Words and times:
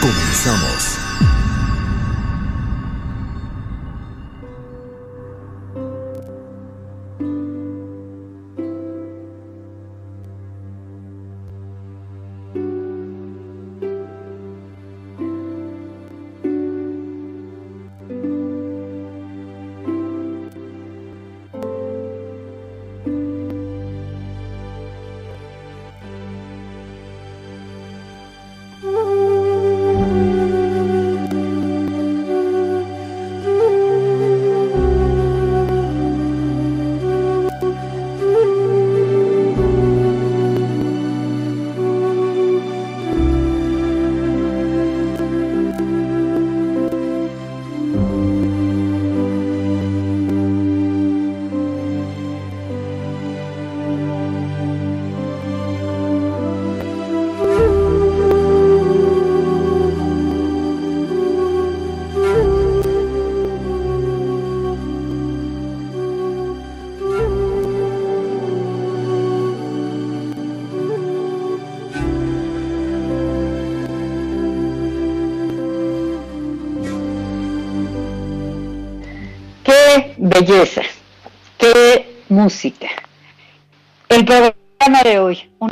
Comenzamos. 0.00 0.97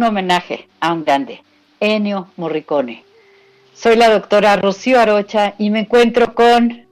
Homenaje 0.06 0.68
a 0.80 0.92
un 0.92 1.04
grande, 1.04 1.42
Ennio 1.80 2.28
Morricone. 2.36 3.04
Soy 3.74 3.96
la 3.96 4.08
doctora 4.08 4.56
Rocío 4.56 5.00
Arocha 5.00 5.54
y 5.58 5.70
me 5.70 5.80
encuentro 5.80 6.34
con... 6.34 6.86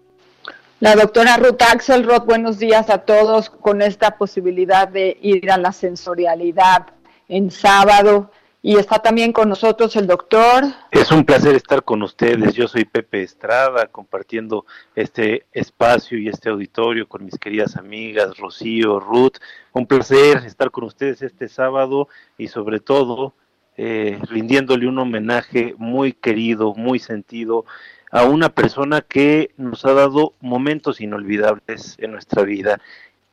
La 0.80 0.96
doctora 0.96 1.38
Ruth 1.38 1.62
Axelrod, 1.62 2.24
buenos 2.24 2.58
días 2.58 2.90
a 2.90 2.98
todos 2.98 3.48
con 3.48 3.80
esta 3.80 4.18
posibilidad 4.18 4.86
de 4.86 5.16
ir 5.22 5.50
a 5.50 5.56
la 5.56 5.72
sensorialidad 5.72 6.88
en 7.28 7.50
sábado 7.50 8.30
y 8.66 8.78
está 8.78 8.98
también 8.98 9.30
con 9.34 9.50
nosotros 9.50 9.94
el 9.94 10.06
doctor. 10.06 10.64
Es 10.90 11.12
un 11.12 11.26
placer 11.26 11.54
estar 11.54 11.84
con 11.84 12.02
ustedes. 12.02 12.54
Yo 12.54 12.66
soy 12.66 12.86
Pepe 12.86 13.22
Estrada, 13.22 13.88
compartiendo 13.88 14.64
este 14.94 15.44
espacio 15.52 16.16
y 16.16 16.28
este 16.28 16.48
auditorio 16.48 17.06
con 17.06 17.26
mis 17.26 17.38
queridas 17.38 17.76
amigas 17.76 18.38
Rocío, 18.38 19.00
Ruth. 19.00 19.36
Un 19.74 19.86
placer 19.86 20.38
estar 20.46 20.70
con 20.70 20.84
ustedes 20.84 21.20
este 21.20 21.50
sábado 21.50 22.08
y 22.38 22.48
sobre 22.48 22.80
todo 22.80 23.34
eh, 23.76 24.18
rindiéndole 24.30 24.88
un 24.88 24.98
homenaje 24.98 25.74
muy 25.76 26.14
querido, 26.14 26.72
muy 26.74 26.98
sentido 26.98 27.66
a 28.10 28.24
una 28.24 28.48
persona 28.48 29.02
que 29.02 29.50
nos 29.58 29.84
ha 29.84 29.92
dado 29.92 30.32
momentos 30.40 31.02
inolvidables 31.02 31.96
en 31.98 32.12
nuestra 32.12 32.44
vida. 32.44 32.80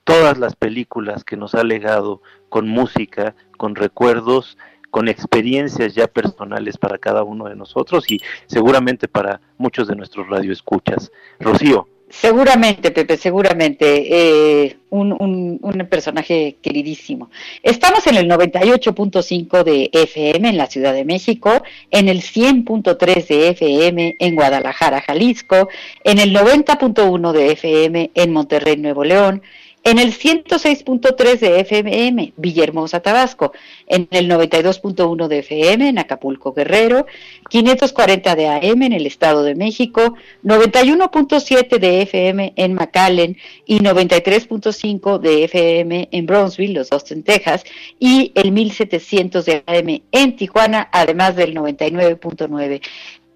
Todas 0.04 0.38
las 0.38 0.58
películas 0.58 1.24
que 1.24 1.38
nos 1.38 1.56
ha 1.56 1.64
legado 1.64 2.22
con 2.50 2.68
música, 2.68 3.34
con 3.56 3.76
recuerdos, 3.76 4.58
con 4.92 5.08
experiencias 5.08 5.96
ya 5.96 6.08
personales 6.08 6.78
para 6.78 6.98
cada 7.00 7.24
uno 7.24 7.46
de 7.46 7.56
nosotros 7.56 8.10
y 8.12 8.22
seguramente 8.46 9.08
para 9.08 9.42
muchos 9.58 9.88
de 9.88 9.96
nuestros 9.96 10.28
radioescuchas. 10.28 11.12
Rocío. 11.40 11.88
Seguramente, 12.12 12.92
Pepe, 12.92 13.16
seguramente. 13.16 14.66
Eh, 14.66 14.78
un, 14.90 15.14
un, 15.14 15.60
un, 15.62 15.88
personaje 15.88 16.58
queridísimo. 16.62 17.32
Estamos 17.64 18.06
en 18.08 18.18
el 18.18 18.30
98.5 18.30 19.64
de 19.64 19.90
FM 19.94 20.50
en 20.50 20.58
la 20.58 20.68
Ciudad 20.68 20.94
de 20.94 21.06
México, 21.06 21.64
en 21.90 22.10
el 22.10 22.22
100.3 22.22 23.28
de 23.28 23.48
FM 23.50 24.18
en 24.20 24.36
Guadalajara, 24.36 25.02
Jalisco, 25.02 25.70
en 26.04 26.20
el 26.20 26.36
90.1 26.36 27.32
de 27.32 27.52
FM 27.54 28.12
en 28.14 28.34
Monterrey, 28.34 28.76
Nuevo 28.76 29.06
León, 29.06 29.42
en 29.84 29.98
el 29.98 30.14
106.3 30.14 31.40
de 31.40 31.60
FM 31.62 32.34
Villahermosa, 32.38 33.00
Tabasco, 33.00 33.52
en 33.88 34.08
el 34.12 34.30
92.1 34.30 35.28
de 35.28 35.40
FM 35.40 35.90
en 35.90 36.00
Acapulco, 36.00 36.54
Guerrero, 36.54 37.08
540 37.50 38.36
de 38.36 38.48
AM 38.48 38.84
en 38.84 38.94
el 38.94 39.08
Estado 39.08 39.44
de 39.44 39.56
México, 39.56 40.16
91.7 40.44 41.80
de 41.80 42.02
FM 42.04 42.54
en 42.56 42.74
McAllen 42.74 43.38
y 43.66 43.80
93.5 43.80 45.20
de 45.20 45.46
FM 45.46 46.10
en 46.12 46.26
Brownsville, 46.28 46.74
los 46.74 46.92
Austin, 46.92 47.24
Texas, 47.24 47.64
y 48.00 48.32
el 48.36 48.52
1700 48.52 49.46
de 49.46 49.64
AM 49.66 50.02
en 50.12 50.36
Tijuana, 50.36 50.90
además 50.92 51.36
del 51.36 51.56
99.9 51.56 52.82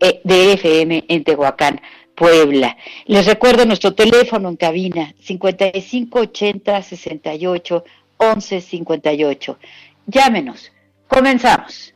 eh, 0.01 0.21
de 0.23 0.53
FM 0.53 1.05
en 1.07 1.23
Tehuacán. 1.23 1.81
Puebla. 2.15 2.77
Les 3.05 3.25
recuerdo 3.25 3.65
nuestro 3.65 3.93
teléfono 3.93 4.49
en 4.49 4.55
cabina 4.55 5.13
5580 5.19 6.81
68 6.81 7.83
11 8.17 8.61
58. 8.61 9.59
Llámenos. 10.07 10.71
Comenzamos. 11.07 11.94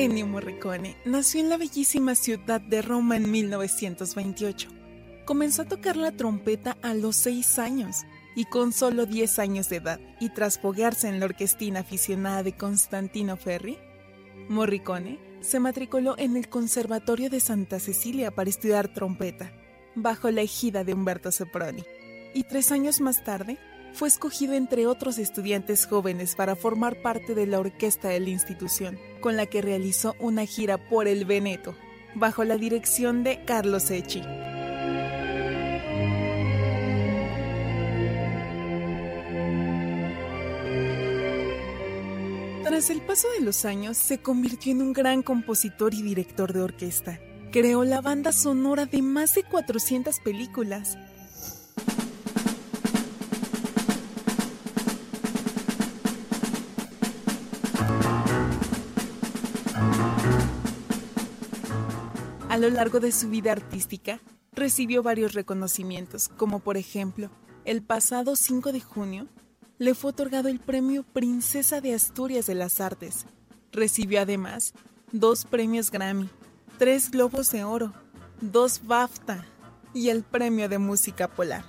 Ennio 0.00 0.26
Morricone 0.26 0.96
nació 1.04 1.40
en 1.40 1.50
la 1.50 1.58
bellísima 1.58 2.14
ciudad 2.14 2.62
de 2.62 2.80
Roma 2.80 3.18
en 3.18 3.30
1928. 3.30 4.70
Comenzó 5.26 5.60
a 5.60 5.68
tocar 5.68 5.98
la 5.98 6.12
trompeta 6.12 6.78
a 6.80 6.94
los 6.94 7.16
6 7.16 7.58
años 7.58 8.06
y 8.34 8.46
con 8.46 8.72
solo 8.72 9.04
10 9.04 9.38
años 9.38 9.68
de 9.68 9.76
edad 9.76 10.00
y 10.18 10.30
tras 10.30 10.58
foguearse 10.58 11.06
en 11.08 11.20
la 11.20 11.26
orquestina 11.26 11.80
aficionada 11.80 12.42
de 12.42 12.56
Constantino 12.56 13.36
Ferri, 13.36 13.76
Morricone 14.48 15.18
se 15.42 15.60
matriculó 15.60 16.14
en 16.16 16.34
el 16.38 16.48
Conservatorio 16.48 17.28
de 17.28 17.40
Santa 17.40 17.78
Cecilia 17.78 18.30
para 18.30 18.48
estudiar 18.48 18.94
trompeta 18.94 19.52
bajo 19.96 20.30
la 20.30 20.40
ejida 20.40 20.82
de 20.82 20.94
Humberto 20.94 21.30
Ceproni. 21.30 21.84
Y 22.32 22.44
tres 22.44 22.72
años 22.72 23.02
más 23.02 23.22
tarde, 23.22 23.58
fue 23.92 24.08
escogido 24.08 24.54
entre 24.54 24.86
otros 24.86 25.18
estudiantes 25.18 25.86
jóvenes 25.86 26.34
para 26.34 26.56
formar 26.56 27.02
parte 27.02 27.34
de 27.34 27.46
la 27.46 27.60
orquesta 27.60 28.08
de 28.08 28.20
la 28.20 28.30
institución, 28.30 28.98
con 29.20 29.36
la 29.36 29.46
que 29.46 29.62
realizó 29.62 30.14
una 30.18 30.46
gira 30.46 30.78
por 30.78 31.08
el 31.08 31.24
Veneto, 31.24 31.74
bajo 32.14 32.44
la 32.44 32.56
dirección 32.56 33.22
de 33.24 33.44
Carlos 33.44 33.90
Echi. 33.90 34.22
Tras 42.64 42.88
el 42.90 43.00
paso 43.00 43.28
de 43.32 43.44
los 43.44 43.64
años, 43.64 43.96
se 43.96 44.18
convirtió 44.18 44.72
en 44.72 44.80
un 44.80 44.92
gran 44.92 45.22
compositor 45.22 45.92
y 45.92 46.02
director 46.02 46.52
de 46.52 46.62
orquesta. 46.62 47.18
Creó 47.50 47.84
la 47.84 48.00
banda 48.00 48.30
sonora 48.30 48.86
de 48.86 49.02
más 49.02 49.34
de 49.34 49.42
400 49.42 50.20
películas. 50.20 50.96
Lo 62.60 62.70
largo 62.70 63.00
de 63.00 63.10
su 63.10 63.28
vida 63.30 63.52
artística, 63.52 64.20
recibió 64.52 65.02
varios 65.02 65.32
reconocimientos, 65.32 66.28
como 66.28 66.60
por 66.60 66.76
ejemplo, 66.76 67.30
el 67.64 67.82
pasado 67.82 68.36
5 68.36 68.72
de 68.72 68.80
junio 68.80 69.26
le 69.78 69.94
fue 69.94 70.10
otorgado 70.10 70.48
el 70.48 70.60
premio 70.60 71.02
Princesa 71.02 71.80
de 71.80 71.94
Asturias 71.94 72.46
de 72.46 72.54
las 72.54 72.80
Artes. 72.80 73.24
Recibió 73.72 74.20
además 74.20 74.74
dos 75.10 75.46
premios 75.46 75.90
Grammy, 75.90 76.28
tres 76.78 77.10
Globos 77.10 77.50
de 77.50 77.64
Oro, 77.64 77.94
dos 78.42 78.86
BAFTA 78.86 79.46
y 79.94 80.10
el 80.10 80.22
Premio 80.22 80.68
de 80.68 80.78
Música 80.78 81.28
Polar, 81.28 81.64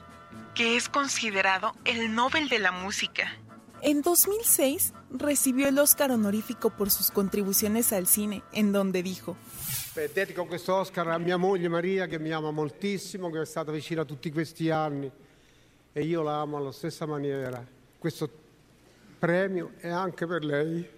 que 0.56 0.76
es 0.76 0.90
considerado 0.90 1.74
el 1.86 2.14
Nobel 2.14 2.50
de 2.50 2.60
la 2.60 2.72
Música. 2.72 3.32
En 3.82 4.02
2006 4.02 4.94
recibió 5.12 5.68
el 5.68 5.78
Oscar 5.80 6.12
honorífico 6.12 6.70
por 6.70 6.90
sus 6.90 7.12
contribuciones 7.12 7.94
al 7.94 8.08
cine, 8.08 8.44
en 8.52 8.72
donde 8.72 9.04
dijo: 9.04 9.36
Dedico 10.14 10.48
questo 10.48 10.76
Oscar 10.76 11.10
a 11.10 11.20
mia 11.20 11.38
moglie 11.38 11.70
Maria 11.70 12.08
che 12.08 12.20
mi 12.20 12.32
ama 12.32 12.52
moltissimo, 12.52 13.30
che 13.30 13.42
è 13.42 13.46
stata 13.46 13.72
vicina 13.72 14.06
tutti 14.06 14.32
questi 14.32 14.70
anni 14.70 15.12
e 15.94 16.04
io 16.04 16.22
la 16.22 16.40
amo 16.40 16.58
alla 16.58 16.72
stessa 16.72 17.06
maniera. 17.06 17.66
questo 18.02 18.28
premio 19.20 19.74
è 19.78 19.90
anche 19.90 20.26
per 20.26 20.44
lei. 20.44 20.90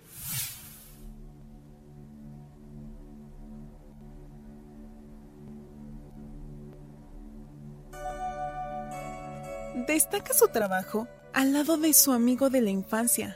Destaca 9.85 10.33
su 10.33 10.47
trabajo 10.49 11.07
al 11.33 11.51
lado 11.51 11.75
de 11.75 11.93
su 11.93 12.11
amigo 12.11 12.49
de 12.49 12.61
la 12.61 12.69
infancia, 12.69 13.35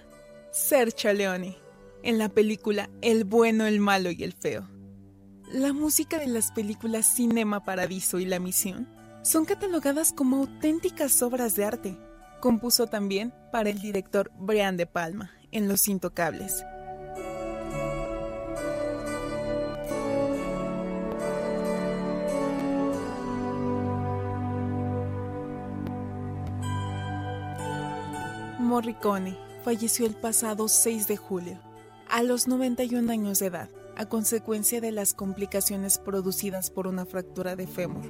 Sergio 0.58 1.14
Leone, 1.14 1.56
en 2.02 2.18
la 2.18 2.30
película 2.30 2.90
El 3.02 3.26
bueno, 3.26 3.68
el 3.68 3.80
malo 3.80 4.10
y 4.10 4.24
el 4.24 4.34
feo. 4.34 4.68
La 5.52 5.72
música 5.72 6.18
de 6.18 6.26
las 6.26 6.52
películas 6.52 7.06
Cinema 7.06 7.64
Paradiso 7.64 8.18
y 8.18 8.26
La 8.26 8.40
Misión 8.40 8.90
son 9.22 9.46
catalogadas 9.46 10.14
como 10.14 10.38
auténticas 10.38 11.22
obras 11.22 11.56
de 11.56 11.64
arte 11.64 11.98
Compuso 12.42 12.88
también 12.88 13.34
para 13.52 13.70
el 13.70 13.80
director 13.80 14.32
Brian 14.40 14.78
De 14.78 14.88
Palma 14.88 15.32
en 15.52 15.68
Los 15.68 15.88
Intocables. 15.88 16.66
Morricone 28.60 29.47
falleció 29.68 30.06
el 30.06 30.14
pasado 30.14 30.70
6 30.70 31.10
de 31.10 31.18
julio, 31.18 31.60
a 32.10 32.24
los 32.24 32.48
91 32.48 33.12
años 33.12 33.40
de 33.40 33.48
edad, 33.48 33.68
a 33.98 34.06
consecuencia 34.06 34.80
de 34.80 34.94
las 34.94 35.14
complicaciones 35.14 35.98
producidas 35.98 36.70
por 36.70 36.88
una 36.88 37.06
fractura 37.06 37.58
de 37.58 37.68
fémur. 37.68 38.06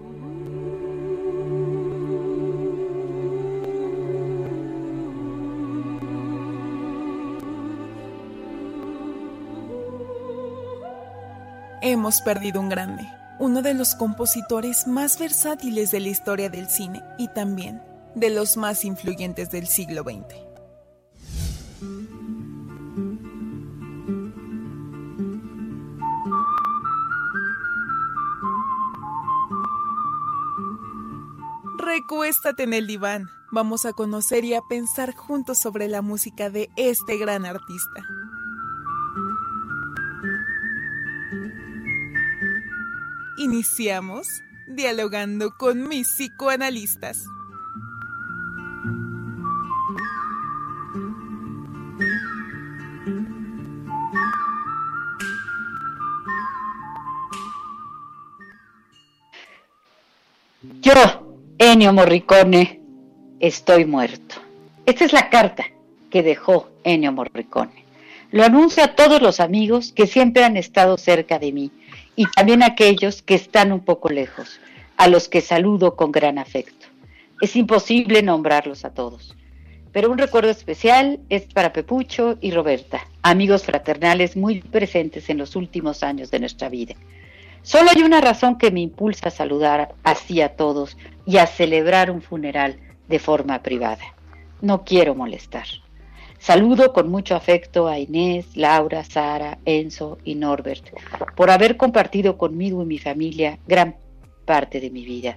Hemos 11.82 12.22
perdido 12.22 12.62
un 12.62 12.70
grande, 12.70 13.10
uno 13.40 13.64
de 13.64 13.74
los 13.74 13.96
compositores 13.96 14.86
más 14.86 15.18
versátiles 15.18 15.90
de 15.90 16.02
la 16.02 16.10
historia 16.10 16.52
del 16.52 16.70
cine 16.70 17.02
y 17.18 17.30
también 17.30 17.82
de 18.14 18.30
los 18.30 18.58
más 18.58 18.86
influyentes 18.86 19.50
del 19.50 19.66
siglo 19.66 20.04
XX. 20.04 20.47
Recuéstate 31.98 32.62
en 32.62 32.74
el 32.74 32.86
diván. 32.86 33.32
Vamos 33.52 33.88
a 33.88 33.92
conocer 33.92 34.46
y 34.46 34.54
a 34.54 34.62
pensar 34.62 35.16
juntos 35.16 35.58
sobre 35.58 35.88
la 35.88 36.04
música 36.04 36.52
de 36.52 36.70
este 36.76 37.18
gran 37.18 37.44
artista. 37.44 38.06
Iniciamos 43.40 44.28
dialogando 44.68 45.58
con 45.58 45.88
mis 45.88 46.08
psicoanalistas. 46.08 47.26
Ennio 61.78 61.94
Morricone, 61.94 62.82
estoy 63.40 63.86
muerto. 63.86 64.38
Esta 64.88 65.06
es 65.06 65.14
la 65.14 65.30
carta 65.30 65.64
que 66.10 66.24
dejó 66.24 66.72
Ennio 66.84 67.12
Morricone. 67.12 67.86
Lo 68.32 68.44
anuncio 68.44 68.84
a 68.84 68.96
todos 68.96 69.22
los 69.22 69.40
amigos 69.40 69.92
que 69.92 70.08
siempre 70.08 70.44
han 70.44 70.58
estado 70.58 70.98
cerca 70.98 71.38
de 71.38 71.52
mí 71.52 71.70
y 72.16 72.26
también 72.32 72.64
a 72.64 72.70
aquellos 72.70 73.22
que 73.22 73.36
están 73.36 73.72
un 73.72 73.82
poco 73.82 74.10
lejos, 74.10 74.60
a 74.98 75.08
los 75.08 75.30
que 75.30 75.40
saludo 75.40 75.96
con 75.96 76.12
gran 76.12 76.40
afecto. 76.40 76.88
Es 77.42 77.56
imposible 77.56 78.24
nombrarlos 78.24 78.84
a 78.84 78.96
todos, 78.96 79.36
pero 79.92 80.10
un 80.10 80.18
recuerdo 80.18 80.50
especial 80.50 81.20
es 81.30 81.44
para 81.44 81.74
Pepucho 81.74 82.40
y 82.42 82.50
Roberta, 82.50 83.08
amigos 83.22 83.66
fraternales 83.66 84.36
muy 84.36 84.62
presentes 84.62 85.30
en 85.30 85.38
los 85.38 85.56
últimos 85.56 86.02
años 86.02 86.32
de 86.32 86.40
nuestra 86.40 86.70
vida. 86.70 86.96
Solo 87.68 87.90
hay 87.94 88.02
una 88.02 88.22
razón 88.22 88.58
que 88.58 88.72
me 88.72 88.80
impulsa 88.80 89.28
a 89.28 89.30
saludar 89.30 89.94
así 90.06 90.40
a 90.40 90.56
todos 90.56 90.96
y 91.26 91.36
a 91.36 91.46
celebrar 91.48 92.10
un 92.10 92.22
funeral 92.22 92.80
de 93.10 93.20
forma 93.20 93.62
privada. 93.62 94.16
No 94.62 94.86
quiero 94.86 95.16
molestar. 95.16 95.66
Saludo 96.40 96.94
con 96.94 97.10
mucho 97.10 97.36
afecto 97.36 97.90
a 97.90 98.00
Inés, 98.00 98.56
Laura, 98.56 99.04
Sara, 99.04 99.58
Enzo 99.66 100.18
y 100.24 100.36
Norbert 100.36 100.86
por 101.36 101.50
haber 101.50 101.76
compartido 101.76 102.38
conmigo 102.38 102.84
y 102.84 102.86
mi 102.86 103.00
familia 103.00 103.60
gran 103.68 103.98
parte 104.46 104.80
de 104.80 104.90
mi 104.90 105.04
vida. 105.04 105.36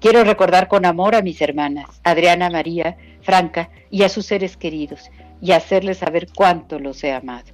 Quiero 0.00 0.24
recordar 0.24 0.66
con 0.66 0.84
amor 0.84 1.14
a 1.14 1.22
mis 1.22 1.40
hermanas, 1.40 2.00
Adriana, 2.02 2.50
María, 2.50 2.96
Franca 3.22 3.70
y 3.92 4.02
a 4.02 4.08
sus 4.08 4.26
seres 4.26 4.56
queridos 4.56 5.08
y 5.40 5.52
hacerles 5.52 5.98
saber 5.98 6.26
cuánto 6.34 6.80
los 6.80 7.04
he 7.04 7.12
amado. 7.12 7.53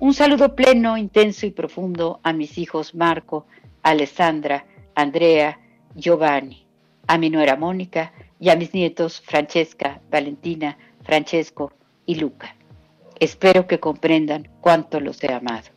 Un 0.00 0.14
saludo 0.14 0.54
pleno, 0.54 0.96
intenso 0.96 1.44
y 1.44 1.50
profundo 1.50 2.20
a 2.22 2.32
mis 2.32 2.56
hijos 2.56 2.94
Marco, 2.94 3.46
Alessandra, 3.82 4.64
Andrea, 4.94 5.58
Giovanni, 5.96 6.66
a 7.08 7.18
mi 7.18 7.30
nuera 7.30 7.56
Mónica 7.56 8.12
y 8.38 8.50
a 8.50 8.56
mis 8.56 8.72
nietos 8.74 9.20
Francesca, 9.20 10.00
Valentina, 10.08 10.78
Francesco, 11.02 11.72
y 12.08 12.14
Luca. 12.14 12.56
Espero 13.20 13.66
que 13.66 13.80
comprendan 13.80 14.48
cuánto 14.60 14.98
los 14.98 15.22
he 15.22 15.32
amado. 15.32 15.68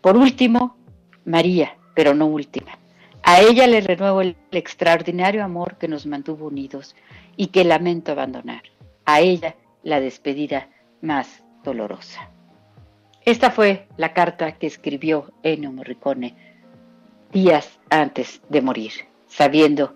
Por 0.00 0.16
último, 0.16 0.76
María, 1.24 1.78
pero 1.94 2.14
no 2.14 2.26
última. 2.26 2.78
A 3.22 3.40
ella 3.40 3.66
le 3.66 3.80
renuevo 3.80 4.20
el 4.20 4.36
extraordinario 4.50 5.42
amor 5.42 5.78
que 5.78 5.88
nos 5.88 6.04
mantuvo 6.04 6.48
unidos 6.48 6.94
y 7.36 7.46
que 7.46 7.64
lamento 7.64 8.12
abandonar. 8.12 8.62
A 9.06 9.20
ella 9.20 9.54
la 9.82 10.00
despedida 10.00 10.68
más 11.00 11.42
dolorosa. 11.64 12.28
Esta 13.24 13.52
fue 13.52 13.86
la 13.96 14.12
carta 14.12 14.52
que 14.52 14.66
escribió 14.66 15.32
Ennio 15.44 15.70
Morricone 15.70 16.34
días 17.30 17.78
antes 17.88 18.42
de 18.48 18.60
morir, 18.60 18.92
sabiendo 19.28 19.94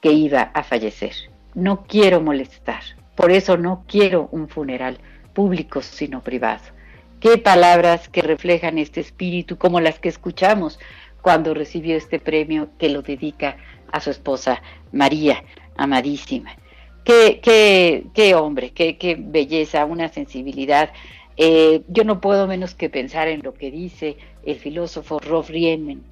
que 0.00 0.10
iba 0.10 0.50
a 0.52 0.64
fallecer. 0.64 1.12
No 1.54 1.84
quiero 1.84 2.20
molestar, 2.20 2.82
por 3.14 3.30
eso 3.30 3.56
no 3.56 3.84
quiero 3.86 4.28
un 4.32 4.48
funeral 4.48 4.98
público, 5.32 5.80
sino 5.80 6.22
privado. 6.22 6.64
Qué 7.20 7.38
palabras 7.38 8.08
que 8.08 8.20
reflejan 8.20 8.78
este 8.78 9.00
espíritu, 9.00 9.56
como 9.56 9.80
las 9.80 10.00
que 10.00 10.08
escuchamos 10.08 10.80
cuando 11.22 11.54
recibió 11.54 11.96
este 11.96 12.18
premio 12.18 12.70
que 12.78 12.88
lo 12.88 13.02
dedica 13.02 13.58
a 13.92 14.00
su 14.00 14.10
esposa 14.10 14.60
María, 14.90 15.44
amadísima. 15.76 16.56
Qué, 17.04 17.38
qué, 17.40 18.06
qué 18.12 18.34
hombre, 18.34 18.72
qué, 18.72 18.98
qué 18.98 19.16
belleza, 19.16 19.84
una 19.84 20.08
sensibilidad. 20.08 20.90
Eh, 21.36 21.82
yo 21.88 22.04
no 22.04 22.20
puedo 22.20 22.46
menos 22.46 22.74
que 22.74 22.88
pensar 22.88 23.28
en 23.28 23.42
lo 23.42 23.52
que 23.54 23.70
dice 23.70 24.16
el 24.44 24.56
filósofo 24.56 25.18
Rolf 25.18 25.50
Riemann 25.50 26.02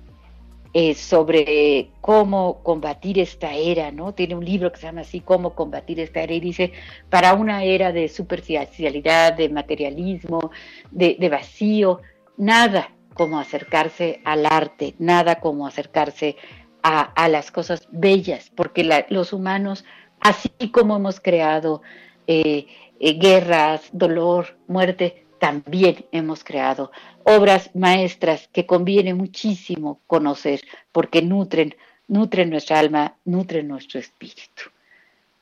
eh, 0.76 0.96
sobre 0.96 1.90
cómo 2.00 2.60
combatir 2.64 3.20
esta 3.20 3.54
era, 3.54 3.92
¿no? 3.92 4.12
Tiene 4.12 4.34
un 4.34 4.44
libro 4.44 4.72
que 4.72 4.80
se 4.80 4.86
llama 4.86 5.02
así, 5.02 5.20
Cómo 5.20 5.54
combatir 5.54 6.00
esta 6.00 6.20
era, 6.20 6.34
y 6.34 6.40
dice, 6.40 6.72
para 7.10 7.32
una 7.34 7.62
era 7.62 7.92
de 7.92 8.08
superficialidad, 8.08 9.34
de 9.34 9.48
materialismo, 9.50 10.50
de, 10.90 11.28
vacío, 11.30 12.00
nada 12.36 12.90
como 13.14 13.38
acercarse 13.38 14.20
al 14.24 14.46
arte, 14.46 14.96
nada 14.98 15.36
como 15.36 15.68
acercarse 15.68 16.34
a, 16.82 17.28
las 17.28 17.52
cosas 17.52 17.86
bellas, 17.92 18.50
porque 18.52 18.82
los 19.10 19.32
humanos, 19.32 19.84
así 20.18 20.50
como 20.72 20.96
hemos 20.96 21.20
creado 21.20 21.82
eh, 22.26 22.66
eh, 23.00 23.14
guerras, 23.14 23.88
dolor, 23.92 24.56
muerte, 24.66 25.26
también 25.38 26.06
hemos 26.12 26.42
creado 26.42 26.90
obras 27.24 27.70
maestras 27.74 28.48
que 28.52 28.66
conviene 28.66 29.14
muchísimo 29.14 30.00
conocer 30.06 30.62
porque 30.92 31.22
nutren, 31.22 31.74
nutren 32.08 32.50
nuestra 32.50 32.78
alma, 32.78 33.16
nutren 33.24 33.68
nuestro 33.68 34.00
espíritu. 34.00 34.64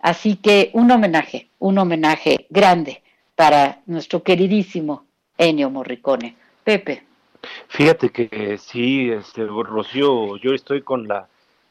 Así 0.00 0.37
que 0.37 0.71
un 0.73 0.90
homenaje, 0.90 1.50
un 1.61 1.78
homenaje 1.78 2.47
grande 2.50 3.02
para 3.37 3.80
nuestro 3.87 4.23
queridísimo 4.23 5.04
Ennio 5.38 5.71
Morricone. 5.71 6.37
Pepe. 6.64 7.04
Fíjate 7.68 8.11
que 8.11 8.59
sí, 8.59 9.11
este, 9.11 9.44
Rocío, 9.44 10.37
yo 10.37 10.52
estoy 10.52 10.82
con 10.82 11.09
la, 11.09 11.28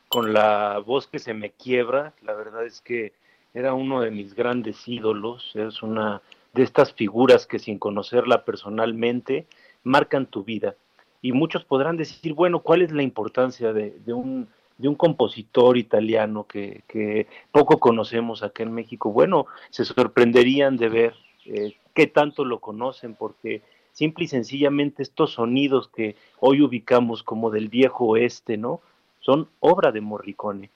con 0.08 0.34
la 0.34 0.80
voz 0.86 1.08
que 1.08 1.20
se 1.20 1.34
me 1.34 1.52
quiebra. 1.52 2.14
La 2.22 2.34
verdad 2.34 2.66
es 2.66 2.82
que 2.82 3.14
era 3.54 3.74
uno 3.74 4.02
de 4.02 4.12
mis 4.12 4.34
grandes 4.34 4.88
ídolos. 4.88 5.52
Es 5.56 5.84
una 5.84 6.22
de 6.54 6.64
estas 6.64 6.94
figuras 6.94 7.46
que 7.46 7.60
sin 7.60 7.80
conocerla 7.80 8.46
personalmente 8.46 9.48
marcan 9.84 10.26
tu 10.26 10.44
vida. 10.44 10.76
Y 11.22 11.32
muchos 11.34 11.64
podrán 11.66 11.98
decir, 11.98 12.34
bueno, 12.34 12.62
¿cuál 12.62 12.82
es 12.82 12.92
la 12.92 13.04
importancia 13.04 13.74
de, 13.74 14.02
un, 14.08 14.48
de 14.78 14.88
un 14.88 14.96
compositor 14.96 15.78
italiano 15.78 16.46
que, 16.48 17.28
poco 17.52 17.80
conocemos 17.80 18.42
acá 18.44 18.64
en 18.64 18.74
México? 18.74 19.12
Bueno, 19.12 19.46
se 19.70 19.86
sorprenderían 19.86 20.78
de 20.78 20.90
ver 20.90 21.14
eh, 21.46 21.76
qué 21.94 22.08
tanto 22.08 22.44
lo 22.44 22.60
conocen, 22.60 23.16
porque 23.16 23.62
simple 23.92 24.26
y 24.26 24.28
sencillamente 24.30 25.04
estos 25.04 25.34
sonidos 25.34 25.90
que 25.90 26.16
hoy 26.40 26.62
ubicamos 26.62 27.22
como 27.22 27.52
del 27.52 27.70
viejo 27.70 28.06
oeste, 28.06 28.58
¿no? 28.58 28.82
Son 29.20 29.48
obra 29.60 29.92
de 29.92 30.02
Morricone. 30.02 30.72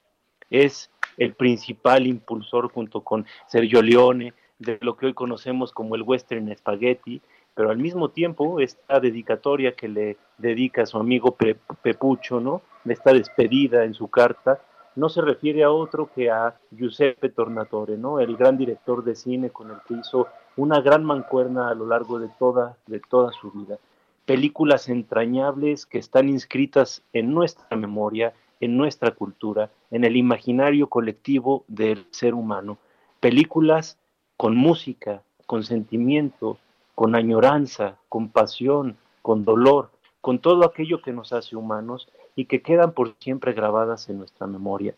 Es 0.52 0.92
el 1.18 1.34
principal 1.34 2.08
impulsor 2.08 2.72
junto 2.72 3.02
con 3.02 3.26
Sergio 3.48 3.82
Leone, 3.82 4.34
de 4.60 4.78
lo 4.82 4.96
que 4.96 5.08
hoy 5.08 5.14
conocemos 5.14 5.72
como 5.72 5.96
el 5.96 6.02
western 6.02 6.56
spaghetti, 6.56 7.22
pero 7.54 7.70
al 7.70 7.78
mismo 7.78 8.10
tiempo 8.10 8.60
esta 8.60 9.00
dedicatoria 9.00 9.76
que 9.76 9.88
le 9.88 10.18
dedica 10.38 10.84
a 10.84 10.86
su 10.86 10.98
amigo 10.98 11.38
Pepucho, 11.82 12.40
¿no? 12.40 12.62
Esta 12.86 13.14
despedida 13.14 13.86
en 13.86 13.94
su 13.94 14.10
carta, 14.10 14.60
no 14.96 15.10
se 15.10 15.22
refiere 15.22 15.64
a 15.64 15.72
otro 15.72 16.10
que 16.14 16.30
a 16.30 16.56
Giuseppe 16.72 17.30
Tornatore, 17.30 17.98
¿no? 17.98 18.20
El 18.20 18.38
gran 18.38 18.58
director 18.58 19.04
de 19.04 19.16
cine 19.16 19.50
con 19.50 19.72
el 19.72 19.78
que 19.88 19.96
hizo 19.96 20.28
una 20.56 20.82
gran 20.82 21.04
mancuerna 21.04 21.70
a 21.70 21.76
lo 21.76 21.86
largo 21.86 22.20
de 22.20 22.30
toda, 22.40 22.78
de 22.88 23.00
toda 23.00 23.32
su 23.34 23.52
vida. 23.52 23.78
Películas 24.26 24.90
entrañables 24.90 25.86
que 25.86 26.00
están 26.00 26.30
inscritas 26.30 27.04
en 27.14 27.34
nuestra 27.34 27.78
memoria, 27.78 28.34
en 28.60 28.78
nuestra 28.78 29.12
cultura, 29.12 29.70
en 29.92 30.04
el 30.04 30.18
imaginario 30.18 30.88
colectivo 30.88 31.64
del 31.68 32.06
ser 32.12 32.34
humano. 32.34 32.78
Películas 33.20 33.98
con 34.38 34.56
música, 34.56 35.24
con 35.46 35.64
sentimiento, 35.64 36.58
con 36.96 37.16
añoranza, 37.16 37.98
con 38.10 38.30
pasión, 38.30 38.98
con 39.22 39.44
dolor, 39.44 39.90
con 40.22 40.40
todo 40.40 40.66
aquello 40.66 41.02
que 41.02 41.12
nos 41.12 41.34
hace 41.34 41.56
humanos 41.56 42.08
y 42.36 42.46
que 42.46 42.62
quedan 42.62 42.94
por 42.94 43.16
siempre 43.20 43.54
grabadas 43.54 44.10
en 44.10 44.18
nuestra 44.18 44.48
memoria. 44.48 44.96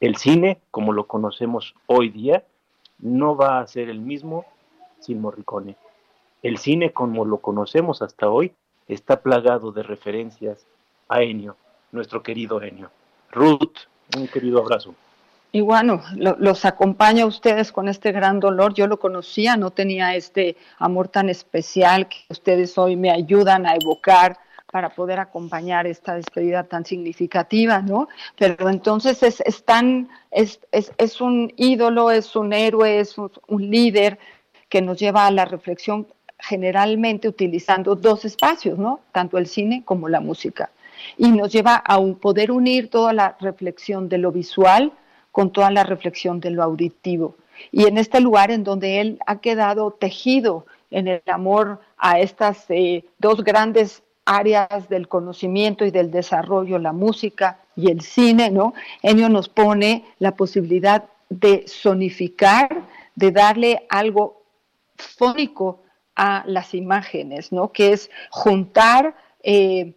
El 0.00 0.16
cine, 0.16 0.60
como 0.70 0.92
lo 0.92 1.06
conocemos 1.06 1.74
hoy 1.86 2.08
día, 2.08 2.44
no 2.98 3.36
va 3.36 3.60
a 3.60 3.66
ser 3.66 3.88
el 3.90 4.00
mismo 4.00 4.46
sin 4.98 5.20
Morricone. 5.20 5.76
El 6.42 6.58
cine, 6.58 6.92
como 6.92 7.24
lo 7.24 7.38
conocemos 7.38 8.00
hasta 8.02 8.30
hoy, 8.30 8.52
está 8.88 9.22
plagado 9.22 9.72
de 9.72 9.82
referencias 9.82 10.66
a 11.08 11.22
Ennio, 11.22 11.56
nuestro 11.92 12.22
querido 12.22 12.62
Ennio. 12.62 12.90
Ruth, 13.32 13.78
un 14.16 14.28
querido 14.28 14.60
abrazo. 14.60 14.94
Y 15.52 15.62
bueno, 15.62 16.02
los 16.14 16.64
acompaño 16.64 17.24
a 17.24 17.28
ustedes 17.28 17.72
con 17.72 17.88
este 17.88 18.12
gran 18.12 18.38
dolor. 18.38 18.72
Yo 18.72 18.86
lo 18.86 19.00
conocía, 19.00 19.56
no 19.56 19.72
tenía 19.72 20.14
este 20.14 20.56
amor 20.78 21.08
tan 21.08 21.28
especial 21.28 22.08
que 22.08 22.18
ustedes 22.28 22.78
hoy 22.78 22.94
me 22.94 23.10
ayudan 23.10 23.66
a 23.66 23.74
evocar 23.74 24.38
para 24.70 24.90
poder 24.90 25.18
acompañar 25.18 25.86
esta 25.86 26.14
despedida 26.14 26.62
tan 26.62 26.84
significativa, 26.84 27.82
¿no? 27.82 28.08
Pero 28.38 28.68
entonces 28.68 29.22
es, 29.22 29.40
es 29.40 29.64
tan, 29.64 30.08
es, 30.30 30.60
es, 30.70 30.92
es, 30.96 31.20
un 31.20 31.52
ídolo, 31.56 32.10
es 32.12 32.36
un 32.36 32.52
héroe, 32.52 33.00
es 33.00 33.18
un, 33.18 33.30
líder 33.70 34.18
que 34.68 34.80
nos 34.80 34.98
lleva 34.98 35.26
a 35.26 35.32
la 35.32 35.44
reflexión 35.44 36.06
generalmente 36.38 37.26
utilizando 37.26 37.96
dos 37.96 38.24
espacios, 38.24 38.78
¿no? 38.78 39.00
Tanto 39.10 39.36
el 39.36 39.48
cine 39.48 39.82
como 39.84 40.08
la 40.08 40.20
música. 40.20 40.70
Y 41.16 41.30
nos 41.30 41.52
lleva 41.52 41.76
a 41.76 41.98
un, 41.98 42.16
poder 42.16 42.50
unir 42.50 42.90
toda 42.90 43.12
la 43.12 43.36
reflexión 43.40 44.08
de 44.08 44.18
lo 44.18 44.32
visual, 44.32 44.92
con 45.32 45.52
toda 45.52 45.70
la 45.70 45.84
reflexión 45.84 46.40
de 46.40 46.50
lo 46.50 46.62
auditivo. 46.62 47.36
Y 47.70 47.86
en 47.86 47.98
este 47.98 48.20
lugar 48.20 48.50
en 48.50 48.64
donde 48.64 49.00
él 49.00 49.18
ha 49.26 49.40
quedado 49.40 49.92
tejido 49.92 50.66
en 50.90 51.08
el 51.08 51.22
amor 51.26 51.80
a 51.96 52.18
estas 52.20 52.64
eh, 52.70 53.04
dos 53.18 53.44
grandes 53.44 54.02
áreas 54.24 54.88
del 54.88 55.08
conocimiento 55.08 55.84
y 55.84 55.90
del 55.90 56.10
desarrollo, 56.10 56.78
la 56.78 56.92
música 56.92 57.60
y 57.76 57.90
el 57.90 58.00
cine, 58.00 58.50
¿no? 58.50 58.74
Ennio 59.02 59.28
nos 59.28 59.48
pone 59.48 60.04
la 60.18 60.36
posibilidad 60.36 61.04
de 61.28 61.64
sonificar, 61.66 62.68
de 63.14 63.30
darle 63.30 63.86
algo 63.88 64.42
fónico 64.96 65.82
a 66.14 66.44
las 66.46 66.74
imágenes, 66.74 67.52
¿no? 67.52 67.72
Que 67.72 67.92
es 67.92 68.10
juntar 68.30 69.16
eh, 69.42 69.94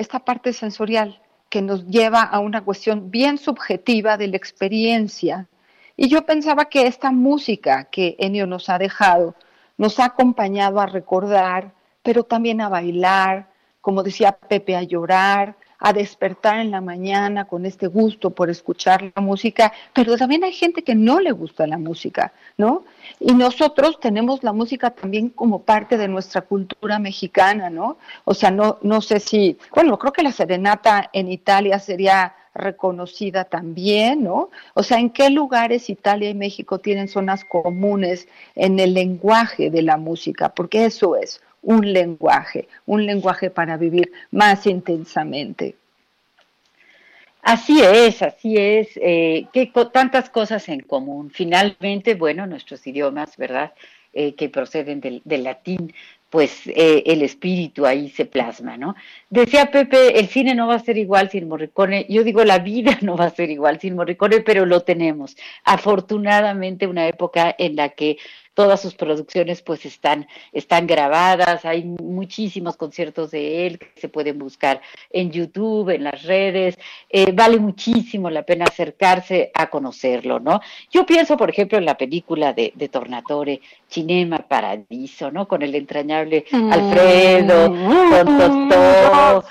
esta 0.00 0.20
parte 0.20 0.52
sensorial 0.52 1.20
que 1.50 1.60
nos 1.60 1.86
lleva 1.86 2.22
a 2.22 2.38
una 2.38 2.62
cuestión 2.62 3.10
bien 3.10 3.36
subjetiva 3.36 4.16
de 4.16 4.28
la 4.28 4.36
experiencia. 4.36 5.46
Y 5.96 6.08
yo 6.08 6.24
pensaba 6.24 6.64
que 6.66 6.86
esta 6.86 7.10
música 7.10 7.84
que 7.84 8.16
Enio 8.18 8.46
nos 8.46 8.68
ha 8.68 8.78
dejado 8.78 9.34
nos 9.76 9.98
ha 9.98 10.04
acompañado 10.04 10.78
a 10.78 10.86
recordar, 10.86 11.72
pero 12.02 12.22
también 12.22 12.60
a 12.60 12.68
bailar, 12.68 13.48
como 13.80 14.02
decía 14.02 14.32
Pepe, 14.32 14.76
a 14.76 14.82
llorar, 14.82 15.56
a 15.80 15.92
despertar 15.92 16.60
en 16.60 16.70
la 16.70 16.80
mañana 16.80 17.46
con 17.46 17.66
este 17.66 17.86
gusto 17.86 18.30
por 18.30 18.50
escuchar 18.50 19.12
la 19.14 19.22
música, 19.22 19.72
pero 19.94 20.16
también 20.16 20.44
hay 20.44 20.52
gente 20.52 20.82
que 20.82 20.94
no 20.94 21.20
le 21.20 21.32
gusta 21.32 21.66
la 21.66 21.78
música, 21.78 22.32
¿no? 22.56 22.84
Y 23.18 23.32
nosotros 23.32 23.98
tenemos 23.98 24.42
la 24.42 24.52
música 24.52 24.90
también 24.90 25.30
como 25.30 25.62
parte 25.62 25.96
de 25.96 26.06
nuestra 26.06 26.42
cultura 26.42 26.98
mexicana, 26.98 27.70
¿no? 27.70 27.96
O 28.24 28.34
sea, 28.34 28.50
no, 28.50 28.78
no 28.82 29.00
sé 29.00 29.20
si, 29.20 29.58
bueno, 29.74 29.98
creo 29.98 30.12
que 30.12 30.22
la 30.22 30.32
serenata 30.32 31.10
en 31.12 31.32
Italia 31.32 31.78
sería 31.78 32.34
reconocida 32.54 33.44
también, 33.44 34.24
¿no? 34.24 34.50
O 34.74 34.82
sea, 34.82 34.98
¿en 34.98 35.10
qué 35.10 35.30
lugares 35.30 35.88
Italia 35.88 36.30
y 36.30 36.34
México 36.34 36.78
tienen 36.78 37.08
zonas 37.08 37.44
comunes 37.44 38.28
en 38.54 38.78
el 38.80 38.94
lenguaje 38.94 39.70
de 39.70 39.82
la 39.82 39.96
música? 39.96 40.50
Porque 40.50 40.84
eso 40.84 41.16
es, 41.16 41.40
un 41.62 41.92
lenguaje, 41.92 42.68
un 42.86 43.06
lenguaje 43.06 43.50
para 43.50 43.76
vivir 43.76 44.12
más 44.30 44.66
intensamente. 44.66 45.76
Así 47.42 47.80
es, 47.80 48.22
así 48.22 48.56
es, 48.58 48.88
eh, 48.96 49.46
que 49.52 49.72
tantas 49.92 50.28
cosas 50.28 50.68
en 50.68 50.80
común. 50.80 51.30
Finalmente, 51.30 52.14
bueno, 52.14 52.46
nuestros 52.46 52.86
idiomas, 52.86 53.36
¿verdad? 53.36 53.72
Eh, 54.12 54.34
que 54.34 54.48
proceden 54.48 55.00
del, 55.00 55.22
latín, 55.24 55.94
pues 56.28 56.66
eh, 56.66 57.02
el 57.06 57.22
espíritu 57.22 57.86
ahí 57.86 58.10
se 58.10 58.26
plasma, 58.26 58.76
¿no? 58.76 58.94
Decía 59.30 59.70
Pepe, 59.70 60.18
el 60.18 60.26
cine 60.28 60.54
no 60.54 60.66
va 60.66 60.74
a 60.74 60.80
ser 60.80 60.98
igual 60.98 61.30
sin 61.30 61.48
Morricone. 61.48 62.06
Yo 62.08 62.24
digo, 62.24 62.44
la 62.44 62.58
vida 62.58 62.98
no 63.02 63.16
va 63.16 63.26
a 63.26 63.30
ser 63.30 63.50
igual 63.50 63.80
sin 63.80 63.94
Morricone, 63.94 64.40
pero 64.40 64.66
lo 64.66 64.80
tenemos. 64.80 65.36
Afortunadamente, 65.64 66.86
una 66.86 67.06
época 67.08 67.54
en 67.56 67.76
la 67.76 67.90
que 67.90 68.18
todas 68.54 68.80
sus 68.80 68.94
producciones 68.94 69.62
pues 69.62 69.86
están, 69.86 70.26
están 70.52 70.86
grabadas, 70.86 71.64
hay 71.64 71.84
muchísimos 71.84 72.76
conciertos 72.76 73.30
de 73.30 73.66
él 73.66 73.78
que 73.78 73.92
se 73.96 74.08
pueden 74.08 74.38
buscar 74.38 74.80
en 75.10 75.30
YouTube, 75.30 75.90
en 75.90 76.04
las 76.04 76.22
redes, 76.24 76.78
eh, 77.08 77.32
vale 77.32 77.58
muchísimo 77.58 78.30
la 78.30 78.42
pena 78.42 78.64
acercarse 78.66 79.50
a 79.54 79.70
conocerlo, 79.70 80.40
¿no? 80.40 80.60
Yo 80.90 81.06
pienso, 81.06 81.36
por 81.36 81.50
ejemplo, 81.50 81.78
en 81.78 81.84
la 81.84 81.96
película 81.96 82.52
de, 82.52 82.72
de 82.74 82.88
Tornatore, 82.88 83.60
Cinema 83.88 84.38
Paradiso, 84.38 85.30
¿no? 85.30 85.46
Con 85.48 85.62
el 85.62 85.74
entrañable 85.74 86.44
mm. 86.50 86.72
Alfredo, 86.72 87.68
con 87.70 88.68
Tostó. 88.68 89.44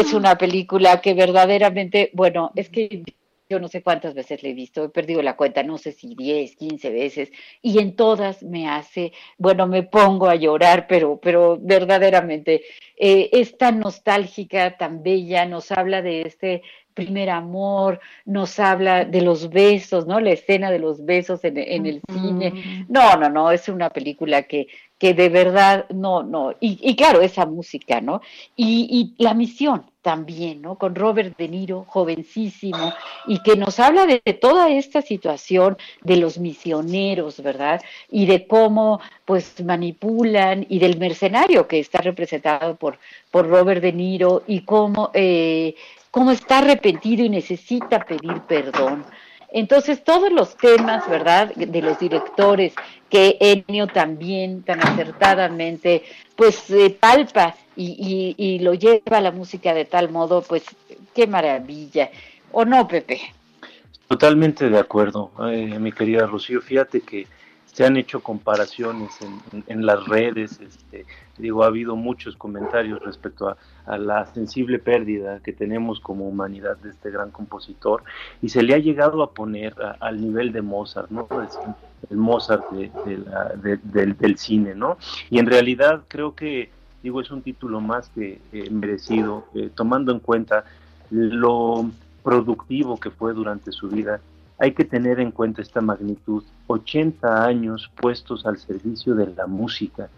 Es 0.00 0.12
una 0.12 0.36
película 0.36 1.00
que 1.00 1.14
verdaderamente, 1.14 2.10
bueno, 2.12 2.52
es 2.54 2.68
que 2.68 3.02
yo 3.50 3.58
no 3.58 3.68
sé 3.68 3.82
cuántas 3.82 4.12
veces 4.14 4.42
la 4.42 4.50
he 4.50 4.52
visto, 4.52 4.84
he 4.84 4.88
perdido 4.90 5.22
la 5.22 5.36
cuenta, 5.36 5.62
no 5.62 5.78
sé 5.78 5.92
si 5.92 6.14
10, 6.14 6.56
15 6.56 6.90
veces, 6.90 7.32
y 7.62 7.78
en 7.78 7.96
todas 7.96 8.42
me 8.42 8.68
hace, 8.68 9.12
bueno, 9.38 9.66
me 9.66 9.82
pongo 9.82 10.28
a 10.28 10.34
llorar, 10.34 10.86
pero, 10.86 11.18
pero 11.18 11.58
verdaderamente 11.58 12.62
eh, 12.98 13.30
es 13.32 13.56
tan 13.56 13.80
nostálgica, 13.80 14.76
tan 14.76 15.02
bella, 15.02 15.46
nos 15.46 15.72
habla 15.72 16.02
de 16.02 16.22
este 16.22 16.62
primer 16.92 17.30
amor, 17.30 18.00
nos 18.24 18.58
habla 18.58 19.04
de 19.04 19.22
los 19.22 19.48
besos, 19.50 20.06
¿no? 20.06 20.18
La 20.20 20.32
escena 20.32 20.70
de 20.70 20.80
los 20.80 21.04
besos 21.04 21.44
en, 21.44 21.56
el 21.56 22.02
cine. 22.12 22.84
No, 22.88 23.16
no, 23.16 23.30
no, 23.30 23.52
es 23.52 23.68
una 23.68 23.88
película 23.88 24.42
que, 24.42 24.66
que 24.98 25.14
de 25.14 25.28
verdad, 25.28 25.86
no, 25.90 26.24
no, 26.24 26.54
y, 26.60 26.96
claro, 26.96 27.20
esa 27.20 27.46
música, 27.46 28.00
¿no? 28.00 28.20
Y, 28.56 29.14
la 29.18 29.32
misión 29.32 29.84
también, 30.02 30.60
¿no? 30.60 30.74
Con 30.76 30.94
Robert 30.96 31.36
De 31.36 31.48
Niro, 31.48 31.84
jovencísimo, 31.86 32.92
y 33.26 33.40
que 33.42 33.56
nos 33.56 33.78
habla 33.78 34.06
de, 34.06 34.20
toda 34.40 34.70
esta 34.70 35.00
situación 35.00 35.76
de 36.02 36.16
los 36.16 36.38
misioneros, 36.38 37.40
¿verdad? 37.40 37.80
Y 38.10 38.26
de 38.26 38.46
cómo, 38.48 39.00
pues, 39.24 39.62
manipulan, 39.64 40.66
y 40.68 40.80
del 40.80 40.98
mercenario 40.98 41.68
que 41.68 41.78
está 41.78 41.98
representado 41.98 42.74
por, 42.74 42.98
por 43.30 43.48
Robert 43.48 43.80
De 43.80 43.92
Niro, 43.92 44.42
y 44.48 44.62
cómo, 44.62 45.10
eh, 45.14 45.76
cómo 46.10 46.32
está 46.32 46.58
arrepentido 46.58 47.24
y 47.24 47.28
necesita 47.28 48.04
pedir 48.04 48.40
perdón. 48.48 49.04
Entonces, 49.50 50.04
todos 50.04 50.30
los 50.30 50.56
temas, 50.56 51.08
¿verdad?, 51.08 51.54
de 51.54 51.82
los 51.82 51.98
directores 51.98 52.74
que 53.08 53.38
Ennio 53.40 53.86
también 53.86 54.62
tan 54.62 54.80
acertadamente, 54.80 56.04
pues, 56.36 56.70
eh, 56.70 56.90
palpa 56.90 57.54
y, 57.74 58.58
lo 58.60 58.74
lleva 58.74 59.18
a 59.18 59.20
la 59.20 59.30
música 59.30 59.72
de 59.72 59.84
tal 59.84 60.10
modo, 60.10 60.42
pues, 60.42 60.64
qué 61.14 61.26
maravilla. 61.26 62.10
¿O 62.52 62.64
no, 62.64 62.86
Pepe? 62.86 63.20
Totalmente 64.08 64.68
de 64.68 64.78
acuerdo, 64.78 65.30
eh, 65.50 65.78
mi 65.78 65.92
querida 65.92 66.26
Rocío. 66.26 66.60
Fíjate 66.60 67.00
que 67.00 67.26
se 67.78 67.86
han 67.86 67.96
hecho 67.96 68.24
comparaciones 68.24 69.16
en, 69.68 69.86
las 69.86 70.04
redes, 70.08 70.58
este, 70.60 71.06
digo, 71.38 71.62
ha 71.62 71.68
habido 71.68 71.94
muchos 71.94 72.34
comentarios 72.34 73.00
respecto 73.04 73.56
a, 73.86 73.98
la 73.98 74.26
sensible 74.34 74.80
pérdida 74.80 75.38
que 75.44 75.52
tenemos 75.52 76.00
como 76.00 76.28
humanidad 76.28 76.76
de 76.78 76.90
este 76.90 77.12
gran 77.12 77.30
compositor 77.30 78.02
y 78.42 78.48
se 78.48 78.64
le 78.64 78.74
ha 78.74 78.78
llegado 78.78 79.22
a 79.22 79.30
poner 79.30 79.76
al 80.00 80.20
nivel 80.20 80.50
de 80.50 80.60
Mozart, 80.60 81.08
¿no? 81.10 81.28
el 82.10 82.16
Mozart 82.16 82.68
del, 82.72 84.38
cine, 84.38 84.74
¿no? 84.74 84.98
Y 85.30 85.38
en 85.38 85.46
realidad 85.46 86.02
creo 86.08 86.34
que, 86.34 86.70
digo, 87.04 87.20
es 87.20 87.30
un 87.30 87.42
título 87.42 87.80
más 87.80 88.08
que 88.08 88.40
eh, 88.52 88.70
merecido, 88.70 89.44
eh, 89.54 89.70
tomando 89.72 90.10
en 90.10 90.18
cuenta 90.18 90.64
lo 91.10 91.88
productivo 92.24 92.98
que 92.98 93.10
fue 93.10 93.34
durante 93.34 93.70
su 93.70 93.88
vida 93.88 94.20
hay 94.58 94.72
que 94.72 94.84
tener 94.84 95.20
en 95.20 95.30
cuenta 95.30 95.62
esta 95.62 95.80
magnitud, 95.80 96.42
80 96.66 97.44
años 97.44 97.90
puestos 97.94 98.44
al 98.44 98.58
servicio 98.58 99.14
de 99.14 99.32
la 99.34 99.46
música, 99.46 100.08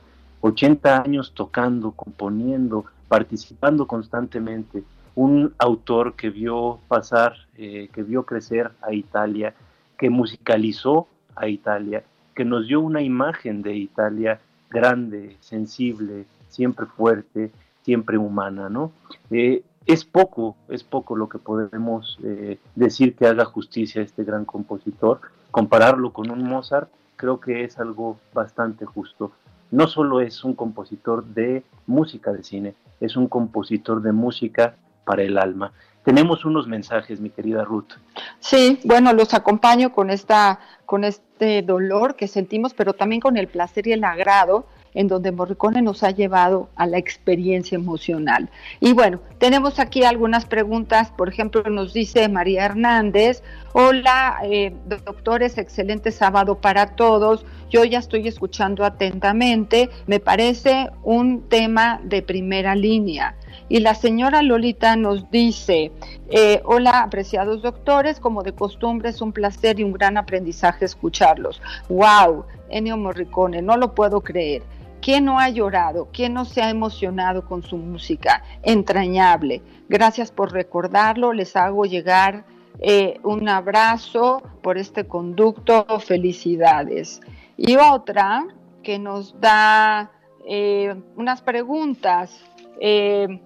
80 0.40 1.02
años 1.02 1.32
tocando, 1.35 1.92
componiendo, 1.92 2.87
participando 3.09 3.87
constantemente, 3.87 4.82
un 5.14 5.52
autor 5.59 6.14
que 6.14 6.30
vio 6.30 6.78
pasar, 6.88 7.35
eh, 7.56 7.88
que 7.92 8.02
vio 8.02 8.25
crecer 8.25 8.70
a 8.80 8.94
Italia, 8.94 9.54
que 9.99 10.09
musicalizó 10.09 11.09
a 11.37 11.49
Italia, 11.49 12.04
que 12.35 12.44
nos 12.44 12.66
dio 12.66 12.80
una 12.80 13.02
imagen 13.02 13.61
de 13.61 13.76
Italia 13.76 14.40
grande, 14.70 15.37
sensible, 15.40 16.25
siempre 16.49 16.87
fuerte, 16.87 17.50
siempre 17.82 18.16
humana, 18.16 18.70
¿no? 18.70 18.92
Eh, 19.30 19.62
es 19.92 20.04
poco, 20.04 20.56
es 20.68 20.85
poco 20.85 21.16
lo 21.16 21.28
que 21.28 21.38
podemos 21.38 22.18
eh, 22.23 22.59
decir 22.75 23.16
que 23.16 23.26
haga 23.26 23.44
justicia 23.44 24.00
a 24.00 24.04
este 24.04 24.25
gran 24.25 24.44
compositor. 24.44 25.20
Compararlo 25.50 26.12
con 26.12 26.30
un 26.30 26.44
Mozart 26.44 26.90
creo 27.16 27.40
que 27.40 27.64
es 27.64 27.78
algo 27.78 28.18
bastante 28.32 28.87
justo. 28.87 29.32
No 29.71 29.86
solo 29.86 30.21
es 30.21 30.43
un 30.43 30.54
compositor 30.54 31.25
de 31.25 31.65
música 31.86 32.32
de 32.32 32.43
cine, 32.43 32.75
es 33.00 33.17
un 33.17 33.28
compositor 33.28 34.00
de 34.02 34.12
música 34.12 34.75
para 35.04 35.23
el 35.23 35.38
alma. 35.38 35.73
Tenemos 36.04 36.45
unos 36.45 36.67
mensajes, 36.67 37.21
mi 37.21 37.30
querida 37.30 37.65
Ruth. 37.65 37.93
Sí, 38.38 38.80
bueno, 38.84 39.12
los 39.12 39.34
acompaño 39.34 39.93
con 39.93 40.08
esta, 40.10 40.60
con 40.86 41.04
este 41.04 41.62
dolor 41.62 42.17
que 42.17 42.26
sentimos, 42.26 42.73
pero 42.75 42.95
también 42.95 43.21
con 43.21 43.36
el 43.36 43.49
placer 43.49 43.86
y 43.86 43.93
el 43.93 44.04
agrado 44.04 44.65
en 44.95 45.09
donde 45.09 45.33
Morricone 45.33 45.83
nos 45.83 46.03
ha 46.03 46.11
llevado 46.11 46.69
a 46.76 46.87
la 46.87 46.99
experiencia 46.99 47.76
emocional. 47.76 48.50
Y 48.81 48.93
bueno, 48.93 49.21
tenemos 49.39 49.79
aquí 49.79 50.05
algunas 50.05 50.47
preguntas, 50.47 51.11
por 51.11 51.29
ejemplo, 51.29 51.63
nos 51.65 51.93
dice 51.93 52.29
María 52.29 52.65
Hernández, 52.65 53.43
hola, 53.73 54.39
eh, 54.45 54.75
doctores, 54.87 55.59
excelente 55.59 56.11
sábado 56.13 56.61
para 56.61 56.97
todos, 56.97 57.45
yo 57.71 57.85
ya 57.85 58.00
estoy 58.00 58.28
escuchando 58.28 58.85
atentamente, 58.85 59.89
me 60.06 60.21
parece 60.21 60.91
un 61.02 61.49
tema 61.49 62.00
de 62.04 62.23
primera 62.23 62.75
línea. 62.75 63.37
Y 63.69 63.78
la 63.78 63.95
señora 63.95 64.43
Lolita 64.43 64.97
nos 64.97 65.30
dice, 65.30 65.93
eh, 66.28 66.61
hola 66.65 67.02
apreciados 67.02 67.63
doctores, 67.63 68.19
como 68.19 68.43
de 68.43 68.52
costumbre 68.52 69.11
es 69.11 69.23
un 69.23 69.33
placer 69.33 69.78
y 69.78 69.85
un 69.85 69.93
gran 69.93 70.17
aprendizaje 70.17 70.85
escucharlos. 70.85 71.63
¡Wow! 71.89 72.45
Ennio 72.69 72.97
Morricone, 72.97 73.63
no 73.63 73.76
lo 73.76 73.95
puedo 73.95 74.21
creer. 74.21 74.63
¿Quién 75.00 75.25
no 75.25 75.39
ha 75.39 75.49
llorado? 75.49 76.09
¿Quién 76.13 76.35
no 76.35 76.45
se 76.45 76.63
ha 76.63 76.69
emocionado 76.69 77.47
con 77.47 77.63
su 77.63 77.76
música? 77.76 78.43
Entrañable. 78.63 79.63
Gracias 79.89 80.30
por 80.30 80.52
recordarlo. 80.52 81.33
Les 81.33 81.56
hago 81.56 81.87
llegar 81.87 82.45
eh, 82.80 83.19
un 83.23 83.49
abrazo 83.49 84.43
por 84.63 84.76
este 84.76 85.06
conducto. 85.06 85.87
Felicidades. 86.00 87.21
Y 87.62 87.76
otra 87.76 88.46
que 88.82 88.99
nos 88.99 89.38
da 89.40 90.10
eh, 90.49 90.94
unas 91.16 91.42
preguntas. 91.42 92.42
Eh, 92.80 93.38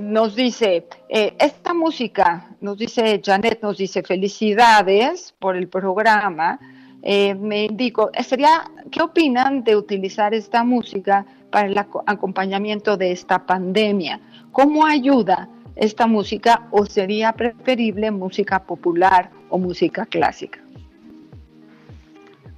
nos 0.00 0.36
dice, 0.36 0.86
esta 1.08 1.74
música, 1.74 2.56
nos 2.60 2.78
dice 2.78 3.20
Janet, 3.24 3.60
nos 3.62 3.76
dice 3.76 4.02
felicidades 4.02 5.34
por 5.38 5.56
el 5.56 5.68
programa 5.68 6.60
eh, 7.02 7.34
me 7.34 7.66
indico, 7.66 8.10
eh, 8.12 8.22
sería, 8.24 8.70
¿qué 8.90 9.02
opinan 9.02 9.62
de 9.62 9.76
utilizar 9.76 10.34
esta 10.34 10.64
música 10.64 11.24
para 11.50 11.68
el 11.68 11.78
acompañamiento 11.78 12.96
de 12.96 13.12
esta 13.12 13.46
pandemia? 13.46 14.20
¿Cómo 14.52 14.84
ayuda 14.84 15.48
esta 15.76 16.06
música 16.06 16.66
o 16.72 16.86
sería 16.86 17.32
preferible 17.32 18.10
música 18.10 18.64
popular 18.64 19.30
o 19.48 19.58
música 19.58 20.06
clásica? 20.06 20.58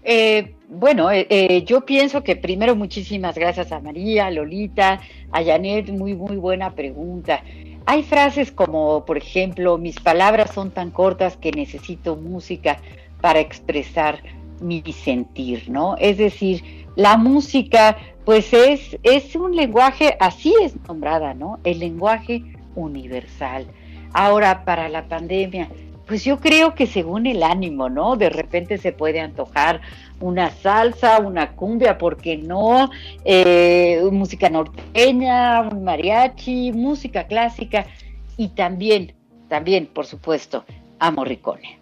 Eh, 0.02 0.54
bueno, 0.68 1.08
yo 1.66 1.84
pienso 1.84 2.22
que 2.22 2.36
primero 2.36 2.76
muchísimas 2.76 3.34
gracias 3.36 3.72
a 3.72 3.80
María, 3.80 4.26
a 4.26 4.30
Lolita, 4.30 5.00
a 5.32 5.44
Janet, 5.44 5.90
muy, 5.90 6.14
muy 6.14 6.36
buena 6.36 6.74
pregunta. 6.74 7.42
Hay 7.86 8.02
frases 8.02 8.52
como, 8.52 9.04
por 9.04 9.18
ejemplo, 9.18 9.76
mis 9.78 9.98
palabras 9.98 10.52
son 10.52 10.70
tan 10.70 10.90
cortas 10.90 11.36
que 11.36 11.50
necesito 11.50 12.14
música 12.16 12.78
para 13.20 13.40
expresar 13.40 14.22
mi 14.60 14.82
sentir, 14.92 15.68
¿no? 15.68 15.96
Es 15.98 16.18
decir, 16.18 16.62
la 16.96 17.16
música, 17.16 17.96
pues 18.24 18.52
es, 18.52 18.98
es 19.02 19.34
un 19.34 19.56
lenguaje, 19.56 20.16
así 20.20 20.54
es 20.62 20.74
nombrada, 20.86 21.34
¿no? 21.34 21.58
El 21.64 21.80
lenguaje 21.80 22.44
universal. 22.74 23.66
Ahora, 24.12 24.64
para 24.64 24.88
la 24.88 25.08
pandemia, 25.08 25.68
pues 26.10 26.24
yo 26.24 26.40
creo 26.40 26.74
que 26.74 26.88
según 26.88 27.28
el 27.28 27.44
ánimo, 27.44 27.88
¿no? 27.88 28.16
De 28.16 28.30
repente 28.30 28.78
se 28.78 28.90
puede 28.90 29.20
antojar 29.20 29.80
una 30.18 30.50
salsa, 30.50 31.20
una 31.20 31.52
cumbia, 31.52 31.98
¿por 31.98 32.16
qué 32.16 32.36
no? 32.36 32.90
Eh, 33.24 34.02
música 34.10 34.50
norteña, 34.50 35.60
un 35.60 35.84
mariachi, 35.84 36.72
música 36.72 37.28
clásica 37.28 37.86
y 38.36 38.48
también, 38.48 39.14
también, 39.48 39.86
por 39.86 40.04
supuesto, 40.04 40.64
a 40.98 41.12
Morricone. 41.12 41.78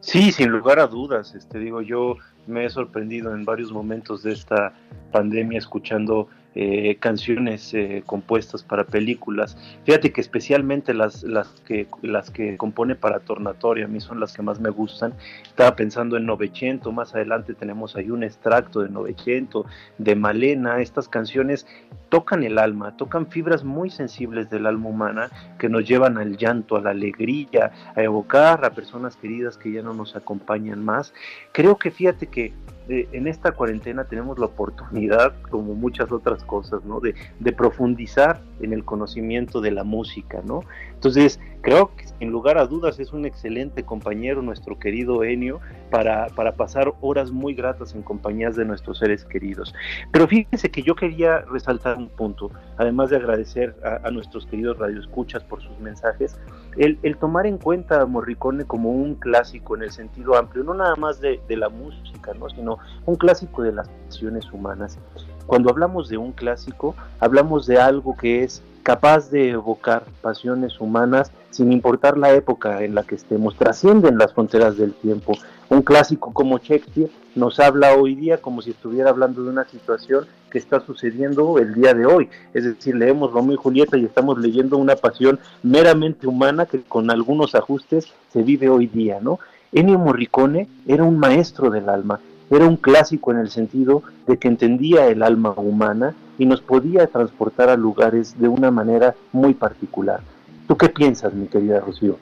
Sí, 0.00 0.32
sin 0.32 0.48
lugar 0.48 0.78
a 0.78 0.86
dudas, 0.86 1.34
este 1.34 1.58
digo 1.58 1.82
yo 1.82 2.16
me 2.46 2.64
he 2.64 2.70
sorprendido 2.70 3.34
en 3.34 3.44
varios 3.44 3.70
momentos 3.70 4.22
de 4.22 4.32
esta 4.32 4.72
pandemia 5.10 5.58
escuchando 5.58 6.26
eh, 6.54 6.96
canciones 7.00 7.72
eh, 7.72 8.02
compuestas 8.04 8.62
para 8.62 8.84
películas. 8.84 9.56
Fíjate 9.84 10.12
que 10.12 10.20
especialmente 10.20 10.92
las, 10.92 11.22
las, 11.22 11.48
que, 11.66 11.86
las 12.02 12.30
que 12.30 12.56
compone 12.56 12.94
para 12.94 13.20
Tornatorio 13.20 13.86
a 13.86 13.88
mí 13.88 14.00
son 14.00 14.20
las 14.20 14.34
que 14.34 14.42
más 14.42 14.60
me 14.60 14.68
gustan. 14.68 15.14
Estaba 15.44 15.74
pensando 15.76 16.16
en 16.16 16.26
Novecento, 16.26 16.92
más 16.92 17.14
adelante 17.14 17.54
tenemos 17.54 17.96
ahí 17.96 18.10
un 18.10 18.22
extracto 18.22 18.80
de 18.80 18.90
Novecento, 18.90 19.64
de 19.96 20.14
Malena. 20.14 20.80
Estas 20.80 21.08
canciones 21.08 21.66
tocan 22.10 22.42
el 22.42 22.58
alma, 22.58 22.96
tocan 22.98 23.26
fibras 23.28 23.64
muy 23.64 23.88
sensibles 23.88 24.50
del 24.50 24.66
alma 24.66 24.90
humana 24.90 25.30
que 25.58 25.70
nos 25.70 25.88
llevan 25.88 26.18
al 26.18 26.36
llanto, 26.36 26.76
a 26.76 26.82
la 26.82 26.90
alegría, 26.90 27.72
a 27.96 28.02
evocar 28.02 28.62
a 28.66 28.70
personas 28.70 29.16
queridas 29.16 29.56
que 29.56 29.72
ya 29.72 29.80
no 29.80 29.94
nos 29.94 30.16
acompañan 30.16 30.84
más. 30.84 31.14
Creo 31.52 31.78
que 31.78 31.90
fíjate 31.90 32.26
que 32.26 32.52
en 32.88 33.26
esta 33.26 33.52
cuarentena 33.52 34.04
tenemos 34.04 34.38
la 34.38 34.46
oportunidad, 34.46 35.34
como 35.50 35.74
muchas 35.74 36.10
otras 36.12 36.44
cosas, 36.44 36.84
¿no? 36.84 37.00
De, 37.00 37.14
de 37.38 37.52
profundizar 37.52 38.40
en 38.60 38.72
el 38.72 38.84
conocimiento 38.84 39.60
de 39.60 39.70
la 39.70 39.84
música, 39.84 40.40
¿no? 40.44 40.60
Entonces, 40.94 41.40
creo 41.62 41.94
que 41.96 42.06
sin 42.06 42.30
lugar 42.30 42.58
a 42.58 42.66
dudas 42.66 43.00
es 43.00 43.12
un 43.12 43.24
excelente 43.24 43.84
compañero 43.84 44.42
nuestro 44.42 44.78
querido 44.78 45.24
Enio 45.24 45.60
para, 45.90 46.26
para 46.28 46.52
pasar 46.52 46.92
horas 47.00 47.30
muy 47.30 47.54
gratas 47.54 47.94
en 47.94 48.02
compañías 48.02 48.56
de 48.56 48.64
nuestros 48.64 48.98
seres 48.98 49.24
queridos. 49.24 49.74
Pero 50.10 50.28
fíjense 50.28 50.70
que 50.70 50.82
yo 50.82 50.94
quería 50.94 51.40
resaltar 51.40 51.96
un 51.96 52.08
punto, 52.08 52.50
además 52.76 53.10
de 53.10 53.16
agradecer 53.16 53.74
a, 53.82 54.10
nuestros 54.10 54.46
queridos 54.46 54.78
radioescuchas 54.78 55.42
por 55.44 55.62
sus 55.62 55.78
mensajes, 55.80 56.38
el, 56.76 56.98
el, 57.02 57.16
tomar 57.16 57.46
en 57.46 57.58
cuenta 57.58 58.00
a 58.00 58.06
Morricone 58.06 58.64
como 58.64 58.90
un 58.90 59.14
clásico 59.14 59.76
en 59.76 59.82
el 59.82 59.90
sentido 59.90 60.36
amplio, 60.36 60.64
no 60.64 60.74
nada 60.74 60.96
más 60.96 61.20
de, 61.20 61.40
de 61.48 61.56
la 61.56 61.68
música, 61.68 62.32
¿no? 62.38 62.48
sino 62.50 62.71
un 63.06 63.16
clásico 63.16 63.62
de 63.62 63.72
las 63.72 63.88
pasiones 64.06 64.50
humanas. 64.52 64.98
Cuando 65.46 65.70
hablamos 65.70 66.08
de 66.08 66.16
un 66.16 66.32
clásico, 66.32 66.94
hablamos 67.20 67.66
de 67.66 67.78
algo 67.78 68.16
que 68.16 68.44
es 68.44 68.62
capaz 68.82 69.30
de 69.30 69.50
evocar 69.50 70.04
pasiones 70.20 70.80
humanas 70.80 71.30
sin 71.50 71.72
importar 71.72 72.16
la 72.16 72.32
época 72.32 72.82
en 72.82 72.94
la 72.94 73.02
que 73.02 73.14
estemos, 73.14 73.56
trascienden 73.56 74.18
las 74.18 74.32
fronteras 74.32 74.76
del 74.76 74.92
tiempo. 74.94 75.34
Un 75.68 75.82
clásico 75.82 76.32
como 76.32 76.58
Shakespeare 76.58 77.10
nos 77.34 77.60
habla 77.60 77.94
hoy 77.94 78.14
día 78.14 78.38
como 78.38 78.62
si 78.62 78.70
estuviera 78.70 79.10
hablando 79.10 79.42
de 79.42 79.50
una 79.50 79.64
situación 79.64 80.26
que 80.50 80.58
está 80.58 80.80
sucediendo 80.80 81.58
el 81.58 81.74
día 81.74 81.94
de 81.94 82.06
hoy. 82.06 82.28
Es 82.52 82.64
decir, 82.64 82.94
leemos 82.94 83.32
Romeo 83.32 83.54
y 83.54 83.56
Julieta 83.56 83.96
y 83.96 84.04
estamos 84.04 84.38
leyendo 84.38 84.76
una 84.76 84.96
pasión 84.96 85.38
meramente 85.62 86.26
humana 86.26 86.66
que 86.66 86.82
con 86.82 87.10
algunos 87.10 87.54
ajustes 87.54 88.06
se 88.32 88.42
vive 88.42 88.68
hoy 88.68 88.86
día, 88.86 89.18
¿no? 89.20 89.38
Ennio 89.72 89.98
Morricone 89.98 90.68
era 90.86 91.04
un 91.04 91.18
maestro 91.18 91.70
del 91.70 91.88
alma, 91.88 92.20
era 92.56 92.66
un 92.66 92.76
clásico 92.76 93.32
en 93.32 93.38
el 93.38 93.50
sentido 93.50 94.02
de 94.26 94.38
que 94.38 94.48
entendía 94.48 95.06
el 95.06 95.22
alma 95.22 95.54
humana 95.56 96.14
y 96.38 96.46
nos 96.46 96.60
podía 96.60 97.06
transportar 97.06 97.68
a 97.68 97.76
lugares 97.76 98.38
de 98.38 98.48
una 98.48 98.70
manera 98.70 99.14
muy 99.32 99.54
particular. 99.54 100.20
¿Tú 100.68 100.76
qué 100.76 100.88
piensas, 100.88 101.34
mi 101.34 101.46
querida 101.46 101.80
Rocío? 101.80 102.18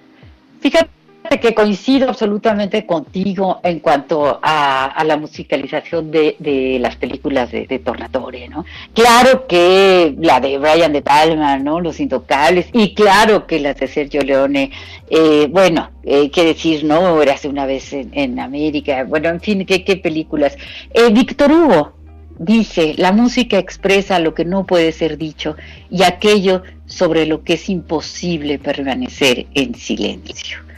Fíjate 0.61 1.00
que 1.39 1.55
coincido 1.55 2.09
absolutamente 2.09 2.85
contigo 2.87 3.61
en 3.63 3.79
cuanto 3.79 4.41
a, 4.43 5.03
la 5.05 5.17
musicalización 5.17 6.11
de, 6.11 6.79
las 6.81 6.97
películas 6.97 7.53
de, 7.53 7.81
Tornatore, 7.85 8.49
¿no? 8.49 8.65
Claro 8.95 9.47
que 9.47 10.15
la 10.19 10.41
de 10.41 10.59
Brian 10.59 10.93
de 10.93 11.03
Palma, 11.03 11.59
¿no? 11.59 11.81
Los 11.81 12.01
Intocables, 12.01 12.67
y 12.73 12.95
claro 12.95 13.47
que 13.47 13.61
las 13.61 13.77
de 13.79 13.87
Sergio 13.87 14.23
Leone, 14.23 14.73
eh, 15.09 15.47
bueno, 15.51 15.91
eh, 16.03 16.31
qué 16.31 16.45
decir, 16.45 16.85
¿no? 16.85 17.23
Era 17.23 17.35
hace 17.35 17.49
una 17.49 17.65
vez 17.65 17.93
en, 17.93 18.41
América, 18.41 19.05
bueno, 19.05 19.29
en 19.29 19.41
fin, 19.41 19.65
qué, 19.65 19.85
qué 19.85 19.97
películas. 19.97 20.57
Eh, 20.93 21.13
Víctor 21.13 21.53
Hugo, 21.53 21.93
dice, 22.39 22.95
la 22.97 23.13
música 23.13 23.59
expresa 23.59 24.19
lo 24.19 24.35
que 24.35 24.45
no 24.45 24.67
puede 24.67 24.91
ser 24.91 25.17
dicho 25.17 25.57
y 25.91 26.03
aquello 26.03 26.63
sobre 26.87 27.27
lo 27.27 27.45
que 27.45 27.53
es 27.53 27.69
imposible 27.69 28.59
permanecer 28.59 29.47
en 29.55 29.77
silencio. 29.77 30.70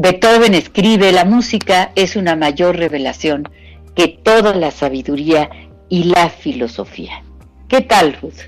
Beethoven 0.00 0.54
escribe, 0.54 1.10
la 1.10 1.24
música 1.24 1.90
es 1.96 2.14
una 2.14 2.36
mayor 2.36 2.76
revelación 2.76 3.48
que 3.96 4.06
toda 4.06 4.54
la 4.54 4.70
sabiduría 4.70 5.50
y 5.88 6.04
la 6.04 6.30
filosofía. 6.30 7.24
¿Qué 7.66 7.80
tal, 7.80 8.16
Ruth? 8.22 8.46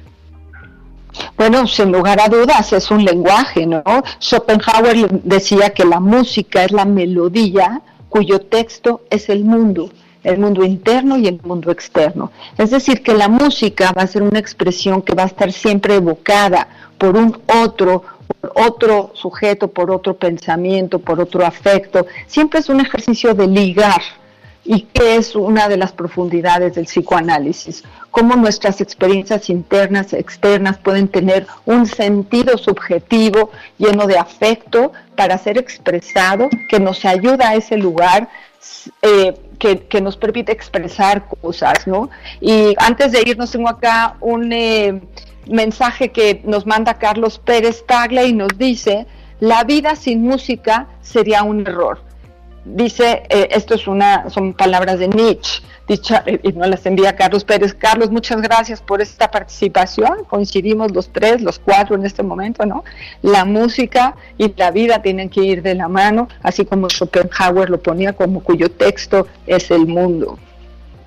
Bueno, 1.36 1.66
sin 1.66 1.90
lugar 1.90 2.20
a 2.20 2.28
dudas, 2.28 2.72
es 2.72 2.88
un 2.92 3.04
lenguaje, 3.04 3.66
¿no? 3.66 3.82
Schopenhauer 4.20 5.10
decía 5.24 5.70
que 5.70 5.84
la 5.84 5.98
música 5.98 6.62
es 6.62 6.70
la 6.70 6.84
melodía 6.84 7.82
cuyo 8.08 8.38
texto 8.42 9.02
es 9.10 9.28
el 9.28 9.42
mundo 9.42 9.90
el 10.22 10.38
mundo 10.38 10.64
interno 10.64 11.16
y 11.16 11.26
el 11.26 11.40
mundo 11.42 11.70
externo. 11.70 12.30
Es 12.58 12.70
decir, 12.70 13.02
que 13.02 13.14
la 13.14 13.28
música 13.28 13.92
va 13.96 14.02
a 14.02 14.06
ser 14.06 14.22
una 14.22 14.38
expresión 14.38 15.00
que 15.02 15.14
va 15.14 15.22
a 15.22 15.26
estar 15.26 15.50
siempre 15.50 15.94
evocada 15.94 16.68
por 16.98 17.16
un 17.16 17.38
otro, 17.64 18.04
otro 18.54 19.10
sujeto, 19.14 19.68
por 19.68 19.90
otro 19.90 20.14
pensamiento, 20.14 20.98
por 20.98 21.20
otro 21.20 21.44
afecto. 21.44 22.06
Siempre 22.26 22.60
es 22.60 22.68
un 22.68 22.80
ejercicio 22.80 23.34
de 23.34 23.46
ligar 23.46 24.02
y 24.64 24.82
que 24.82 25.16
es 25.16 25.34
una 25.34 25.68
de 25.68 25.76
las 25.76 25.92
profundidades 25.92 26.74
del 26.74 26.84
psicoanálisis, 26.84 27.82
cómo 28.10 28.36
nuestras 28.36 28.80
experiencias 28.80 29.48
internas, 29.48 30.12
externas 30.12 30.78
pueden 30.78 31.08
tener 31.08 31.46
un 31.64 31.86
sentido 31.86 32.58
subjetivo 32.58 33.50
lleno 33.78 34.06
de 34.06 34.18
afecto 34.18 34.92
para 35.16 35.38
ser 35.38 35.56
expresado, 35.56 36.48
que 36.68 36.78
nos 36.78 37.04
ayuda 37.04 37.50
a 37.50 37.54
ese 37.54 37.78
lugar 37.78 38.28
eh, 39.02 39.34
que, 39.58 40.00
nos 40.00 40.16
permite 40.16 40.52
expresar 40.52 41.26
cosas, 41.26 41.86
¿no? 41.86 42.08
Y 42.40 42.74
antes 42.78 43.12
de 43.12 43.22
irnos 43.26 43.50
tengo 43.50 43.68
acá 43.68 44.16
un 44.20 44.52
eh, 44.52 45.00
mensaje 45.50 46.10
que 46.10 46.40
nos 46.44 46.66
manda 46.66 46.94
Carlos 46.94 47.38
Pérez 47.38 47.84
Taglia 47.86 48.24
y 48.24 48.32
nos 48.32 48.56
dice, 48.56 49.06
la 49.40 49.64
vida 49.64 49.96
sin 49.96 50.22
música 50.22 50.88
sería 51.02 51.42
un 51.42 51.66
error. 51.66 52.00
Dice, 52.64 53.22
eh, 53.30 53.48
esto 53.50 53.74
es 53.74 53.86
una, 53.86 54.28
son 54.28 54.52
palabras 54.52 54.98
de 54.98 55.08
Nietzsche, 55.08 55.62
dicha, 55.88 56.22
eh, 56.26 56.38
y 56.42 56.52
no 56.52 56.66
las 56.66 56.84
envía 56.84 57.16
Carlos 57.16 57.42
Pérez. 57.42 57.72
Carlos, 57.74 58.10
muchas 58.10 58.42
gracias 58.42 58.82
por 58.82 59.00
esta 59.00 59.30
participación. 59.30 60.24
Coincidimos 60.28 60.92
los 60.92 61.10
tres, 61.10 61.40
los 61.40 61.58
cuatro 61.58 61.96
en 61.96 62.04
este 62.04 62.22
momento, 62.22 62.66
¿no? 62.66 62.84
La 63.22 63.46
música 63.46 64.14
y 64.36 64.52
la 64.56 64.70
vida 64.70 65.00
tienen 65.00 65.30
que 65.30 65.42
ir 65.42 65.62
de 65.62 65.74
la 65.74 65.88
mano, 65.88 66.28
así 66.42 66.66
como 66.66 66.88
Schopenhauer 66.88 67.70
lo 67.70 67.80
ponía 67.80 68.12
como 68.12 68.42
cuyo 68.42 68.70
texto 68.70 69.26
es 69.46 69.70
el 69.70 69.86
mundo. 69.86 70.38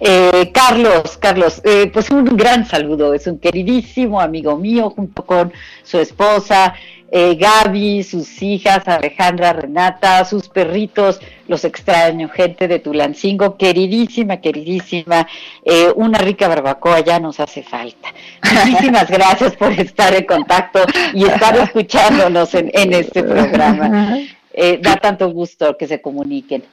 Eh, 0.06 0.52
Carlos, 0.54 1.18
Carlos, 1.18 1.62
pues 1.94 2.10
un 2.10 2.26
gran 2.26 2.68
saludo, 2.68 3.14
es 3.14 3.26
un 3.26 3.40
queridísimo 3.40 4.20
amigo 4.20 4.58
mío 4.58 4.90
junto 4.90 5.26
con 5.26 5.54
su 5.84 5.98
esposa, 5.98 6.76
eh, 7.16 7.36
Gaby, 7.36 8.02
sus 8.02 8.42
hijas, 8.42 8.88
Alejandra, 8.88 9.54
Renata, 9.54 10.26
sus 10.26 10.50
perritos, 10.50 11.22
los 11.48 11.64
extraño, 11.64 12.28
gente 12.28 12.68
de 12.68 12.80
Tulancingo, 12.80 13.56
queridísima, 13.56 14.38
queridísima, 14.38 15.28
eh, 15.64 15.94
una 15.96 16.18
rica 16.18 16.48
barbacoa 16.48 17.02
ya 17.02 17.20
nos 17.20 17.40
hace 17.40 17.62
falta. 17.62 18.12
Muchísimas 18.52 19.08
gracias 19.12 19.56
por 19.56 19.72
estar 19.74 20.16
en 20.16 20.26
contacto 20.26 20.80
y 21.14 21.26
estar 21.26 21.56
escuchándonos 21.56 22.56
en, 22.56 22.72
este 22.94 23.22
programa. 23.22 24.18
Eh, 24.56 24.78
da 24.80 24.98
tanto 24.98 25.32
gusto 25.32 25.76
que 25.76 25.88
se 25.88 26.00
comuniquen. 26.00 26.64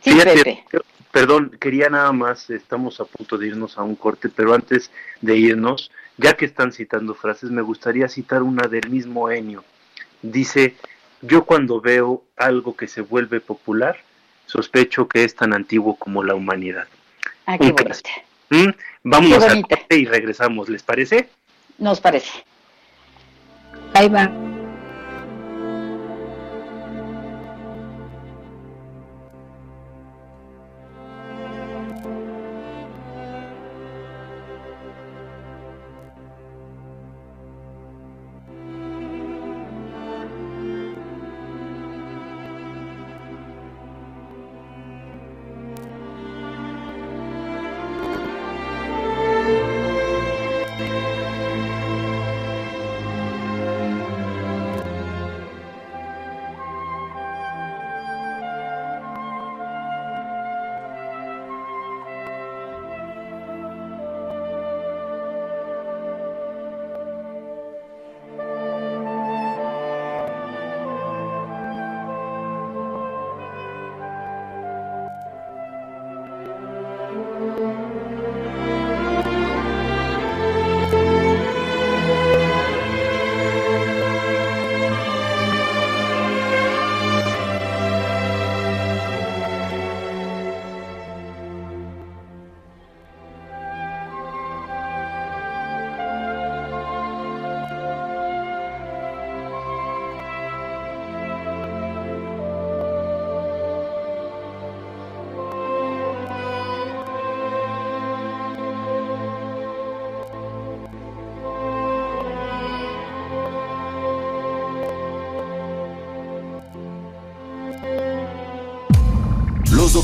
Sí, 0.00 0.18
Perdón, 1.12 1.56
quería 1.58 1.90
nada 1.90 2.12
más, 2.12 2.50
estamos 2.50 3.00
a 3.00 3.04
punto 3.04 3.36
de 3.36 3.48
irnos 3.48 3.76
a 3.78 3.82
un 3.82 3.96
corte, 3.96 4.28
pero 4.28 4.54
antes 4.54 4.90
de 5.20 5.36
irnos, 5.36 5.90
ya 6.16 6.36
que 6.36 6.44
están 6.44 6.72
citando 6.72 7.14
frases, 7.14 7.50
me 7.50 7.62
gustaría 7.62 8.08
citar 8.08 8.42
una 8.42 8.68
del 8.68 8.88
mismo 8.88 9.28
Enio. 9.30 9.64
Dice, 10.22 10.76
yo 11.20 11.44
cuando 11.44 11.80
veo 11.80 12.22
algo 12.36 12.76
que 12.76 12.86
se 12.86 13.00
vuelve 13.00 13.40
popular, 13.40 13.98
sospecho 14.46 15.08
que 15.08 15.24
es 15.24 15.34
tan 15.34 15.52
antiguo 15.52 15.96
como 15.96 16.22
la 16.22 16.34
humanidad. 16.34 16.86
Ah, 17.46 17.58
qué 17.58 17.74
¿Mm? 18.50 18.70
Vamos 19.02 19.44
a 19.44 19.62
corte 19.62 19.96
y 19.96 20.06
regresamos, 20.06 20.68
¿les 20.68 20.82
parece? 20.82 21.28
Nos 21.78 22.00
parece. 22.00 22.44
Ahí 23.94 24.08
va. 24.08 24.30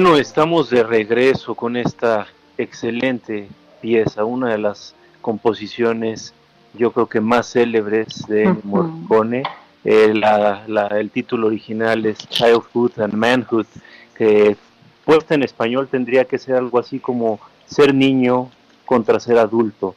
Bueno, 0.00 0.16
estamos 0.16 0.70
de 0.70 0.84
regreso 0.84 1.56
con 1.56 1.76
esta 1.76 2.28
excelente 2.56 3.48
pieza, 3.80 4.24
una 4.24 4.52
de 4.52 4.58
las 4.58 4.94
composiciones 5.20 6.32
yo 6.74 6.92
creo 6.92 7.08
que 7.08 7.20
más 7.20 7.50
célebres 7.50 8.24
de 8.28 8.54
Morricone. 8.62 9.42
Eh, 9.84 10.14
el 10.92 11.10
título 11.10 11.48
original 11.48 12.06
es 12.06 12.18
Childhood 12.28 13.00
and 13.00 13.14
Manhood, 13.14 13.66
que 14.16 14.56
puesta 15.04 15.34
en 15.34 15.42
español 15.42 15.88
tendría 15.88 16.26
que 16.26 16.38
ser 16.38 16.54
algo 16.54 16.78
así 16.78 17.00
como 17.00 17.40
Ser 17.66 17.92
niño 17.92 18.52
contra 18.86 19.18
ser 19.18 19.38
adulto. 19.38 19.96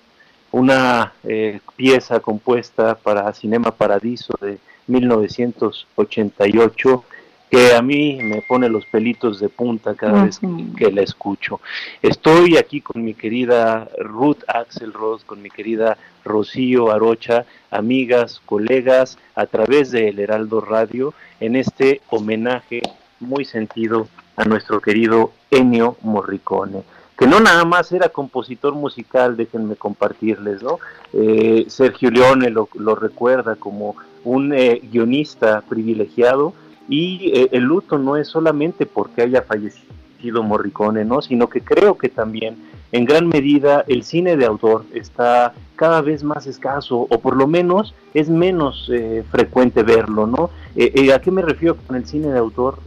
Una 0.51 1.13
eh, 1.23 1.59
pieza 1.75 2.19
compuesta 2.19 2.95
para 2.95 3.31
Cinema 3.33 3.69
Paradiso 3.69 4.33
de 4.41 4.57
1988 4.87 7.03
que 7.51 7.75
a 7.75 7.81
mí 7.81 8.17
me 8.23 8.41
pone 8.41 8.69
los 8.69 8.85
pelitos 8.85 9.41
de 9.41 9.49
punta 9.49 9.93
cada 9.93 10.23
vez 10.23 10.39
que, 10.77 10.89
la 10.89 11.01
escucho. 11.01 11.59
Estoy 12.01 12.55
aquí 12.55 12.79
con 12.79 13.03
mi 13.03 13.13
querida 13.13 13.89
Ruth 13.99 14.43
Axelrod, 14.47 15.21
con 15.25 15.41
mi 15.41 15.49
querida 15.49 15.97
Rocío 16.23 16.91
Arocha, 16.91 17.45
amigas, 17.69 18.41
colegas, 18.45 19.17
a 19.35 19.47
través 19.47 19.91
de 19.91 20.07
El 20.07 20.19
Heraldo 20.19 20.61
Radio, 20.61 21.13
en 21.41 21.57
este 21.57 21.99
homenaje 22.09 22.81
muy 23.19 23.43
sentido 23.43 24.07
a 24.37 24.45
nuestro 24.45 24.79
querido 24.79 25.33
Ennio 25.51 25.97
Morricone 26.01 26.83
que 27.21 27.27
no 27.27 27.39
nada 27.39 27.65
más 27.65 27.91
era 27.91 28.09
compositor 28.09 28.73
musical, 28.73 29.37
déjenme 29.37 29.75
compartirles, 29.75 30.63
¿no? 30.63 30.79
Eh, 31.13 31.65
Sergio 31.67 32.09
Leone 32.09 32.49
lo, 32.49 32.95
recuerda 32.95 33.57
como 33.57 33.95
un 34.23 34.51
eh, 34.55 34.81
guionista 34.91 35.61
privilegiado, 35.61 36.55
y 36.91 37.31
eh, 37.33 37.47
el 37.53 37.63
luto 37.63 37.97
no 37.97 38.17
es 38.17 38.27
solamente 38.27 38.85
porque 38.85 39.21
haya 39.21 39.41
fallecido 39.43 40.43
Morricone, 40.43 41.05
¿no? 41.05 41.21
Sino 41.21 41.47
que 41.47 41.61
creo 41.61 41.97
que 41.97 42.09
también 42.09 42.57
en 42.91 43.05
gran 43.05 43.29
medida 43.29 43.85
el 43.87 44.03
cine 44.03 44.35
de 44.35 44.45
autor 44.45 44.83
está 44.93 45.53
cada 45.77 46.01
vez 46.01 46.23
más 46.23 46.45
escaso 46.47 47.07
o 47.09 47.19
por 47.19 47.37
lo 47.37 47.47
menos 47.47 47.95
es 48.13 48.29
menos 48.29 48.89
eh, 48.93 49.23
frecuente 49.31 49.83
verlo, 49.83 50.27
¿no? 50.27 50.49
Eh, 50.75 51.13
¿A 51.13 51.21
qué 51.21 51.31
me 51.31 51.41
refiero 51.41 51.77
con 51.77 51.95
el 51.95 52.05
cine 52.05 52.27
de 52.27 52.37
autor? 52.37 52.79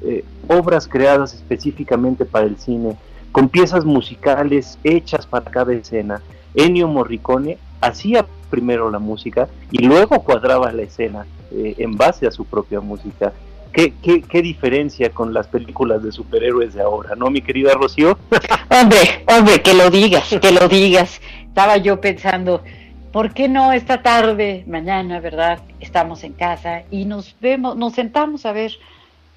obras 0.47 0.87
creadas 0.87 1.33
específicamente 1.33 2.27
para 2.27 2.45
el 2.45 2.59
cine, 2.59 2.99
con 3.33 3.49
piezas 3.49 3.87
musicales 3.87 4.79
hechas 4.85 5.27
para 5.27 5.51
cada 5.51 5.73
escena. 5.73 6.21
Ennio 6.55 6.87
Morricone 6.89 7.57
hacía 7.81 8.27
primero 8.51 8.91
la 8.91 8.99
música 8.99 9.49
y 9.71 9.79
luego 9.79 10.23
cuadraba 10.23 10.71
la 10.73 10.83
escena 10.83 11.27
en 11.51 11.97
base 11.97 12.27
a 12.27 12.31
su 12.31 12.45
propia 12.45 12.81
música. 12.81 13.33
¿Qué, 13.75 13.93
qué, 14.03 14.41
diferencia 14.41 15.11
con 15.11 15.35
las 15.35 15.49
películas 15.49 16.01
de 16.05 16.13
superhéroes 16.13 16.75
de 16.75 16.83
ahora, 16.83 17.17
¿no, 17.17 17.29
mi 17.29 17.43
querida 17.43 17.75
Rocío? 17.75 18.17
hombre, 18.71 19.25
hombre, 19.27 19.63
que 19.63 19.75
lo 19.75 19.91
digas, 19.91 20.33
que 20.41 20.53
lo 20.53 20.69
digas. 20.69 21.21
Estaba 21.49 21.77
yo 21.79 22.01
pensando, 22.01 22.63
¿por 23.11 23.35
qué 23.35 23.49
no 23.49 23.73
esta 23.73 24.01
tarde, 24.01 24.63
mañana, 24.69 25.19
verdad? 25.19 25.59
Estamos 25.81 26.23
en 26.23 26.35
casa 26.35 26.85
y 26.93 27.05
nos 27.05 27.35
vemos, 27.41 27.77
nos 27.77 27.95
sentamos 27.95 28.47
a 28.47 28.53
ver, 28.53 28.71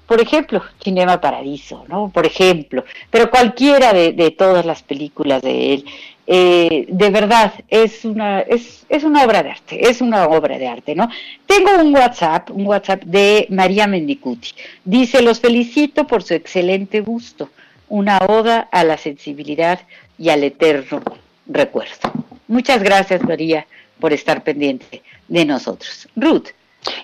por 0.06 0.20
ejemplo, 0.20 0.62
Cinema 0.80 1.20
Paradiso, 1.20 1.84
¿no? 1.88 2.08
Por 2.14 2.24
ejemplo, 2.24 2.84
pero 3.10 3.30
cualquiera 3.30 3.92
de, 3.92 4.12
de 4.12 4.30
todas 4.30 4.64
las 4.64 4.84
películas 4.84 5.42
de 5.42 5.74
él. 5.74 5.84
Eh, 6.30 6.84
de 6.90 7.08
verdad 7.08 7.54
es 7.68 8.04
una, 8.04 8.40
es, 8.40 8.84
es, 8.90 9.02
una 9.02 9.24
obra 9.24 9.42
de 9.42 9.50
arte, 9.50 9.88
es 9.88 10.02
una 10.02 10.26
obra 10.26 10.58
de 10.58 10.68
arte, 10.68 10.94
¿no? 10.94 11.08
Tengo 11.46 11.70
un 11.80 11.94
WhatsApp, 11.94 12.50
un 12.50 12.66
WhatsApp 12.66 13.02
de 13.04 13.46
María 13.48 13.86
Mendicuti. 13.86 14.50
Dice, 14.84 15.22
los 15.22 15.40
felicito 15.40 16.06
por 16.06 16.22
su 16.22 16.34
excelente 16.34 17.00
gusto, 17.00 17.48
una 17.88 18.18
oda 18.18 18.68
a 18.70 18.84
la 18.84 18.98
sensibilidad 18.98 19.80
y 20.18 20.28
al 20.28 20.44
eterno 20.44 21.00
recuerdo. 21.46 22.12
Muchas 22.46 22.82
gracias, 22.82 23.22
María, 23.22 23.66
por 23.98 24.12
estar 24.12 24.44
pendiente 24.44 25.02
de 25.28 25.46
nosotros. 25.46 26.08
Ruth. 26.14 26.48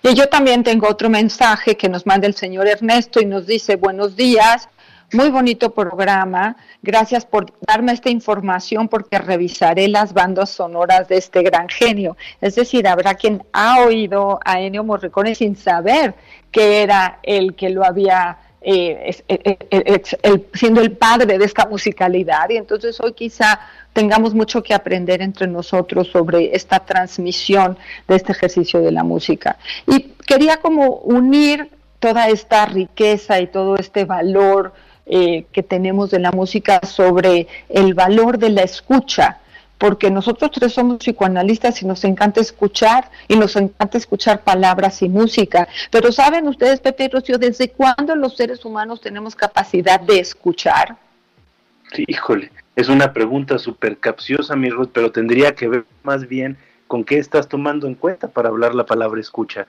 Y 0.02 0.12
yo 0.12 0.28
también 0.28 0.62
tengo 0.62 0.86
otro 0.86 1.08
mensaje 1.08 1.78
que 1.78 1.88
nos 1.88 2.04
manda 2.04 2.26
el 2.26 2.34
señor 2.34 2.68
Ernesto 2.68 3.22
y 3.22 3.24
nos 3.24 3.46
dice, 3.46 3.76
buenos 3.76 4.16
días, 4.16 4.68
muy 5.12 5.30
bonito 5.30 5.74
programa. 5.74 6.56
Gracias 6.82 7.24
por 7.24 7.52
darme 7.60 7.92
esta 7.92 8.10
información 8.10 8.88
porque 8.88 9.18
revisaré 9.18 9.88
las 9.88 10.12
bandas 10.12 10.50
sonoras 10.50 11.08
de 11.08 11.16
este 11.16 11.42
gran 11.42 11.68
genio. 11.68 12.16
Es 12.40 12.54
decir, 12.54 12.86
habrá 12.88 13.14
quien 13.14 13.44
ha 13.52 13.80
oído 13.80 14.40
a 14.44 14.60
Ennio 14.60 14.84
Morricone 14.84 15.34
sin 15.34 15.56
saber 15.56 16.14
que 16.50 16.82
era 16.82 17.18
el 17.22 17.54
que 17.54 17.70
lo 17.70 17.84
había 17.84 18.38
eh, 18.66 19.14
eh, 19.28 19.58
eh, 19.70 20.46
siendo 20.54 20.80
el 20.80 20.92
padre 20.92 21.36
de 21.36 21.44
esta 21.44 21.66
musicalidad 21.66 22.48
y 22.48 22.56
entonces 22.56 22.98
hoy 22.98 23.12
quizá 23.12 23.60
tengamos 23.92 24.32
mucho 24.32 24.62
que 24.62 24.72
aprender 24.72 25.20
entre 25.20 25.46
nosotros 25.46 26.08
sobre 26.08 26.56
esta 26.56 26.80
transmisión 26.80 27.76
de 28.08 28.16
este 28.16 28.32
ejercicio 28.32 28.80
de 28.80 28.90
la 28.90 29.04
música. 29.04 29.58
Y 29.86 30.14
quería 30.26 30.62
como 30.62 30.96
unir 30.96 31.68
toda 31.98 32.28
esta 32.28 32.64
riqueza 32.64 33.38
y 33.40 33.48
todo 33.48 33.76
este 33.76 34.06
valor 34.06 34.72
eh, 35.06 35.44
que 35.52 35.62
tenemos 35.62 36.10
de 36.10 36.18
la 36.18 36.32
música 36.32 36.80
sobre 36.84 37.46
el 37.68 37.94
valor 37.94 38.38
de 38.38 38.50
la 38.50 38.62
escucha, 38.62 39.38
porque 39.76 40.10
nosotros 40.10 40.50
tres 40.52 40.72
somos 40.72 40.98
psicoanalistas 40.98 41.82
y 41.82 41.86
nos 41.86 42.04
encanta 42.04 42.40
escuchar 42.40 43.10
y 43.28 43.36
nos 43.36 43.54
encanta 43.56 43.98
escuchar 43.98 44.42
palabras 44.42 45.02
y 45.02 45.08
música. 45.08 45.68
Pero 45.90 46.10
¿saben 46.10 46.48
ustedes, 46.48 46.80
Pepe 46.80 47.04
y 47.04 47.08
Rocío, 47.08 47.38
desde 47.38 47.70
cuándo 47.70 48.14
los 48.16 48.36
seres 48.36 48.64
humanos 48.64 49.00
tenemos 49.00 49.34
capacidad 49.34 50.00
de 50.00 50.20
escuchar? 50.20 50.96
Sí, 51.92 52.04
híjole, 52.08 52.50
es 52.76 52.88
una 52.88 53.12
pregunta 53.12 53.58
súper 53.58 53.98
capciosa, 53.98 54.56
mi 54.56 54.70
Ruth, 54.70 54.90
pero 54.92 55.12
tendría 55.12 55.54
que 55.54 55.68
ver 55.68 55.84
más 56.02 56.26
bien 56.26 56.56
con 56.86 57.04
qué 57.04 57.18
estás 57.18 57.48
tomando 57.48 57.86
en 57.86 57.94
cuenta 57.94 58.28
para 58.28 58.48
hablar 58.48 58.74
la 58.74 58.86
palabra 58.86 59.20
escucha. 59.20 59.66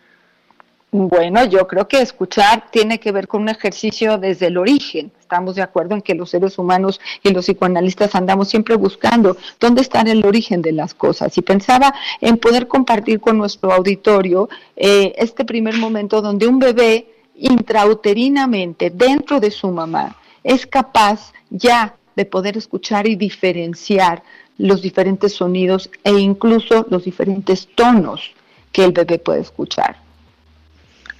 Bueno, 0.97 1.43
yo 1.43 1.67
creo 1.67 1.89
que 1.89 2.01
escuchar 2.01 2.71
tiene 2.71 3.01
que 3.01 3.11
ver 3.11 3.27
con 3.27 3.41
un 3.41 3.49
ejercicio 3.49 4.17
desde 4.17 4.47
el 4.47 4.57
origen. 4.57 5.11
Estamos 5.19 5.55
de 5.55 5.61
acuerdo 5.61 5.93
en 5.93 6.01
que 6.01 6.15
los 6.15 6.29
seres 6.29 6.57
humanos 6.57 7.01
y 7.21 7.31
los 7.31 7.47
psicoanalistas 7.47 8.15
andamos 8.15 8.47
siempre 8.47 8.77
buscando 8.77 9.35
dónde 9.59 9.81
está 9.81 9.99
el 10.03 10.25
origen 10.25 10.61
de 10.61 10.71
las 10.71 10.93
cosas. 10.93 11.37
Y 11.37 11.41
pensaba 11.41 11.93
en 12.21 12.37
poder 12.37 12.69
compartir 12.69 13.19
con 13.19 13.37
nuestro 13.37 13.73
auditorio 13.73 14.47
eh, 14.77 15.13
este 15.17 15.43
primer 15.43 15.75
momento 15.75 16.21
donde 16.21 16.47
un 16.47 16.59
bebé 16.59 17.07
intrauterinamente 17.35 18.89
dentro 18.89 19.41
de 19.41 19.51
su 19.51 19.71
mamá 19.71 20.15
es 20.45 20.65
capaz 20.65 21.33
ya 21.49 21.97
de 22.15 22.23
poder 22.23 22.55
escuchar 22.55 23.05
y 23.05 23.17
diferenciar 23.17 24.23
los 24.57 24.81
diferentes 24.81 25.33
sonidos 25.33 25.89
e 26.05 26.13
incluso 26.13 26.85
los 26.89 27.03
diferentes 27.03 27.67
tonos 27.75 28.31
que 28.71 28.85
el 28.85 28.93
bebé 28.93 29.19
puede 29.19 29.41
escuchar. 29.41 30.04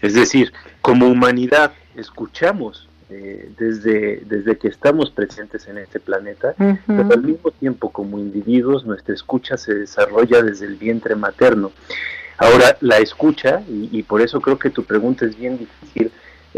Es 0.05 0.13
decir, 0.13 0.53
como 0.81 1.07
humanidad 1.07 1.73
escuchamos 1.95 2.87
eh, 3.09 3.49
desde, 3.57 4.21
desde 4.25 4.55
que 4.57 4.67
estamos 4.67 5.09
presentes 5.09 5.67
en 5.67 5.79
este 5.79 5.99
planeta, 5.99 6.53
pero 6.85 7.11
al 7.11 7.23
mismo 7.23 7.49
tiempo 7.49 7.91
como 7.91 8.19
individuos 8.19 8.85
nuestra 8.85 9.15
escucha 9.15 9.57
se 9.57 9.73
desarrolla 9.73 10.43
desde 10.43 10.67
el 10.67 10.75
vientre 10.75 11.15
materno. 11.15 11.71
Ahora, 12.37 12.77
la 12.81 12.97
escucha, 12.99 13.63
y, 13.67 14.03
por 14.03 14.21
eso 14.21 14.41
creo 14.41 14.59
que 14.59 14.69
tu 14.69 14.83
pregunta 14.83 15.25
es 15.25 15.35
bien 15.35 15.57
difícil, 15.57 16.11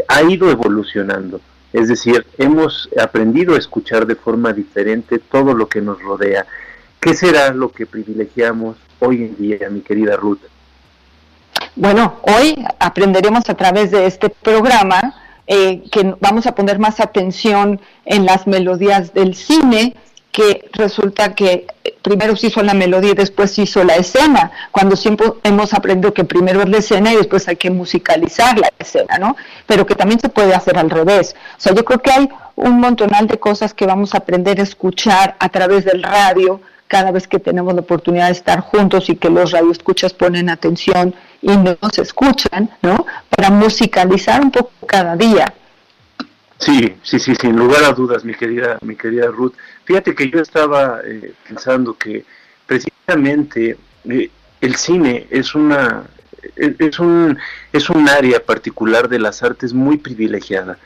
ha 0.08 0.22
ido 0.22 0.50
evolucionando. 0.50 1.40
Es 1.72 1.88
decir, 1.88 2.26
hemos 2.36 2.90
aprendido 3.00 3.54
a 3.54 3.58
escuchar 3.58 4.06
de 4.06 4.14
forma 4.14 4.52
diferente 4.52 5.18
todo 5.18 5.54
lo 5.54 5.68
que 5.68 5.80
nos 5.80 6.02
rodea. 6.02 6.46
¿Qué 7.00 7.14
será 7.14 7.54
lo 7.54 7.70
que 7.70 7.86
privilegiamos 7.86 8.76
hoy 8.98 9.24
en 9.24 9.36
día, 9.36 9.70
mi 9.70 9.80
querida 9.80 10.16
Ruth? 10.16 10.40
Bueno, 11.78 12.16
hoy 12.22 12.56
aprenderemos 12.80 13.48
a 13.48 13.54
través 13.54 13.92
de 13.92 14.06
este 14.06 14.30
programa 14.30 15.14
eh, 15.46 15.84
que 15.92 16.16
vamos 16.18 16.48
a 16.48 16.56
poner 16.56 16.80
más 16.80 16.98
atención 16.98 17.80
en 18.04 18.26
las 18.26 18.48
melodías 18.48 19.14
del 19.14 19.36
cine, 19.36 19.94
que 20.32 20.68
resulta 20.72 21.36
que 21.36 21.68
primero 22.02 22.34
se 22.34 22.48
hizo 22.48 22.64
la 22.64 22.74
melodía 22.74 23.12
y 23.12 23.14
después 23.14 23.52
se 23.52 23.62
hizo 23.62 23.84
la 23.84 23.94
escena, 23.94 24.50
cuando 24.72 24.96
siempre 24.96 25.28
hemos 25.44 25.72
aprendido 25.72 26.12
que 26.12 26.24
primero 26.24 26.62
es 26.62 26.68
la 26.68 26.78
escena 26.78 27.12
y 27.12 27.16
después 27.16 27.46
hay 27.46 27.54
que 27.54 27.70
musicalizar 27.70 28.58
la 28.58 28.72
escena, 28.76 29.16
¿no? 29.18 29.36
Pero 29.68 29.86
que 29.86 29.94
también 29.94 30.18
se 30.18 30.30
puede 30.30 30.56
hacer 30.56 30.78
al 30.78 30.90
revés. 30.90 31.36
O 31.56 31.60
sea, 31.60 31.74
yo 31.76 31.84
creo 31.84 32.00
que 32.00 32.10
hay 32.10 32.28
un 32.56 32.80
montonal 32.80 33.28
de 33.28 33.38
cosas 33.38 33.72
que 33.72 33.86
vamos 33.86 34.14
a 34.14 34.18
aprender 34.18 34.58
a 34.58 34.64
escuchar 34.64 35.36
a 35.38 35.48
través 35.48 35.84
del 35.84 36.02
radio, 36.02 36.60
cada 36.88 37.12
vez 37.12 37.28
que 37.28 37.38
tenemos 37.38 37.74
la 37.74 37.82
oportunidad 37.82 38.26
de 38.26 38.32
estar 38.32 38.60
juntos 38.60 39.08
y 39.10 39.16
que 39.16 39.30
los 39.30 39.52
radioescuchas 39.52 40.14
ponen 40.14 40.48
atención 40.48 41.14
y 41.42 41.56
nos 41.56 41.98
escuchan, 41.98 42.70
¿no? 42.82 43.06
Para 43.28 43.50
musicalizar 43.50 44.40
un 44.40 44.50
poco 44.50 44.72
cada 44.86 45.14
día. 45.14 45.52
Sí, 46.58 46.96
sí, 47.02 47.20
sí, 47.20 47.34
sin 47.36 47.56
lugar 47.56 47.84
a 47.84 47.92
dudas, 47.92 48.24
mi 48.24 48.34
querida, 48.34 48.78
mi 48.80 48.96
querida 48.96 49.26
Ruth. 49.28 49.52
Fíjate 49.84 50.14
que 50.14 50.28
yo 50.28 50.40
estaba 50.40 51.00
eh, 51.04 51.34
pensando 51.46 51.96
que 51.96 52.24
precisamente 52.66 53.76
eh, 54.08 54.30
el 54.60 54.74
cine 54.74 55.26
es 55.30 55.54
una 55.54 56.04
es 56.56 56.98
un 56.98 57.36
es 57.72 57.90
un 57.90 58.08
área 58.08 58.40
particular 58.40 59.08
de 59.08 59.18
las 59.18 59.42
artes 59.42 59.72
muy 59.72 59.98
privilegiada 59.98 60.78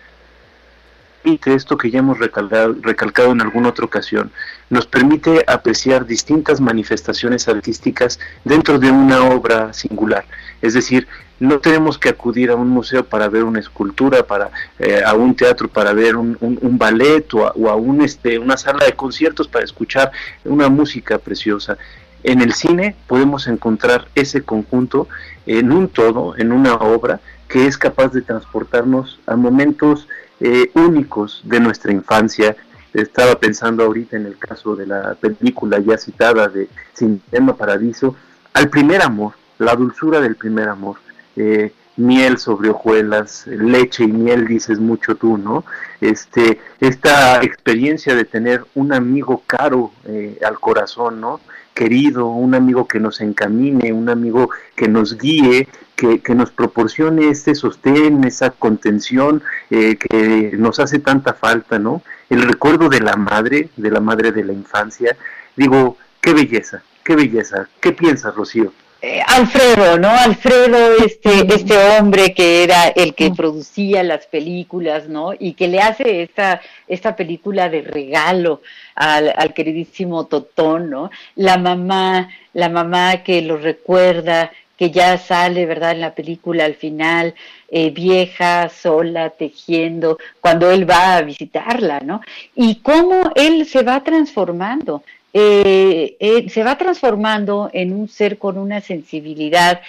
permite 1.22 1.54
esto 1.54 1.76
que 1.78 1.90
ya 1.90 2.00
hemos 2.00 2.18
recalcado, 2.18 2.74
recalcado 2.80 3.32
en 3.32 3.40
alguna 3.40 3.68
otra 3.68 3.84
ocasión, 3.84 4.32
nos 4.70 4.86
permite 4.86 5.44
apreciar 5.46 6.06
distintas 6.06 6.60
manifestaciones 6.60 7.48
artísticas 7.48 8.18
dentro 8.44 8.78
de 8.78 8.90
una 8.90 9.22
obra 9.24 9.72
singular. 9.72 10.24
Es 10.60 10.74
decir, 10.74 11.06
no 11.38 11.58
tenemos 11.58 11.98
que 11.98 12.08
acudir 12.08 12.50
a 12.50 12.54
un 12.54 12.68
museo 12.68 13.04
para 13.04 13.28
ver 13.28 13.44
una 13.44 13.60
escultura, 13.60 14.24
para 14.26 14.50
eh, 14.78 15.02
a 15.04 15.14
un 15.14 15.34
teatro 15.34 15.68
para 15.68 15.92
ver 15.92 16.16
un, 16.16 16.36
ballet 16.78 17.26
o 17.34 17.68
a, 17.68 17.74
un, 17.74 18.02
este, 18.02 18.38
una 18.38 18.56
sala 18.56 18.84
de 18.84 18.92
conciertos 18.92 19.48
para 19.48 19.64
escuchar 19.64 20.12
una 20.44 20.68
música 20.68 21.18
preciosa. 21.18 21.76
En 22.22 22.40
el 22.40 22.52
cine 22.52 22.94
podemos 23.08 23.48
encontrar 23.48 24.06
ese 24.14 24.42
conjunto 24.42 25.08
en 25.46 25.72
un 25.72 25.88
todo, 25.88 26.36
en 26.38 26.52
una 26.52 26.74
obra 26.74 27.20
que 27.48 27.66
es 27.66 27.76
capaz 27.76 28.12
de 28.12 28.22
transportarnos 28.22 29.20
a 29.26 29.36
momentos 29.36 30.08
eh, 30.42 30.70
únicos 30.74 31.40
de 31.44 31.60
nuestra 31.60 31.92
infancia. 31.92 32.56
Estaba 32.92 33.36
pensando 33.36 33.84
ahorita 33.84 34.16
en 34.16 34.26
el 34.26 34.36
caso 34.36 34.74
de 34.74 34.86
la 34.86 35.14
película 35.14 35.78
ya 35.78 35.96
citada 35.96 36.48
de 36.48 36.68
Cinema 36.92 37.56
Paradiso, 37.56 38.16
al 38.52 38.68
primer 38.68 39.02
amor, 39.02 39.34
la 39.58 39.74
dulzura 39.76 40.20
del 40.20 40.36
primer 40.36 40.68
amor. 40.68 40.96
Eh, 41.36 41.72
miel 41.96 42.38
sobre 42.38 42.70
hojuelas, 42.70 43.46
leche 43.46 44.04
y 44.04 44.08
miel 44.08 44.46
dices 44.46 44.80
mucho 44.80 45.14
tú, 45.14 45.38
¿no? 45.38 45.64
Este, 46.00 46.58
esta 46.80 47.42
experiencia 47.42 48.14
de 48.14 48.24
tener 48.24 48.64
un 48.74 48.92
amigo 48.92 49.42
caro 49.46 49.92
eh, 50.06 50.38
al 50.44 50.58
corazón, 50.58 51.20
¿no? 51.20 51.40
Querido, 51.74 52.28
un 52.28 52.54
amigo 52.54 52.86
que 52.86 53.00
nos 53.00 53.20
encamine, 53.20 53.92
un 53.92 54.08
amigo 54.08 54.50
que 54.76 54.88
nos 54.88 55.16
guíe, 55.16 55.68
que, 55.96 56.34
nos 56.34 56.50
proporcione 56.50 57.28
este 57.28 57.54
sostén, 57.54 58.24
esa 58.24 58.50
contención 58.50 59.42
eh, 59.70 59.96
que 59.96 60.52
nos 60.58 60.80
hace 60.80 60.98
tanta 60.98 61.32
falta, 61.32 61.78
¿no? 61.78 62.02
El 62.28 62.42
recuerdo 62.42 62.88
de 62.88 63.00
la 63.00 63.16
madre, 63.16 63.68
de 63.76 63.90
la 63.90 64.00
madre 64.00 64.32
de 64.32 64.44
la 64.44 64.52
infancia. 64.52 65.16
Digo, 65.56 65.96
qué 66.20 66.34
belleza, 66.34 66.82
qué 67.04 67.14
belleza. 67.14 67.68
¿Qué 67.80 67.92
piensas, 67.92 68.34
Rocío? 68.34 68.72
Alfredo, 69.34 69.98
¿no? 69.98 70.10
Alfredo, 70.10 70.96
este, 71.04 71.46
este 71.54 71.76
hombre 71.76 72.34
que 72.34 72.64
era 72.64 72.88
el 72.88 73.14
que 73.14 73.30
producía 73.30 74.02
las 74.02 74.26
películas, 74.26 75.08
¿no? 75.08 75.32
Y 75.38 75.54
que 75.54 75.68
le 75.68 75.80
hace 75.80 76.22
esta, 76.22 76.60
esta 76.86 77.16
película 77.16 77.68
de 77.68 77.80
regalo 77.82 78.60
al, 78.94 79.32
al 79.34 79.54
queridísimo 79.54 80.26
Totón, 80.26 80.90
¿no? 80.90 81.10
La 81.34 81.56
mamá, 81.56 82.28
la 82.52 82.68
mamá 82.68 83.22
que 83.22 83.40
lo 83.40 83.56
recuerda, 83.56 84.50
que 84.76 84.90
ya 84.90 85.16
sale, 85.16 85.64
¿verdad? 85.64 85.92
En 85.92 86.00
la 86.00 86.14
película 86.14 86.64
al 86.64 86.74
final, 86.74 87.34
eh, 87.70 87.90
vieja, 87.90 88.68
sola, 88.68 89.30
tejiendo, 89.30 90.18
cuando 90.40 90.70
él 90.70 90.88
va 90.88 91.16
a 91.16 91.22
visitarla, 91.22 92.00
¿no? 92.00 92.20
Y 92.54 92.76
cómo 92.76 93.30
él 93.34 93.64
se 93.66 93.82
va 93.82 94.02
transformando, 94.02 95.02
eh, 95.34 96.16
eh, 96.20 96.50
se 96.50 96.62
va 96.62 96.76
transformando 96.76 97.70
en 97.72 97.94
un 97.94 98.06
ser 98.06 98.36
con 98.36 98.58
una 98.58 98.82
sensibilidad 98.82 99.80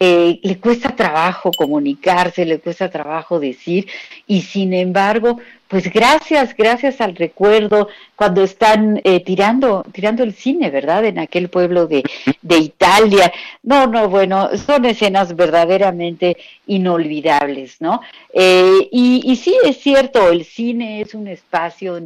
eh, 0.00 0.38
le 0.42 0.58
cuesta 0.58 0.94
trabajo 0.94 1.50
comunicarse, 1.56 2.44
le 2.44 2.60
cuesta 2.60 2.88
trabajo 2.88 3.40
decir, 3.40 3.88
y 4.28 4.42
sin 4.42 4.72
embargo, 4.72 5.40
pues 5.66 5.92
gracias, 5.92 6.54
gracias 6.56 7.00
al 7.00 7.16
recuerdo, 7.16 7.88
cuando 8.14 8.44
están 8.44 9.02
tirando, 9.24 9.84
tirando 9.92 10.22
el 10.22 10.34
cine, 10.34 10.70
¿verdad? 10.70 11.04
En 11.04 11.18
aquel 11.18 11.48
pueblo 11.48 11.88
de, 11.88 12.04
de 12.42 12.58
Italia. 12.58 13.32
No, 13.64 13.88
no, 13.88 14.08
bueno, 14.08 14.56
son 14.56 14.84
escenas 14.84 15.34
verdaderamente 15.34 16.36
inolvidables, 16.68 17.80
¿no? 17.80 18.00
Y 18.32 19.36
sí, 19.42 19.56
es 19.64 19.78
cierto, 19.78 20.30
el 20.30 20.44
cine 20.44 21.00
es 21.00 21.12
un 21.12 21.26
espacio 21.26 21.98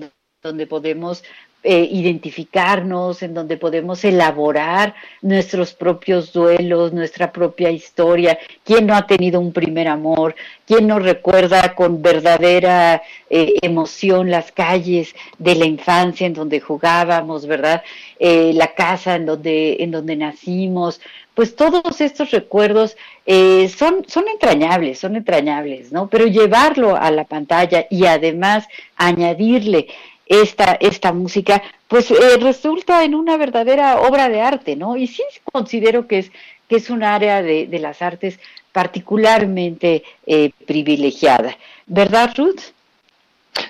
donde 0.43 0.67
podemos 0.67 1.23
eh, 1.65 1.89
identificarnos, 1.93 3.23
en 3.23 3.35
donde 3.35 3.57
podemos 3.57 4.05
elaborar 4.05 4.97
nuestros 5.21 5.73
propios 5.73 6.33
duelos, 6.33 6.93
nuestra 6.93 7.31
propia 7.31 7.71
historia. 7.71 8.37
¿Quién 8.65 8.89
no 8.89 8.97
ha 8.97 9.07
tenido 9.07 9.39
un 9.39 9.53
primer 9.53 9.87
amor? 9.87 10.35
¿Quién 10.67 10.89
no 10.89 10.99
recuerda 10.99 11.77
con 11.77 12.03
verdadera 12.03 13.01
eh, 13.31 13.55
emoción 13.63 14.29
las 14.29 14.51
calles 14.51 15.15
de 15.39 15.55
la 15.55 15.67
infancia 15.67 16.27
en 16.27 16.35
donde 16.35 16.59
jugábamos, 16.59 17.47
verdad? 17.47 17.85
Eh, 18.19 18.51
la 18.55 18.75
casa 18.75 19.15
en 19.15 19.27
donde, 19.27 19.77
en 19.79 19.93
donde 19.93 20.17
nacimos. 20.17 21.01
Pues 21.33 21.55
todos 21.55 22.01
estos 22.01 22.31
recuerdos 22.33 22.97
son, 23.25 24.05
son 24.07 24.29
entrañables, 24.29 24.99
son 24.99 25.17
entrañables, 25.17 25.91
¿no? 25.91 26.09
Pero 26.11 26.27
llevarlo 26.27 26.95
a 26.95 27.11
la 27.11 27.25
pantalla 27.25 27.87
y 27.89 28.05
además 28.05 28.67
añadirle 28.97 29.89
esta, 30.27 30.77
esta 30.81 31.13
música, 31.13 31.63
pues 31.89 32.11
eh, 32.11 32.37
resulta 32.41 33.05
en 33.05 33.15
una 33.15 33.37
verdadera 33.37 34.01
obra 34.01 34.29
de 34.29 34.41
arte, 34.41 34.77
¿no? 34.77 34.97
Y 34.97 35.07
sí 35.07 35.23
considero 35.51 36.07
que 36.07 36.19
es, 36.19 36.33
que 36.69 36.77
es 36.77 36.91
un 36.91 37.03
área 37.03 37.43
de, 37.43 37.67
de 37.67 37.79
las 37.79 38.03
artes 38.03 38.39
particularmente 38.73 40.03
eh, 40.27 40.51
privilegiada. 40.67 41.57
¿Verdad, 41.87 42.33
Ruth? 42.37 42.73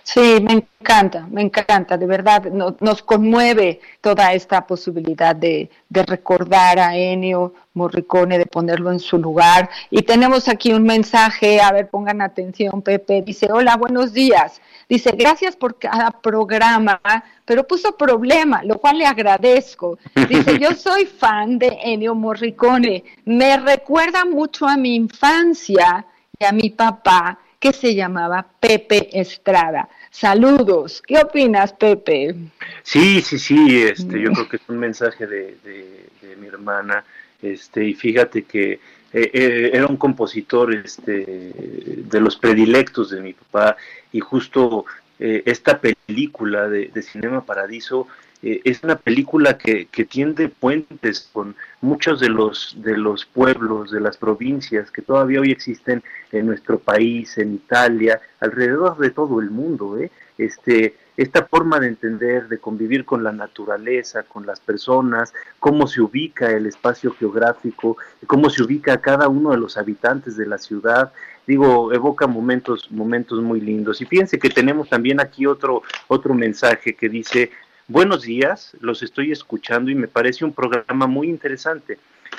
Sí, 0.05 0.39
me 0.43 0.53
encanta, 0.53 1.26
me 1.30 1.43
encanta, 1.43 1.97
de 1.97 2.07
verdad, 2.07 2.45
nos 2.45 3.03
conmueve 3.03 3.80
toda 4.01 4.33
esta 4.33 4.66
posibilidad 4.66 5.35
de, 5.35 5.70
de, 5.89 6.03
recordar 6.05 6.78
a 6.78 6.97
Ennio 6.97 7.55
Morricone, 7.74 8.39
de 8.39 8.47
ponerlo 8.47 8.93
en 8.93 9.01
su 9.01 9.18
lugar. 9.18 9.70
Y 9.91 10.03
tenemos 10.03 10.49
aquí 10.49 10.72
un 10.72 10.85
mensaje, 10.85 11.61
a 11.61 11.72
ver, 11.72 11.89
pongan 11.89 12.20
atención, 12.20 12.83
Pepe, 12.83 13.22
dice, 13.22 13.49
hola, 13.51 13.76
buenos 13.76 14.12
días. 14.12 14.61
Dice, 14.89 15.12
gracias 15.12 15.57
por 15.57 15.78
cada 15.78 16.11
programa, 16.11 17.01
pero 17.45 17.66
puso 17.66 17.97
problema, 17.97 18.62
lo 18.62 18.78
cual 18.78 18.99
le 18.99 19.07
agradezco. 19.07 19.99
Dice, 20.28 20.59
yo 20.59 20.72
soy 20.76 21.07
fan 21.07 21.59
de 21.59 21.78
Ennio 21.83 22.14
Morricone, 22.14 23.03
me 23.24 23.57
recuerda 23.57 24.24
mucho 24.24 24.66
a 24.66 24.76
mi 24.76 24.95
infancia 24.95 26.05
y 26.39 26.45
a 26.45 26.53
mi 26.53 26.70
papá 26.70 27.39
que 27.63 27.73
se 27.73 27.95
llamaba 27.95 28.45
Pepe 28.59 29.09
Estrada. 29.21 29.89
Saludos. 30.11 31.01
¿Qué 31.07 31.19
opinas, 31.19 31.73
Pepe? 31.73 32.35
Sí, 32.83 33.23
sí, 33.23 33.39
sí. 33.39 33.85
Este, 33.85 34.21
yo 34.21 34.33
creo 34.33 34.49
que 34.49 34.57
es 34.57 34.63
un 34.69 34.81
mensaje 34.81 35.29
de, 35.29 36.09
mi 36.41 36.49
hermana. 36.49 37.05
Este, 37.41 37.85
y 37.85 37.95
fíjate 37.95 38.43
que 38.43 38.73
eh, 38.73 38.81
eh, 39.13 39.71
era 39.73 39.87
un 39.87 39.97
compositor 39.97 40.75
este, 40.75 41.25
de 41.25 42.21
los 42.21 42.37
predilectos 42.37 43.11
de 43.11 43.21
mi 43.21 43.33
papá 43.33 43.77
y 44.11 44.19
justo 44.19 44.85
eh, 45.21 45.45
esta 45.47 45.81
película 45.81 46.69
de, 46.69 46.91
Cinema 47.01 47.45
Paradiso 47.45 48.09
es 48.43 48.82
una 48.82 48.97
película 48.97 49.57
que, 49.57 49.86
que, 49.86 50.05
tiende 50.05 50.49
puentes 50.49 51.30
con 51.32 51.55
muchos 51.80 52.18
de 52.18 52.28
los, 52.28 52.76
de 52.78 52.97
los 52.97 53.24
pueblos, 53.24 53.93
de 53.93 54.01
las 54.01 54.16
provincias 54.16 54.90
que 54.90 55.01
todavía 55.01 55.40
hoy 55.40 55.53
existen 55.53 56.03
en 56.32 56.47
nuestro 56.47 56.80
país, 56.80 57.38
en 57.38 57.55
Italia, 57.55 58.20
alrededor 58.40 58.99
de 58.99 59.11
todo 59.11 59.40
el 59.40 59.51
mundo. 59.51 59.97
¿eh? 59.99 60.11
Este, 60.38 60.97
esta 61.16 61.45
forma 61.45 61.78
de 61.78 61.88
entender, 61.88 62.49
de 62.49 62.59
convivir 62.59 63.05
con 63.05 63.22
la 63.22 63.32
naturaleza, 63.32 64.24
con 64.24 64.47
las 64.47 64.59
personas, 64.61 65.32
cómo 65.61 65.86
se 65.86 66.01
ubica 66.01 66.51
el 66.51 66.66
espacio 66.66 67.12
geográfico, 67.12 67.97
cómo 68.26 68.51
se 68.51 68.62
ubica 68.62 69.01
cada 69.01 69.28
uno 69.28 69.51
de 69.51 69.59
los 69.59 69.76
habitantes 69.76 70.36
de 70.36 70.47
la 70.47 70.59
ciudad, 70.59 71.12
digo, 71.47 71.93
evoca 71.93 72.26
momentos, 72.26 72.90
momentos 72.90 73.43
muy 73.43 73.61
lindos. 73.61 74.01
Y 74.01 74.07
fíjense 74.07 74.38
que 74.38 74.49
tenemos 74.49 74.88
también 74.88 75.20
aquí 75.20 75.47
otro, 75.47 75.82
otro 76.09 76.34
mensaje 76.34 76.95
que 76.95 77.09
dice, 77.09 77.51
buenos 77.89 78.22
días, 78.22 78.76
los 78.80 79.03
estoy 79.03 79.33
escuchando 79.33 79.91
y 79.91 79.95
me 79.95 80.09
parece 80.09 80.45
un 80.45 80.53
programa 80.53 81.07
muy 81.07 81.28
interesante. 81.28 81.99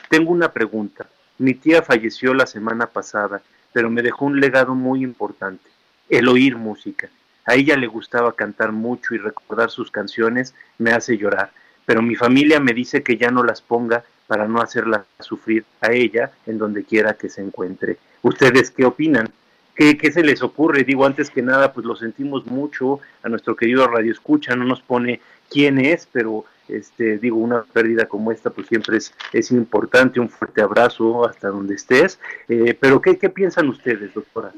Tengo 0.09 0.31
una 0.31 0.51
pregunta. 0.51 1.07
Mi 1.37 1.53
tía 1.53 1.81
falleció 1.81 2.33
la 2.33 2.45
semana 2.45 2.87
pasada 2.87 3.41
pero 3.73 3.89
me 3.89 4.03
dejó 4.03 4.25
un 4.25 4.39
legado 4.39 4.75
muy 4.75 5.03
importante, 5.03 5.69
el 6.07 6.29
oír 6.29 6.55
música. 6.55 7.09
A 7.45 7.55
ella 7.55 7.75
le 7.75 7.87
gustaba 7.87 8.33
cantar 8.33 8.71
mucho 8.71 9.15
y 9.15 9.17
recordar 9.17 9.69
sus 9.69 9.91
canciones 9.91 10.53
me 10.77 10.91
hace 10.91 11.17
llorar, 11.17 11.51
pero 11.85 12.01
mi 12.01 12.15
familia 12.15 12.59
me 12.61 12.71
dice 12.71 13.03
que 13.03 13.17
ya 13.17 13.31
no 13.31 13.43
las 13.43 13.61
ponga 13.61 14.05
para 14.27 14.47
no 14.47 14.61
hacerla 14.61 15.05
sufrir 15.19 15.65
a 15.81 15.91
ella 15.91 16.31
en 16.45 16.57
donde 16.57 16.85
quiera 16.85 17.15
que 17.15 17.29
se 17.29 17.41
encuentre. 17.41 17.97
¿Ustedes 18.21 18.71
qué 18.71 18.85
opinan? 18.85 19.29
¿Qué, 19.75 19.97
¿Qué, 19.97 20.11
se 20.11 20.23
les 20.23 20.43
ocurre? 20.43 20.83
Digo, 20.83 21.05
antes 21.05 21.29
que 21.29 21.41
nada, 21.41 21.73
pues 21.73 21.85
lo 21.85 21.95
sentimos 21.95 22.45
mucho, 22.45 22.99
a 23.23 23.29
nuestro 23.29 23.55
querido 23.55 23.87
Radio 23.87 24.11
Escucha, 24.11 24.55
no 24.55 24.65
nos 24.65 24.81
pone 24.81 25.19
quién 25.49 25.79
es, 25.79 26.07
pero 26.11 26.45
este, 26.67 27.17
digo, 27.17 27.37
una 27.37 27.63
pérdida 27.63 28.05
como 28.05 28.31
esta, 28.31 28.49
pues 28.49 28.67
siempre 28.67 28.97
es, 28.97 29.13
es 29.31 29.51
importante, 29.51 30.19
un 30.19 30.29
fuerte 30.29 30.61
abrazo 30.61 31.27
hasta 31.27 31.49
donde 31.49 31.75
estés. 31.75 32.19
Eh, 32.47 32.77
pero, 32.79 33.01
¿qué, 33.01 33.17
¿qué 33.17 33.29
piensan 33.29 33.69
ustedes, 33.69 34.13
doctora? 34.13 34.51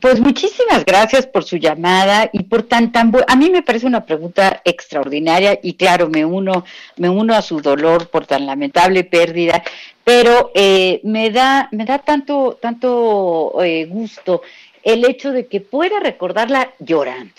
Pues 0.00 0.18
muchísimas 0.18 0.84
gracias 0.84 1.28
por 1.28 1.44
su 1.44 1.58
llamada 1.58 2.28
y 2.32 2.42
por 2.42 2.64
tan 2.64 2.90
tan 2.90 3.12
a 3.28 3.36
mí 3.36 3.50
me 3.50 3.62
parece 3.62 3.86
una 3.86 4.04
pregunta 4.04 4.60
extraordinaria 4.64 5.60
y 5.62 5.74
claro 5.74 6.08
me 6.08 6.24
uno 6.24 6.64
me 6.96 7.08
uno 7.08 7.34
a 7.34 7.42
su 7.42 7.60
dolor 7.60 8.08
por 8.08 8.26
tan 8.26 8.46
lamentable 8.46 9.04
pérdida, 9.04 9.62
pero 10.02 10.50
eh, 10.56 11.00
me 11.04 11.30
da 11.30 11.68
me 11.70 11.84
da 11.84 11.98
tanto 11.98 12.58
tanto 12.60 13.62
eh, 13.62 13.86
gusto 13.86 14.42
el 14.82 15.04
hecho 15.08 15.30
de 15.30 15.46
que 15.46 15.60
pueda 15.60 16.00
recordarla 16.00 16.72
llorando. 16.80 17.34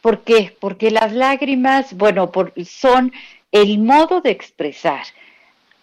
¿Por 0.00 0.20
qué? 0.24 0.56
Porque 0.58 0.90
las 0.90 1.12
lágrimas, 1.12 1.92
bueno, 1.94 2.30
por, 2.32 2.54
son 2.64 3.12
el 3.52 3.78
modo 3.78 4.22
de 4.22 4.30
expresar 4.30 5.02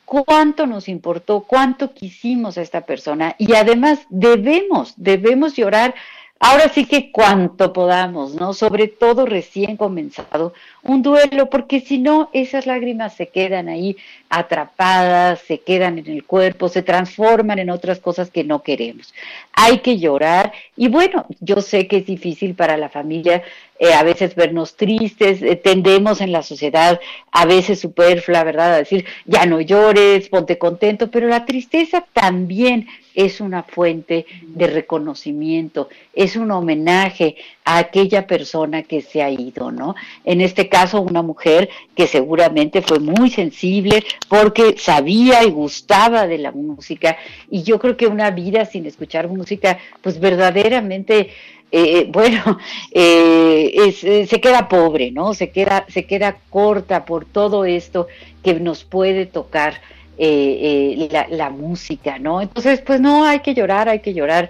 cuánto 0.07 0.65
nos 0.65 0.87
importó, 0.87 1.41
cuánto 1.41 1.93
quisimos 1.93 2.57
a 2.57 2.61
esta 2.61 2.85
persona 2.85 3.35
y 3.37 3.53
además 3.55 3.99
debemos, 4.09 4.93
debemos 4.95 5.53
llorar 5.55 5.93
ahora 6.39 6.69
sí 6.69 6.85
que 6.85 7.11
cuanto 7.11 7.73
podamos, 7.73 8.35
¿no? 8.35 8.53
Sobre 8.53 8.87
todo 8.87 9.25
recién 9.25 9.75
comenzado 9.75 10.53
un 10.83 11.01
duelo, 11.01 11.49
porque 11.49 11.81
si 11.81 11.97
no, 11.97 12.29
esas 12.31 12.65
lágrimas 12.65 13.15
se 13.15 13.27
quedan 13.27 13.67
ahí 13.67 13.97
atrapadas, 14.29 15.41
se 15.41 15.59
quedan 15.59 15.99
en 15.99 16.07
el 16.07 16.23
cuerpo, 16.23 16.69
se 16.69 16.83
transforman 16.83 17.59
en 17.59 17.69
otras 17.69 17.99
cosas 17.99 18.29
que 18.29 18.45
no 18.45 18.61
queremos. 18.63 19.13
Hay 19.51 19.79
que 19.79 19.97
llorar 19.97 20.53
y 20.77 20.87
bueno, 20.87 21.25
yo 21.41 21.61
sé 21.61 21.87
que 21.87 21.97
es 21.97 22.05
difícil 22.05 22.55
para 22.55 22.77
la 22.77 22.89
familia 22.89 23.43
eh, 23.79 23.93
a 23.93 24.03
veces 24.03 24.35
vernos 24.35 24.75
tristes, 24.75 25.41
eh, 25.41 25.55
tendemos 25.55 26.21
en 26.21 26.31
la 26.31 26.41
sociedad 26.41 26.99
a 27.31 27.45
veces 27.45 27.79
superflua, 27.79 28.43
¿verdad? 28.43 28.73
A 28.73 28.77
decir, 28.77 29.05
ya 29.25 29.45
no 29.45 29.61
llores, 29.61 30.29
ponte 30.29 30.57
contento, 30.57 31.11
pero 31.11 31.27
la 31.27 31.45
tristeza 31.45 32.05
también 32.13 32.87
es 33.13 33.41
una 33.41 33.63
fuente 33.63 34.27
de 34.43 34.67
reconocimiento, 34.67 35.89
es 36.13 36.35
un 36.35 36.51
homenaje 36.51 37.35
a 37.65 37.79
aquella 37.79 38.27
persona 38.27 38.83
que 38.83 39.01
se 39.01 39.23
ha 39.23 39.31
ido, 39.31 39.71
¿no? 39.71 39.95
En 40.23 40.39
este 40.39 40.69
caso, 40.69 41.01
una 41.01 41.23
mujer 41.23 41.67
que 41.95 42.05
seguramente 42.05 42.83
fue 42.83 42.99
muy 42.99 43.31
sensible 43.31 44.03
porque 44.27 44.75
sabía 44.77 45.43
y 45.43 45.49
gustaba 45.49 46.27
de 46.27 46.37
la 46.37 46.51
música 46.51 47.17
y 47.49 47.63
yo 47.63 47.79
creo 47.79 47.97
que 47.97 48.05
una 48.05 48.29
vida 48.29 48.65
sin 48.65 48.85
escuchar 48.85 49.27
música, 49.27 49.79
pues 50.01 50.19
verdaderamente 50.19 51.31
eh, 51.71 52.07
bueno, 52.11 52.57
eh, 52.91 53.93
eh, 54.03 54.27
se 54.27 54.41
queda 54.41 54.67
pobre, 54.67 55.11
¿no? 55.11 55.33
Se 55.33 55.49
queda, 55.49 55.85
se 55.89 56.05
queda 56.05 56.37
corta 56.49 57.05
por 57.05 57.25
todo 57.25 57.65
esto 57.65 58.07
que 58.43 58.53
nos 58.55 58.83
puede 58.83 59.25
tocar 59.25 59.81
la, 60.19 61.49
música, 61.51 62.17
¿no? 62.17 62.41
Entonces, 62.41 62.81
pues 62.81 62.99
no, 62.99 63.23
hay 63.23 63.41
que 63.41 63.53
llorar, 63.53 63.87
hay 63.87 63.99
que 63.99 64.15
llorar 64.15 64.49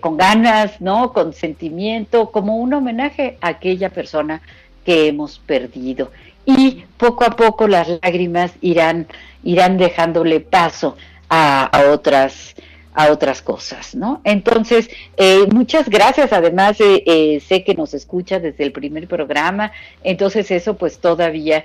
con 0.00 0.16
ganas, 0.16 0.80
¿no? 0.80 1.12
Con 1.12 1.32
sentimiento, 1.32 2.32
como 2.32 2.56
un 2.56 2.74
homenaje 2.74 3.38
a 3.40 3.48
aquella 3.48 3.90
persona 3.90 4.42
que 4.84 5.06
hemos 5.06 5.38
perdido. 5.38 6.10
Y 6.44 6.82
poco 6.96 7.24
a 7.24 7.36
poco 7.36 7.68
las 7.68 7.88
lágrimas 8.02 8.52
irán, 8.60 9.06
irán 9.44 9.78
dejándole 9.78 10.40
paso 10.40 10.96
a 11.28 11.70
otras 11.92 12.56
a 12.94 13.12
otras 13.12 13.42
cosas, 13.42 13.94
¿no? 13.94 14.20
Entonces, 14.24 14.90
eh, 15.16 15.46
muchas 15.52 15.88
gracias. 15.88 16.32
Además, 16.32 16.80
eh, 16.80 17.02
eh, 17.06 17.40
sé 17.46 17.62
que 17.62 17.74
nos 17.74 17.94
escucha 17.94 18.40
desde 18.40 18.64
el 18.64 18.72
primer 18.72 19.06
programa, 19.06 19.72
entonces 20.02 20.50
eso 20.50 20.76
pues 20.76 20.98
todavía 20.98 21.64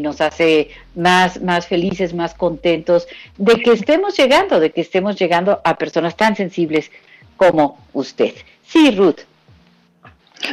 nos 0.00 0.22
hace 0.22 0.70
más, 0.94 1.42
más 1.42 1.66
felices, 1.66 2.14
más 2.14 2.32
contentos 2.32 3.06
de 3.36 3.56
que 3.56 3.72
estemos 3.72 4.16
llegando, 4.16 4.58
de 4.58 4.70
que 4.70 4.80
estemos 4.80 5.16
llegando 5.18 5.60
a 5.64 5.76
personas 5.76 6.16
tan 6.16 6.34
sensibles 6.34 6.90
como 7.36 7.78
usted. 7.92 8.32
Sí, 8.66 8.90
Ruth. 8.92 9.20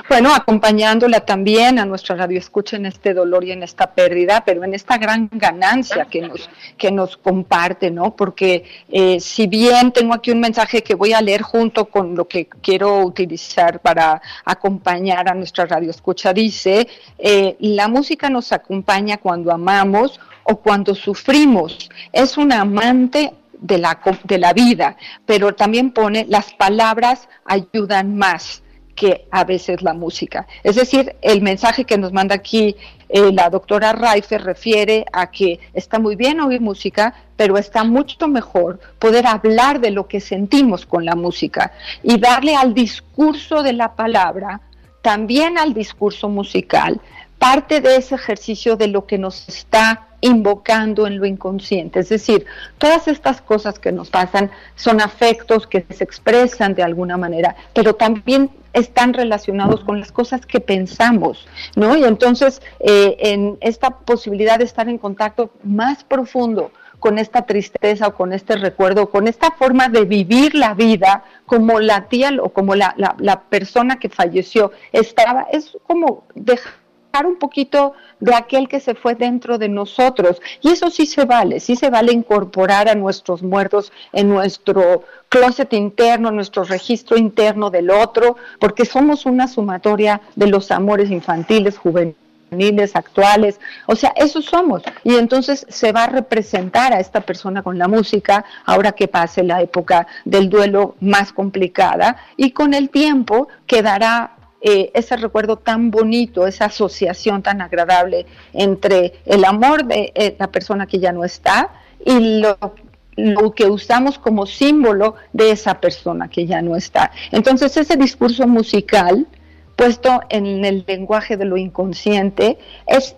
Bueno, 0.07 0.33
acompañándola 0.33 1.21
también 1.21 1.77
a 1.77 1.85
nuestra 1.85 2.15
radio 2.15 2.39
escucha 2.39 2.77
en 2.77 2.85
este 2.85 3.13
dolor 3.13 3.43
y 3.43 3.51
en 3.51 3.63
esta 3.63 3.93
pérdida, 3.93 4.43
pero 4.45 4.63
en 4.63 4.73
esta 4.73 4.97
gran 4.97 5.29
ganancia 5.31 6.05
que 6.05 6.21
nos, 6.21 6.49
que 6.77 6.91
nos 6.91 7.17
comparte, 7.17 7.91
¿no? 7.91 8.15
Porque 8.15 8.63
eh, 8.89 9.19
si 9.19 9.47
bien 9.47 9.91
tengo 9.91 10.13
aquí 10.13 10.31
un 10.31 10.39
mensaje 10.39 10.83
que 10.83 10.95
voy 10.95 11.13
a 11.13 11.21
leer 11.21 11.41
junto 11.41 11.85
con 11.85 12.15
lo 12.15 12.27
que 12.27 12.47
quiero 12.61 12.99
utilizar 12.99 13.81
para 13.81 14.21
acompañar 14.45 15.29
a 15.29 15.33
nuestra 15.33 15.65
radio 15.65 15.89
escucha, 15.89 16.33
dice, 16.33 16.87
eh, 17.17 17.57
la 17.59 17.87
música 17.87 18.29
nos 18.29 18.51
acompaña 18.53 19.17
cuando 19.17 19.51
amamos 19.51 20.19
o 20.43 20.57
cuando 20.57 20.95
sufrimos. 20.95 21.89
Es 22.11 22.37
un 22.37 22.53
amante 22.53 23.33
de 23.59 23.77
la, 23.77 23.99
de 24.23 24.37
la 24.37 24.53
vida, 24.53 24.95
pero 25.25 25.55
también 25.55 25.91
pone 25.91 26.25
las 26.29 26.53
palabras 26.53 27.27
ayudan 27.45 28.15
más 28.15 28.63
que 28.95 29.25
a 29.31 29.43
veces 29.43 29.81
la 29.81 29.93
música. 29.93 30.47
Es 30.63 30.75
decir, 30.75 31.15
el 31.21 31.41
mensaje 31.41 31.85
que 31.85 31.97
nos 31.97 32.13
manda 32.13 32.35
aquí 32.35 32.75
eh, 33.09 33.31
la 33.31 33.49
doctora 33.49 33.93
Reifer 33.93 34.43
refiere 34.43 35.05
a 35.13 35.29
que 35.29 35.59
está 35.73 35.99
muy 35.99 36.15
bien 36.15 36.39
oír 36.39 36.61
música, 36.61 37.13
pero 37.35 37.57
está 37.57 37.83
mucho 37.83 38.27
mejor 38.27 38.79
poder 38.97 39.27
hablar 39.27 39.79
de 39.79 39.91
lo 39.91 40.07
que 40.07 40.19
sentimos 40.19 40.85
con 40.85 41.05
la 41.05 41.15
música 41.15 41.73
y 42.01 42.17
darle 42.17 42.55
al 42.55 42.73
discurso 42.73 43.61
de 43.61 43.73
la 43.73 43.95
palabra, 43.95 44.61
también 45.03 45.57
al 45.57 45.73
discurso 45.73 46.27
musical, 46.27 46.99
parte 47.43 47.81
de 47.81 47.97
ese 47.97 48.15
ejercicio 48.15 48.77
de 48.77 48.87
lo 48.87 49.05
que 49.05 49.17
nos 49.17 49.49
está 49.49 50.07
invocando 50.21 51.05
en 51.05 51.17
lo 51.17 51.25
inconsciente. 51.25 51.99
Es 51.99 52.07
decir, 52.07 52.45
todas 52.77 53.09
estas 53.09 53.41
cosas 53.41 53.79
que 53.79 53.91
nos 53.91 54.09
pasan 54.09 54.49
son 54.75 55.01
afectos 55.01 55.67
que 55.67 55.85
se 55.89 56.05
expresan 56.05 56.73
de 56.73 56.83
alguna 56.83 57.17
manera, 57.17 57.57
pero 57.73 57.95
también 57.95 58.49
están 58.71 59.13
relacionados 59.13 59.83
con 59.83 59.99
las 59.99 60.13
cosas 60.13 60.45
que 60.45 60.61
pensamos, 60.61 61.45
¿no? 61.75 61.97
Y 61.97 62.05
entonces, 62.05 62.61
eh, 62.79 63.17
en 63.19 63.57
esta 63.59 63.89
posibilidad 63.89 64.57
de 64.57 64.63
estar 64.63 64.87
en 64.87 64.97
contacto 64.97 65.51
más 65.65 66.05
profundo 66.05 66.71
con 66.99 67.17
esta 67.19 67.41
tristeza 67.41 68.07
o 68.07 68.15
con 68.15 68.31
este 68.31 68.55
recuerdo, 68.55 69.09
con 69.09 69.27
esta 69.27 69.51
forma 69.51 69.89
de 69.89 70.05
vivir 70.05 70.55
la 70.55 70.75
vida 70.75 71.25
como 71.45 71.81
la 71.81 72.07
tía 72.07 72.31
o 72.41 72.53
como 72.53 72.73
la, 72.75 72.95
la 72.95 73.41
persona 73.41 73.99
que 73.99 74.07
falleció 74.07 74.71
estaba, 74.93 75.47
es 75.51 75.77
como 75.85 76.23
dejar 76.35 76.82
un 77.21 77.35
poquito 77.37 77.93
de 78.19 78.33
aquel 78.33 78.67
que 78.67 78.79
se 78.79 78.95
fue 78.95 79.13
dentro 79.13 79.57
de 79.59 79.69
nosotros. 79.69 80.41
Y 80.61 80.69
eso 80.69 80.89
sí 80.89 81.05
se 81.05 81.25
vale, 81.25 81.59
sí 81.59 81.75
se 81.75 81.89
vale 81.89 82.11
incorporar 82.11 82.89
a 82.89 82.95
nuestros 82.95 83.43
muertos 83.43 83.91
en 84.11 84.29
nuestro 84.29 85.03
closet 85.29 85.71
interno, 85.73 86.29
en 86.29 86.35
nuestro 86.35 86.63
registro 86.63 87.17
interno 87.17 87.69
del 87.69 87.91
otro, 87.91 88.37
porque 88.59 88.85
somos 88.85 89.25
una 89.25 89.47
sumatoria 89.47 90.21
de 90.35 90.47
los 90.47 90.71
amores 90.71 91.11
infantiles, 91.11 91.77
juveniles 91.77 92.95
actuales, 92.95 93.59
o 93.85 93.95
sea, 93.95 94.11
eso 94.15 94.41
somos. 94.41 94.81
Y 95.03 95.15
entonces 95.15 95.67
se 95.69 95.91
va 95.91 96.05
a 96.05 96.07
representar 96.07 96.93
a 96.93 96.99
esta 96.99 97.21
persona 97.21 97.61
con 97.61 97.77
la 97.77 97.87
música, 97.87 98.43
ahora 98.65 98.91
que 98.91 99.07
pase 99.07 99.43
la 99.43 99.61
época 99.61 100.07
del 100.25 100.49
duelo 100.49 100.95
más 100.99 101.31
complicada, 101.31 102.17
y 102.37 102.51
con 102.51 102.73
el 102.73 102.89
tiempo 102.89 103.47
quedará 103.67 104.31
eh, 104.65 104.91
ese 104.93 105.17
recuerdo 105.17 105.57
tan 105.57 105.91
bonito, 105.91 106.47
esa 106.47 106.65
asociación 106.65 107.43
tan 107.43 107.61
agradable 107.61 108.25
entre 108.53 109.15
el 109.25 109.43
amor 109.43 109.83
de 109.83 110.13
eh, 110.15 110.37
la 110.39 110.47
persona 110.47 110.87
que 110.87 110.99
ya 110.99 111.11
no 111.11 111.25
está 111.25 111.73
y 112.05 112.41
lo, 112.41 113.53
que 113.53 113.65
usamos 113.65 114.17
como 114.17 114.45
símbolo 114.45 115.15
de 115.33 115.51
esa 115.51 115.81
persona 115.81 116.29
que 116.29 116.45
ya 116.45 116.61
no 116.61 116.77
está. 116.77 117.11
Entonces 117.31 117.75
ese 117.75 117.97
discurso 117.97 118.47
musical 118.47 119.27
puesto 119.75 120.21
en 120.29 120.63
el 120.63 120.85
lenguaje 120.87 121.35
de 121.35 121.43
lo 121.43 121.57
inconsciente 121.57 122.57
es 122.87 123.17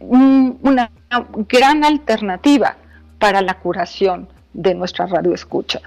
una 0.00 0.90
gran 1.48 1.84
alternativa 1.84 2.76
para 3.20 3.40
la 3.40 3.54
curación 3.60 4.28
de 4.52 4.74
nuestra 4.74 5.06
radio 5.06 5.32
escucha. 5.32 5.80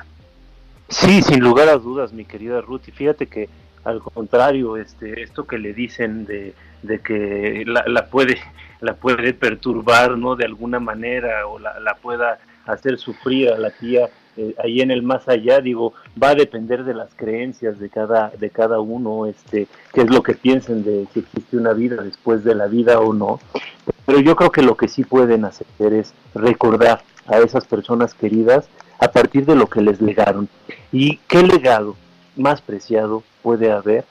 Sí, 0.88 1.22
sin 1.22 1.42
lugar 1.42 1.68
a 1.68 1.76
dudas, 1.76 2.14
mi 2.14 2.24
querida 2.24 2.62
Ruth. 2.62 2.88
Y 2.88 2.92
fíjate 2.92 3.28
que 3.28 3.50
al 3.86 4.02
contrario, 4.02 4.78
este, 4.78 5.22
esto 5.22 5.46
que 5.46 5.58
le 5.58 5.74
dicen 5.74 6.26
de, 6.26 6.54
de 6.84 7.00
que 7.00 7.64
la, 7.66 7.86
la, 7.88 8.08
puede, 8.08 8.38
la 8.82 8.96
puede 8.96 9.34
perturbar, 9.34 10.18
¿no? 10.18 10.36
De 10.36 10.46
alguna 10.46 10.80
manera 10.80 11.48
o 11.48 11.60
la, 11.60 11.80
la 11.80 11.96
pueda 11.96 12.40
hacer 12.66 12.98
sufrir 12.98 13.50
a 13.50 13.58
la 13.58 13.70
tía 13.70 14.10
eh, 14.38 14.54
ahí 14.62 14.82
en 14.82 14.92
el 14.92 15.02
más 15.02 15.30
allá, 15.30 15.62
digo, 15.62 15.94
va 16.22 16.30
a 16.30 16.36
depender 16.36 16.84
de 16.84 16.94
las 16.94 17.14
creencias 17.16 17.80
de 17.80 17.90
cada, 17.90 18.32
de 18.38 18.50
cada 18.50 18.80
uno, 18.80 19.28
este, 19.28 19.68
qué 19.94 20.02
es 20.02 20.10
lo 20.10 20.24
que 20.24 20.34
piensen 20.34 20.84
de 20.84 21.08
si 21.14 21.20
existe 21.20 21.56
una 21.56 21.72
vida 21.72 22.02
después 22.04 22.44
de 22.44 22.54
la 22.54 22.68
vida 22.68 23.00
o 23.00 23.14
no. 23.14 23.40
Pero 24.06 24.20
yo 24.20 24.36
creo 24.36 24.52
que 24.52 24.62
lo 24.62 24.76
que 24.76 24.90
sí 24.90 25.04
pueden 25.04 25.46
hacer 25.46 25.94
es 25.94 26.14
recordar 26.34 27.02
a 27.28 27.38
esas 27.38 27.66
personas 27.66 28.14
queridas 28.14 28.68
a 29.00 29.08
partir 29.10 29.46
de 29.46 29.56
lo 29.56 29.68
que 29.68 29.82
les 29.82 30.02
legaron. 30.02 30.50
¿Y 30.92 31.18
qué 31.30 31.42
legado 31.42 31.96
más 32.36 32.62
preciado 32.62 33.24
puede 33.42 33.72
haber 33.72 34.06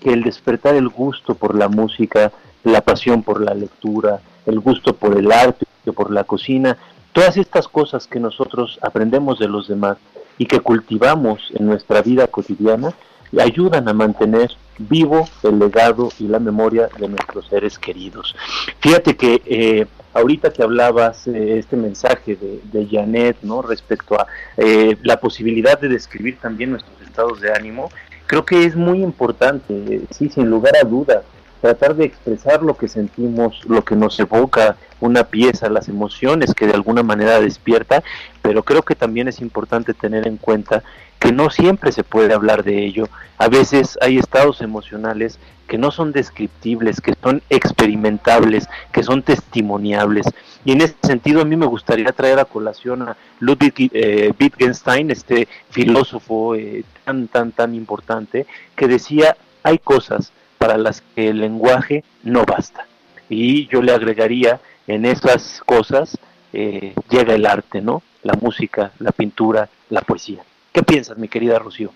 que 0.00 0.12
el 0.12 0.22
despertar 0.22 0.74
el 0.74 0.88
gusto 0.88 1.34
por 1.34 1.56
la 1.56 1.68
música, 1.68 2.32
la 2.64 2.80
pasión 2.80 3.22
por 3.22 3.40
la 3.40 3.54
lectura, 3.54 4.20
el 4.46 4.60
gusto 4.60 4.94
por 4.94 5.16
el 5.16 5.30
arte, 5.32 5.66
por 5.92 6.10
la 6.10 6.24
cocina, 6.24 6.76
todas 7.12 7.36
estas 7.36 7.68
cosas 7.68 8.06
que 8.06 8.20
nosotros 8.20 8.78
aprendemos 8.82 9.38
de 9.38 9.48
los 9.48 9.68
demás 9.68 9.98
y 10.38 10.46
que 10.46 10.60
cultivamos 10.60 11.50
en 11.54 11.66
nuestra 11.66 12.02
vida 12.02 12.26
cotidiana, 12.28 12.92
ayudan 13.38 13.88
a 13.88 13.92
mantener 13.92 14.50
vivo 14.78 15.28
el 15.42 15.58
legado 15.58 16.10
y 16.18 16.28
la 16.28 16.38
memoria 16.38 16.88
de 16.98 17.08
nuestros 17.08 17.46
seres 17.48 17.78
queridos. 17.78 18.34
Fíjate 18.80 19.16
que 19.16 19.42
eh, 19.44 19.86
ahorita 20.14 20.52
que 20.52 20.62
hablabas 20.62 21.26
eh, 21.28 21.58
este 21.58 21.76
mensaje 21.76 22.36
de, 22.36 22.60
de, 22.72 22.88
Janet, 22.90 23.38
¿no? 23.42 23.62
Respecto 23.62 24.20
a 24.20 24.26
eh, 24.56 24.96
la 25.02 25.20
posibilidad 25.20 25.78
de 25.78 25.88
describir 25.88 26.38
también 26.40 26.70
nuestros 26.70 27.00
estados 27.02 27.40
de 27.40 27.52
ánimo, 27.52 27.90
creo 28.26 28.44
que 28.44 28.64
es 28.64 28.76
muy 28.76 29.02
importante, 29.02 30.02
sí, 30.10 30.28
sin 30.28 30.48
lugar 30.50 30.74
a 30.76 30.84
dudas, 30.84 31.24
tratar 31.60 31.94
de 31.96 32.04
expresar 32.04 32.62
lo 32.62 32.76
que 32.76 32.88
sentimos, 32.88 33.64
lo 33.66 33.84
que 33.84 33.96
nos 33.96 34.18
evoca 34.20 34.76
una 35.00 35.24
pieza, 35.24 35.68
las 35.68 35.88
emociones 35.88 36.54
que 36.54 36.66
de 36.66 36.74
alguna 36.74 37.02
manera 37.02 37.40
despierta, 37.40 38.02
pero 38.42 38.62
creo 38.62 38.82
que 38.82 38.94
también 38.94 39.28
es 39.28 39.40
importante 39.40 39.94
tener 39.94 40.26
en 40.26 40.36
cuenta 40.36 40.82
que 41.18 41.32
no 41.32 41.50
siempre 41.50 41.92
se 41.92 42.04
puede 42.04 42.32
hablar 42.32 42.62
de 42.62 42.84
ello. 42.84 43.08
A 43.38 43.48
veces 43.48 43.98
hay 44.00 44.18
estados 44.18 44.60
emocionales 44.60 45.38
que 45.66 45.78
no 45.78 45.90
son 45.90 46.12
descriptibles, 46.12 47.00
que 47.00 47.14
son 47.22 47.42
experimentables, 47.50 48.68
que 48.90 49.02
son 49.02 49.22
testimoniables. 49.22 50.26
Y 50.64 50.72
en 50.72 50.80
ese 50.80 50.96
sentido 51.02 51.42
a 51.42 51.44
mí 51.44 51.56
me 51.56 51.66
gustaría 51.66 52.10
traer 52.12 52.38
a 52.38 52.44
colación 52.44 53.02
a 53.02 53.16
Ludwig 53.38 53.90
eh, 53.92 54.32
Wittgenstein, 54.40 55.10
este 55.10 55.46
filósofo 55.70 56.54
eh, 56.54 56.84
tan, 57.04 57.28
tan, 57.28 57.52
tan 57.52 57.74
importante, 57.74 58.46
que 58.74 58.88
decía, 58.88 59.36
hay 59.62 59.78
cosas 59.78 60.32
para 60.58 60.76
las 60.76 61.00
que 61.14 61.28
el 61.28 61.40
lenguaje 61.40 62.04
no 62.22 62.44
basta. 62.44 62.86
Y 63.28 63.66
yo 63.68 63.82
le 63.82 63.92
agregaría, 63.92 64.60
en 64.86 65.04
esas 65.04 65.62
cosas 65.64 66.18
eh, 66.52 66.94
llega 67.08 67.34
el 67.34 67.46
arte, 67.46 67.80
¿no? 67.80 68.02
La 68.22 68.34
música, 68.34 68.92
la 68.98 69.12
pintura, 69.12 69.68
la 69.90 70.00
poesía. 70.00 70.42
¿Qué 70.72 70.82
piensas, 70.82 71.18
mi 71.18 71.28
querida 71.28 71.58
Rocío? 71.58 71.92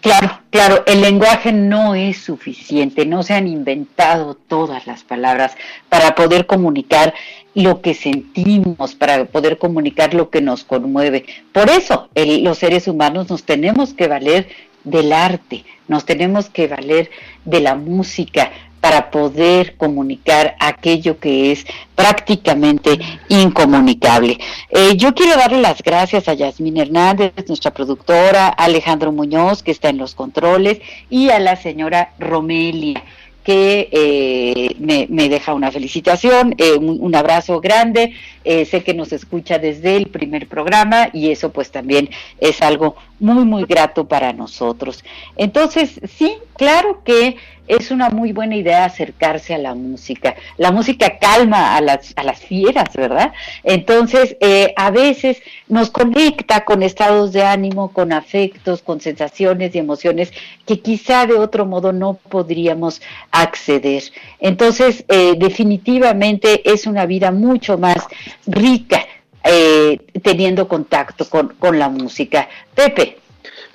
Claro, 0.00 0.40
claro, 0.50 0.84
el 0.86 1.00
lenguaje 1.00 1.52
no 1.52 1.94
es 1.94 2.18
suficiente, 2.18 3.06
no 3.06 3.22
se 3.22 3.34
han 3.34 3.48
inventado 3.48 4.34
todas 4.34 4.86
las 4.86 5.02
palabras 5.02 5.56
para 5.88 6.14
poder 6.14 6.46
comunicar 6.46 7.12
lo 7.54 7.80
que 7.80 7.94
sentimos, 7.94 8.94
para 8.94 9.24
poder 9.24 9.58
comunicar 9.58 10.14
lo 10.14 10.30
que 10.30 10.42
nos 10.42 10.62
conmueve. 10.62 11.24
Por 11.52 11.70
eso 11.70 12.08
los 12.14 12.58
seres 12.58 12.86
humanos 12.86 13.30
nos 13.30 13.42
tenemos 13.42 13.94
que 13.94 14.06
valer 14.06 14.48
del 14.86 15.12
arte, 15.12 15.66
nos 15.88 16.06
tenemos 16.06 16.48
que 16.48 16.66
valer 16.66 17.10
de 17.44 17.60
la 17.60 17.74
música, 17.74 18.50
para 18.86 19.10
poder 19.10 19.76
comunicar 19.76 20.54
aquello 20.60 21.18
que 21.18 21.50
es 21.50 21.66
prácticamente 21.96 23.00
incomunicable. 23.28 24.38
Eh, 24.70 24.96
yo 24.96 25.12
quiero 25.12 25.36
darle 25.36 25.60
las 25.60 25.82
gracias 25.82 26.28
a 26.28 26.34
Yasmín 26.34 26.76
Hernández, 26.76 27.32
nuestra 27.48 27.72
productora, 27.72 28.46
Alejandro 28.46 29.10
Muñoz, 29.10 29.64
que 29.64 29.72
está 29.72 29.88
en 29.88 29.98
los 29.98 30.14
controles, 30.14 30.78
y 31.10 31.30
a 31.30 31.40
la 31.40 31.56
señora 31.56 32.12
Romelia 32.20 33.02
que 33.46 33.88
eh, 33.92 34.74
me, 34.80 35.28
deja 35.28 35.54
una 35.54 35.70
felicitación, 35.70 36.56
eh, 36.58 36.72
un, 36.72 37.14
abrazo 37.14 37.60
grande, 37.60 38.12
sé 38.44 38.82
que 38.82 38.92
nos 38.92 39.12
escucha 39.12 39.60
desde 39.60 39.96
el 39.96 40.06
primer 40.06 40.48
programa 40.48 41.10
y 41.12 41.30
eso 41.30 41.50
pues 41.52 41.70
también 41.70 42.10
es 42.40 42.60
algo 42.60 42.96
muy, 43.20 43.44
muy 43.44 43.64
grato 43.64 44.08
para 44.08 44.32
nosotros. 44.32 45.04
Entonces, 45.36 46.00
sí, 46.16 46.34
claro 46.56 47.02
que 47.04 47.36
es 47.68 47.90
una 47.90 48.10
muy 48.10 48.32
buena 48.32 48.56
idea 48.56 48.84
acercarse 48.84 49.54
a 49.54 49.58
la 49.58 49.74
música. 49.74 50.34
La 50.56 50.72
música 50.72 51.18
calma 51.18 51.76
a 51.76 51.80
las, 51.80 52.12
a 52.16 52.22
las 52.22 52.40
fieras, 52.40 52.94
¿verdad? 52.94 53.32
Entonces, 53.64 54.36
eh, 54.40 54.72
a 54.76 54.90
veces 54.90 55.42
nos 55.68 55.90
conecta 55.90 56.64
con 56.64 56.82
estados 56.82 57.32
de 57.32 57.42
ánimo, 57.42 57.92
con 57.92 58.12
afectos, 58.12 58.82
con 58.82 59.00
sensaciones 59.00 59.74
y 59.74 59.78
emociones 59.78 60.32
que 60.64 60.80
quizá 60.80 61.26
de 61.26 61.34
otro 61.34 61.66
modo 61.66 61.92
no 61.92 62.14
podríamos 62.14 63.00
acceder. 63.30 64.02
Entonces, 64.40 65.04
eh, 65.08 65.34
definitivamente 65.38 66.70
es 66.70 66.86
una 66.86 67.06
vida 67.06 67.30
mucho 67.32 67.78
más 67.78 68.06
rica 68.46 69.06
eh, 69.44 70.00
teniendo 70.22 70.66
contacto 70.66 71.28
con, 71.28 71.54
con 71.58 71.78
la 71.78 71.88
música. 71.88 72.48
Pepe. 72.74 73.25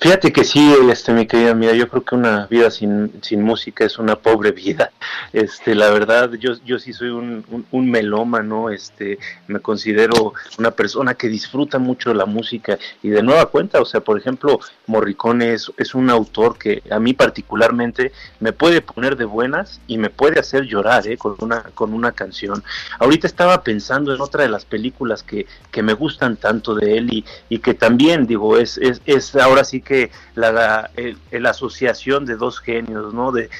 Fíjate 0.02 0.32
que 0.32 0.42
sí, 0.42 0.74
este, 0.90 1.12
mi 1.12 1.28
querida 1.28 1.54
mira, 1.54 1.74
yo 1.74 1.88
creo 1.88 2.02
que 2.02 2.16
una 2.16 2.46
vida 2.46 2.72
sin, 2.72 3.12
sin 3.22 3.40
música 3.40 3.84
es 3.84 3.98
una 3.98 4.16
pobre 4.16 4.50
vida. 4.50 4.90
Este, 5.32 5.74
la 5.74 5.88
verdad, 5.90 6.32
yo, 6.34 6.52
yo 6.64 6.78
sí 6.78 6.92
soy 6.92 7.08
un, 7.08 7.64
un, 7.70 7.90
melómano, 7.90 8.68
este, 8.68 9.18
me 9.46 9.60
considero 9.60 10.34
una 10.58 10.72
persona 10.72 11.14
que 11.14 11.28
disfruta 11.28 11.78
mucho 11.78 12.12
la 12.12 12.26
música 12.26 12.78
y 13.02 13.08
de 13.08 13.22
nueva 13.22 13.46
cuenta, 13.46 13.80
o 13.80 13.86
sea, 13.86 14.00
por 14.00 14.18
ejemplo, 14.18 14.60
Morricone 14.86 15.54
es, 15.54 15.72
es 15.78 15.94
un 15.94 16.10
autor 16.10 16.58
que 16.58 16.82
a 16.90 16.98
mí 16.98 17.14
particularmente 17.14 18.12
me 18.40 18.52
puede 18.52 18.82
poner 18.82 19.16
de 19.16 19.24
buenas 19.24 19.80
y 19.86 19.96
me 19.96 20.10
puede 20.10 20.38
hacer 20.38 20.64
llorar, 20.64 21.06
¿eh? 21.06 21.16
con 21.16 21.36
una, 21.38 21.62
con 21.74 21.94
una 21.94 22.12
canción. 22.12 22.62
Ahorita 22.98 23.26
estaba 23.26 23.62
pensando 23.62 24.14
en 24.14 24.20
otra 24.20 24.42
de 24.42 24.50
las 24.50 24.66
películas 24.66 25.22
que, 25.22 25.46
que 25.70 25.82
me 25.82 25.94
gustan 25.94 26.36
tanto 26.36 26.74
de 26.74 26.98
él 26.98 27.08
y, 27.10 27.24
y 27.48 27.60
que 27.60 27.72
también, 27.72 28.26
digo, 28.26 28.58
es, 28.58 28.76
es, 28.78 29.00
es 29.06 29.34
ahora 29.36 29.64
sí 29.64 29.80
que 29.80 29.91
la, 30.34 30.90
la 31.30 31.50
asociación 31.50 32.24
de 32.26 32.36
dos 32.36 32.60
genios, 32.60 33.12
¿no? 33.14 33.32
De 33.32 33.50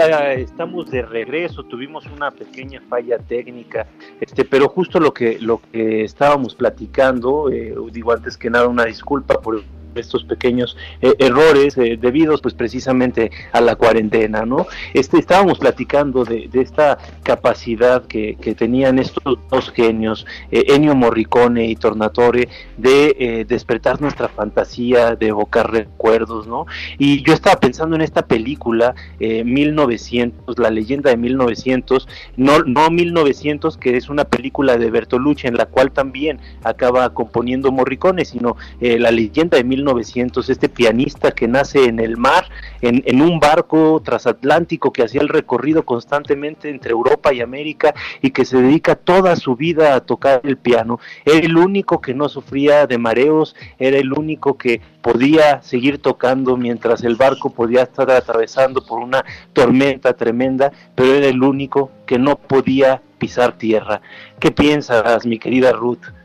Estamos 0.00 0.90
de 0.90 1.02
regreso. 1.02 1.64
Tuvimos 1.64 2.06
una 2.06 2.30
pequeña 2.30 2.80
falla 2.88 3.18
técnica, 3.18 3.86
este, 4.20 4.44
pero 4.44 4.68
justo 4.68 4.98
lo 4.98 5.12
que 5.12 5.38
lo 5.38 5.60
que 5.70 6.04
estábamos 6.04 6.54
platicando, 6.54 7.50
eh, 7.50 7.74
digo 7.92 8.12
antes 8.12 8.36
que 8.36 8.48
nada 8.48 8.68
una 8.68 8.84
disculpa 8.84 9.40
por 9.40 9.62
estos 10.00 10.24
pequeños 10.24 10.76
eh, 11.00 11.14
errores 11.18 11.76
eh, 11.76 11.98
debidos 12.00 12.40
pues 12.40 12.54
precisamente 12.54 13.30
a 13.52 13.60
la 13.60 13.76
cuarentena, 13.76 14.44
¿no? 14.44 14.66
Este, 14.94 15.18
estábamos 15.18 15.58
platicando 15.58 16.24
de, 16.24 16.48
esta 16.52 16.98
capacidad 17.22 18.06
que, 18.06 18.36
tenían 18.56 18.98
estos 18.98 19.38
dos 19.50 19.70
genios, 19.70 20.26
eh, 20.50 20.64
Ennio 20.68 20.94
Morricone 20.94 21.66
y 21.66 21.76
Tornatore, 21.76 22.48
de 22.76 23.44
despertar 23.48 24.00
nuestra 24.00 24.28
fantasía, 24.28 25.16
de 25.16 25.28
evocar 25.28 25.70
recuerdos, 25.70 26.46
¿no? 26.46 26.66
Y 26.98 27.22
yo 27.22 27.32
estaba 27.32 27.56
pensando 27.56 27.96
en 27.96 28.02
esta 28.02 28.26
película, 28.26 28.94
1900, 29.18 30.58
la 30.58 30.70
leyenda 30.70 31.10
de 31.10 31.16
1900, 31.16 32.08
no, 32.36 32.60
no 32.64 32.90
1900, 32.90 33.76
que 33.78 33.96
es 33.96 34.08
una 34.08 34.24
película 34.24 34.76
de 34.76 34.90
Bertolucci 34.90 35.46
en 35.46 35.56
la 35.56 35.66
cual 35.66 35.92
también 35.92 36.40
acaba 36.62 37.12
componiendo 37.14 37.72
Morricone, 37.72 38.24
sino 38.24 38.56
la 38.80 39.10
leyenda 39.10 39.56
de 39.56 39.64
1900 39.64 39.81
1900, 39.82 40.48
este 40.48 40.68
pianista 40.68 41.32
que 41.32 41.48
nace 41.48 41.84
en 41.84 41.98
el 41.98 42.16
mar, 42.16 42.48
en, 42.80 43.02
en 43.06 43.20
un 43.20 43.40
barco 43.40 44.00
transatlántico 44.04 44.92
que 44.92 45.02
hacía 45.02 45.20
el 45.20 45.28
recorrido 45.28 45.84
constantemente 45.84 46.68
entre 46.68 46.92
Europa 46.92 47.32
y 47.32 47.40
América 47.40 47.94
y 48.20 48.30
que 48.30 48.44
se 48.44 48.60
dedica 48.60 48.94
toda 48.94 49.36
su 49.36 49.56
vida 49.56 49.94
a 49.94 50.00
tocar 50.00 50.40
el 50.44 50.56
piano. 50.56 51.00
Era 51.24 51.44
el 51.44 51.56
único 51.56 52.00
que 52.00 52.14
no 52.14 52.28
sufría 52.28 52.86
de 52.86 52.98
mareos, 52.98 53.56
era 53.78 53.98
el 53.98 54.12
único 54.12 54.56
que 54.56 54.80
podía 55.02 55.62
seguir 55.62 55.98
tocando 55.98 56.56
mientras 56.56 57.02
el 57.02 57.16
barco 57.16 57.50
podía 57.50 57.82
estar 57.82 58.10
atravesando 58.10 58.84
por 58.84 59.00
una 59.00 59.24
tormenta 59.52 60.14
tremenda, 60.14 60.72
pero 60.94 61.14
era 61.14 61.26
el 61.26 61.42
único 61.42 61.90
que 62.06 62.18
no 62.18 62.36
podía 62.36 63.02
pisar 63.18 63.58
tierra. 63.58 64.00
¿Qué 64.38 64.50
piensas, 64.50 65.26
mi 65.26 65.38
querida 65.38 65.72
Ruth? 65.72 66.21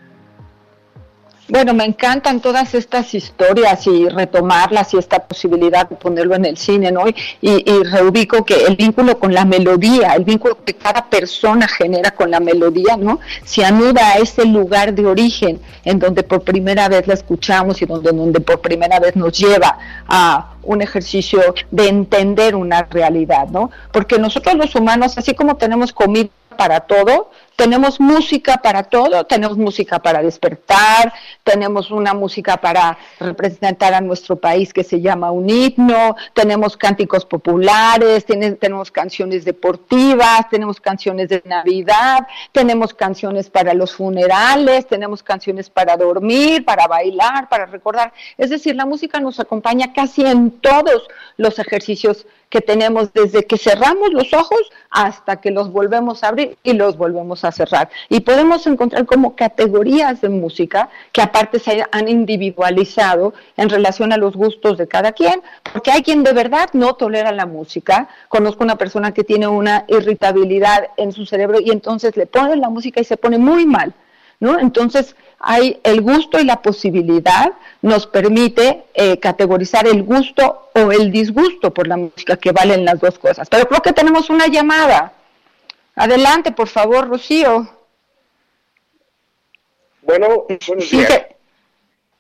Bueno, 1.50 1.74
me 1.74 1.86
encantan 1.86 2.42
todas 2.42 2.74
estas 2.74 3.14
historias 3.14 3.88
y 3.88 4.10
retomarlas 4.10 4.94
y 4.94 4.98
esta 4.98 5.20
posibilidad 5.20 5.88
de 5.88 5.96
ponerlo 5.96 6.36
en 6.36 6.44
el 6.44 6.58
cine, 6.58 6.92
¿no? 6.92 7.08
Y, 7.08 7.16
y, 7.42 7.84
reubico 7.84 8.44
que 8.44 8.66
el 8.66 8.76
vínculo 8.76 9.18
con 9.18 9.34
la 9.34 9.46
melodía, 9.46 10.14
el 10.14 10.26
vínculo 10.26 10.58
que 10.66 10.74
cada 10.74 11.10
persona 11.10 11.66
genera 11.70 12.12
con 12.12 12.32
la 12.32 12.42
melodía, 12.42 12.98
¿no? 12.98 13.22
Se 13.46 13.64
anuda 13.64 14.10
a 14.10 14.18
ese 14.18 14.46
lugar 14.46 14.94
de 14.94 15.06
origen 15.06 15.62
en 15.86 16.00
donde 16.00 16.24
por 16.24 16.42
primera 16.42 16.90
vez 16.90 17.08
la 17.08 17.14
escuchamos 17.14 17.82
y 17.82 17.86
donde, 17.86 18.12
donde 18.12 18.42
por 18.42 18.60
primera 18.60 19.00
vez 19.00 19.16
nos 19.16 19.32
lleva 19.32 19.78
a 20.06 20.56
un 20.64 20.82
ejercicio 20.82 21.56
de 21.72 21.88
entender 21.88 22.56
una 22.56 22.84
realidad, 22.84 23.48
¿no? 23.48 23.72
Porque 23.94 24.20
nosotros 24.20 24.56
los 24.56 24.76
humanos, 24.76 25.18
así 25.18 25.34
como 25.34 25.56
tenemos 25.56 25.94
comida 25.94 26.30
para 26.58 26.82
todo, 26.82 27.32
tenemos 27.58 28.00
música 28.00 28.58
para 28.58 28.84
todo, 28.84 29.26
tenemos 29.26 29.58
música 29.58 29.98
para 29.98 30.22
despertar, 30.22 31.12
tenemos 31.44 31.90
una 31.90 32.14
música 32.14 32.56
para 32.58 33.00
representar 33.20 33.96
a 33.96 34.00
nuestro 34.00 34.36
país 34.36 34.72
que 34.72 34.84
se 34.84 35.02
llama 35.02 35.32
un 35.32 35.50
himno, 35.50 36.16
tenemos 36.34 36.78
cánticos 36.78 37.26
populares, 37.26 38.26
tenemos 38.28 38.92
canciones 38.92 39.44
deportivas, 39.44 40.48
tenemos 40.52 40.80
canciones 40.80 41.30
de 41.30 41.42
Navidad, 41.46 42.28
tenemos 42.52 42.94
canciones 42.94 43.50
para 43.50 43.74
los 43.74 43.96
funerales, 43.96 44.86
tenemos 44.86 45.24
canciones 45.24 45.68
para 45.72 45.98
dormir, 45.98 46.64
para 46.64 46.86
bailar, 46.86 47.50
para 47.50 47.66
recordar. 47.66 48.14
Es 48.38 48.52
decir, 48.52 48.76
la 48.76 48.86
música 48.86 49.20
nos 49.20 49.40
acompaña 49.40 49.94
casi 49.94 50.24
en 50.24 50.52
todos 50.52 51.08
los 51.38 51.58
ejercicios 51.58 52.28
que 52.50 52.62
tenemos 52.62 53.14
desde 53.14 53.46
que 53.46 53.58
cerramos 53.58 54.14
los 54.14 54.34
ojos 54.34 54.60
hasta 54.90 55.42
que 55.42 55.52
los 55.52 55.72
volvemos 55.72 56.24
a 56.24 56.30
abrir 56.30 56.58
y 56.64 56.74
los 56.74 56.98
volvemos 56.98 57.44
a 57.44 57.52
cerrar. 57.52 57.90
Y 58.10 58.22
podemos 58.22 58.66
encontrar 58.68 59.06
como 59.06 59.36
categorías 59.36 60.22
de 60.22 60.30
música 60.30 60.90
que 61.12 61.22
aparte 61.22 61.60
se 61.60 61.84
han 61.92 62.08
individualizado 62.08 63.34
en 63.58 63.70
relación 63.70 64.14
a 64.14 64.18
los 64.18 64.36
gustos 64.36 64.78
de 64.78 64.88
cada 64.88 65.12
quien, 65.12 65.42
porque 65.72 65.92
hay 65.92 66.04
quien 66.04 66.24
de 66.24 66.34
verdad 66.34 66.70
no 66.74 66.96
tolera 66.96 67.32
la 67.32 67.46
música. 67.46 68.08
Conozco 68.30 68.64
una 68.64 68.78
persona 68.78 69.14
que 69.14 69.24
tiene 69.24 69.48
una 69.48 69.86
irritabilidad 69.88 70.90
en 70.98 71.12
su 71.12 71.26
cerebro 71.26 71.60
y 71.60 71.72
entonces 71.72 72.16
le 72.16 72.26
ponen 72.26 72.62
la 72.62 72.70
música 72.70 73.02
y 73.02 73.04
se 73.04 73.18
pone 73.18 73.38
muy 73.38 73.66
mal. 73.66 73.94
¿No? 74.40 74.60
Entonces, 74.60 75.16
hay 75.40 75.80
el 75.84 76.02
gusto 76.02 76.40
y 76.40 76.44
la 76.44 76.62
posibilidad 76.62 77.54
nos 77.82 78.06
permite 78.08 78.84
eh, 78.94 79.20
categorizar 79.20 79.88
el 79.88 80.04
gusto 80.04 80.70
o 80.74 80.92
el 80.92 81.12
disgusto 81.12 81.74
por 81.74 81.88
la 81.88 81.98
música, 81.98 82.38
que 82.38 82.52
valen 82.52 82.86
las 82.86 83.00
dos 83.00 83.18
cosas. 83.18 83.48
Pero 83.50 83.68
creo 83.68 83.82
que 83.82 83.94
tenemos 83.94 84.30
una 84.30 84.48
llamada. 84.48 85.14
Adelante, 85.96 86.52
por 86.52 86.68
favor, 86.68 87.08
Rocío. 87.08 87.68
Bueno, 90.04 90.46
buenos 90.68 90.90
días. 90.90 91.26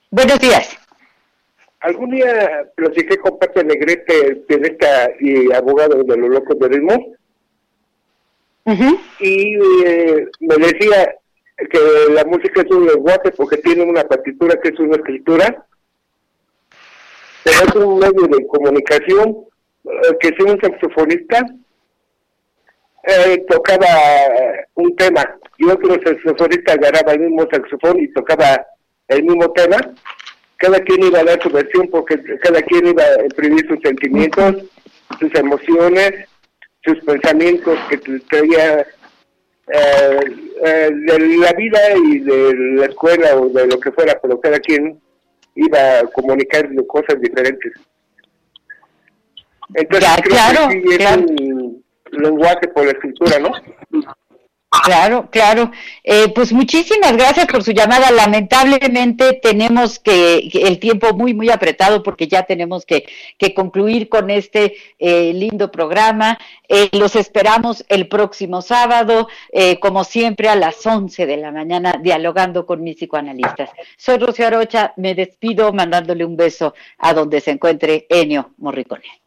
Buenos 0.10 0.40
días. 0.40 0.78
Algún 1.80 2.10
día 2.10 2.68
platiqué 2.76 3.18
con 3.18 3.38
Pepe 3.38 3.64
Negrete, 3.64 4.36
periodista 4.48 5.12
y 5.20 5.54
abogado 5.54 6.04
de 6.04 6.18
los 6.18 6.30
locos 6.30 6.58
de 6.60 6.68
ritmo, 6.70 7.16
y 9.20 9.56
eh, 9.86 10.28
me 10.40 10.56
decía 10.56 11.16
que 11.58 12.14
la 12.14 12.24
música 12.26 12.62
es 12.62 12.72
un 12.72 12.86
lenguaje 12.86 13.32
porque 13.36 13.58
tiene 13.58 13.84
una 13.84 14.04
partitura 14.04 14.60
que 14.62 14.70
es 14.70 14.80
una 14.80 14.96
escritura, 14.96 15.66
pero 17.44 17.58
es 17.68 17.76
un 17.76 18.00
medio 18.00 18.28
de 18.28 18.48
comunicación 18.48 19.38
eh, 19.86 20.18
que 20.20 20.30
si 20.38 20.44
un 20.44 20.60
saxofonista 20.62 21.46
eh, 23.04 23.44
tocaba 23.48 23.88
un 24.76 24.96
tema 24.96 25.24
y 25.58 25.66
otro 25.66 25.96
saxofonista 26.04 26.74
agarraba 26.74 27.14
el 27.14 27.22
mismo 27.22 27.48
saxofón 27.50 28.00
y 28.02 28.12
tocaba 28.14 28.66
el 29.08 29.24
mismo 29.24 29.52
tema, 29.54 29.78
cada 30.58 30.80
quien 30.82 31.04
iba 31.04 31.20
a 31.20 31.24
dar 31.24 31.42
su 31.42 31.50
versión 31.50 31.88
porque 31.90 32.22
cada 32.44 32.62
quien 32.62 32.88
iba 32.88 33.04
a 33.04 33.24
imprimir 33.24 33.68
sus 33.68 33.80
sentimientos, 33.82 34.64
sus 35.20 35.34
emociones, 35.36 36.28
sus 36.84 37.00
pensamientos 37.04 37.80
que 37.90 37.98
traía 38.30 38.86
eh, 39.68 40.20
eh, 40.64 40.90
de 40.94 41.38
la 41.40 41.52
vida 41.54 41.80
y 41.96 42.20
de 42.20 42.54
la 42.76 42.86
escuela 42.86 43.36
o 43.36 43.50
de 43.50 43.68
lo 43.68 43.80
que 43.80 43.92
fuera, 43.92 44.18
pero 44.22 44.40
cada 44.40 44.60
quien 44.60 45.00
iba 45.56 46.00
a 46.00 46.08
comunicar 46.08 46.70
cosas 46.88 47.20
diferentes. 47.20 47.74
Entonces, 49.74 50.10
creo 50.24 50.70
que 50.70 50.82
sí 50.82 51.04
es 51.04 51.18
un 51.18 51.84
lenguaje 52.12 52.68
por 52.74 52.86
la 52.86 52.92
escritura, 52.92 53.40
¿no? 53.40 53.52
Claro, 54.88 55.28
claro. 55.30 55.72
Eh, 56.02 56.30
pues 56.34 56.54
muchísimas 56.54 57.12
gracias 57.18 57.46
por 57.48 57.62
su 57.62 57.74
llamada. 57.74 58.10
Lamentablemente 58.10 59.34
tenemos 59.34 60.00
que, 60.00 60.50
el 60.54 60.80
tiempo 60.80 61.14
muy, 61.14 61.34
muy 61.34 61.50
apretado 61.50 62.02
porque 62.02 62.30
ya 62.30 62.44
tenemos 62.44 62.86
que, 62.86 63.04
concluir 63.54 64.08
con 64.08 64.30
este 64.30 64.78
eh, 64.98 65.34
lindo 65.34 65.72
programa. 65.72 66.40
Eh, 66.70 66.88
los 66.94 67.18
esperamos 67.18 67.84
el 67.90 68.08
próximo 68.08 68.62
sábado, 68.62 69.28
como 69.82 70.06
siempre, 70.06 70.48
a 70.48 70.56
las 70.56 70.86
11 70.86 71.26
de 71.26 71.36
la 71.36 71.52
mañana, 71.52 72.00
dialogando 72.02 72.66
con 72.66 72.82
mis 72.82 72.96
psicoanalistas. 72.96 73.70
Soy 73.98 74.20
Rocío 74.20 74.48
Arocha, 74.48 74.94
me 74.96 75.16
despido 75.16 75.74
mandándole 75.74 76.24
un 76.24 76.38
beso 76.38 76.74
a 76.98 77.14
donde 77.14 77.42
se 77.42 77.52
encuentre 77.52 78.06
Enio 78.10 78.52
Morricone. 78.58 79.27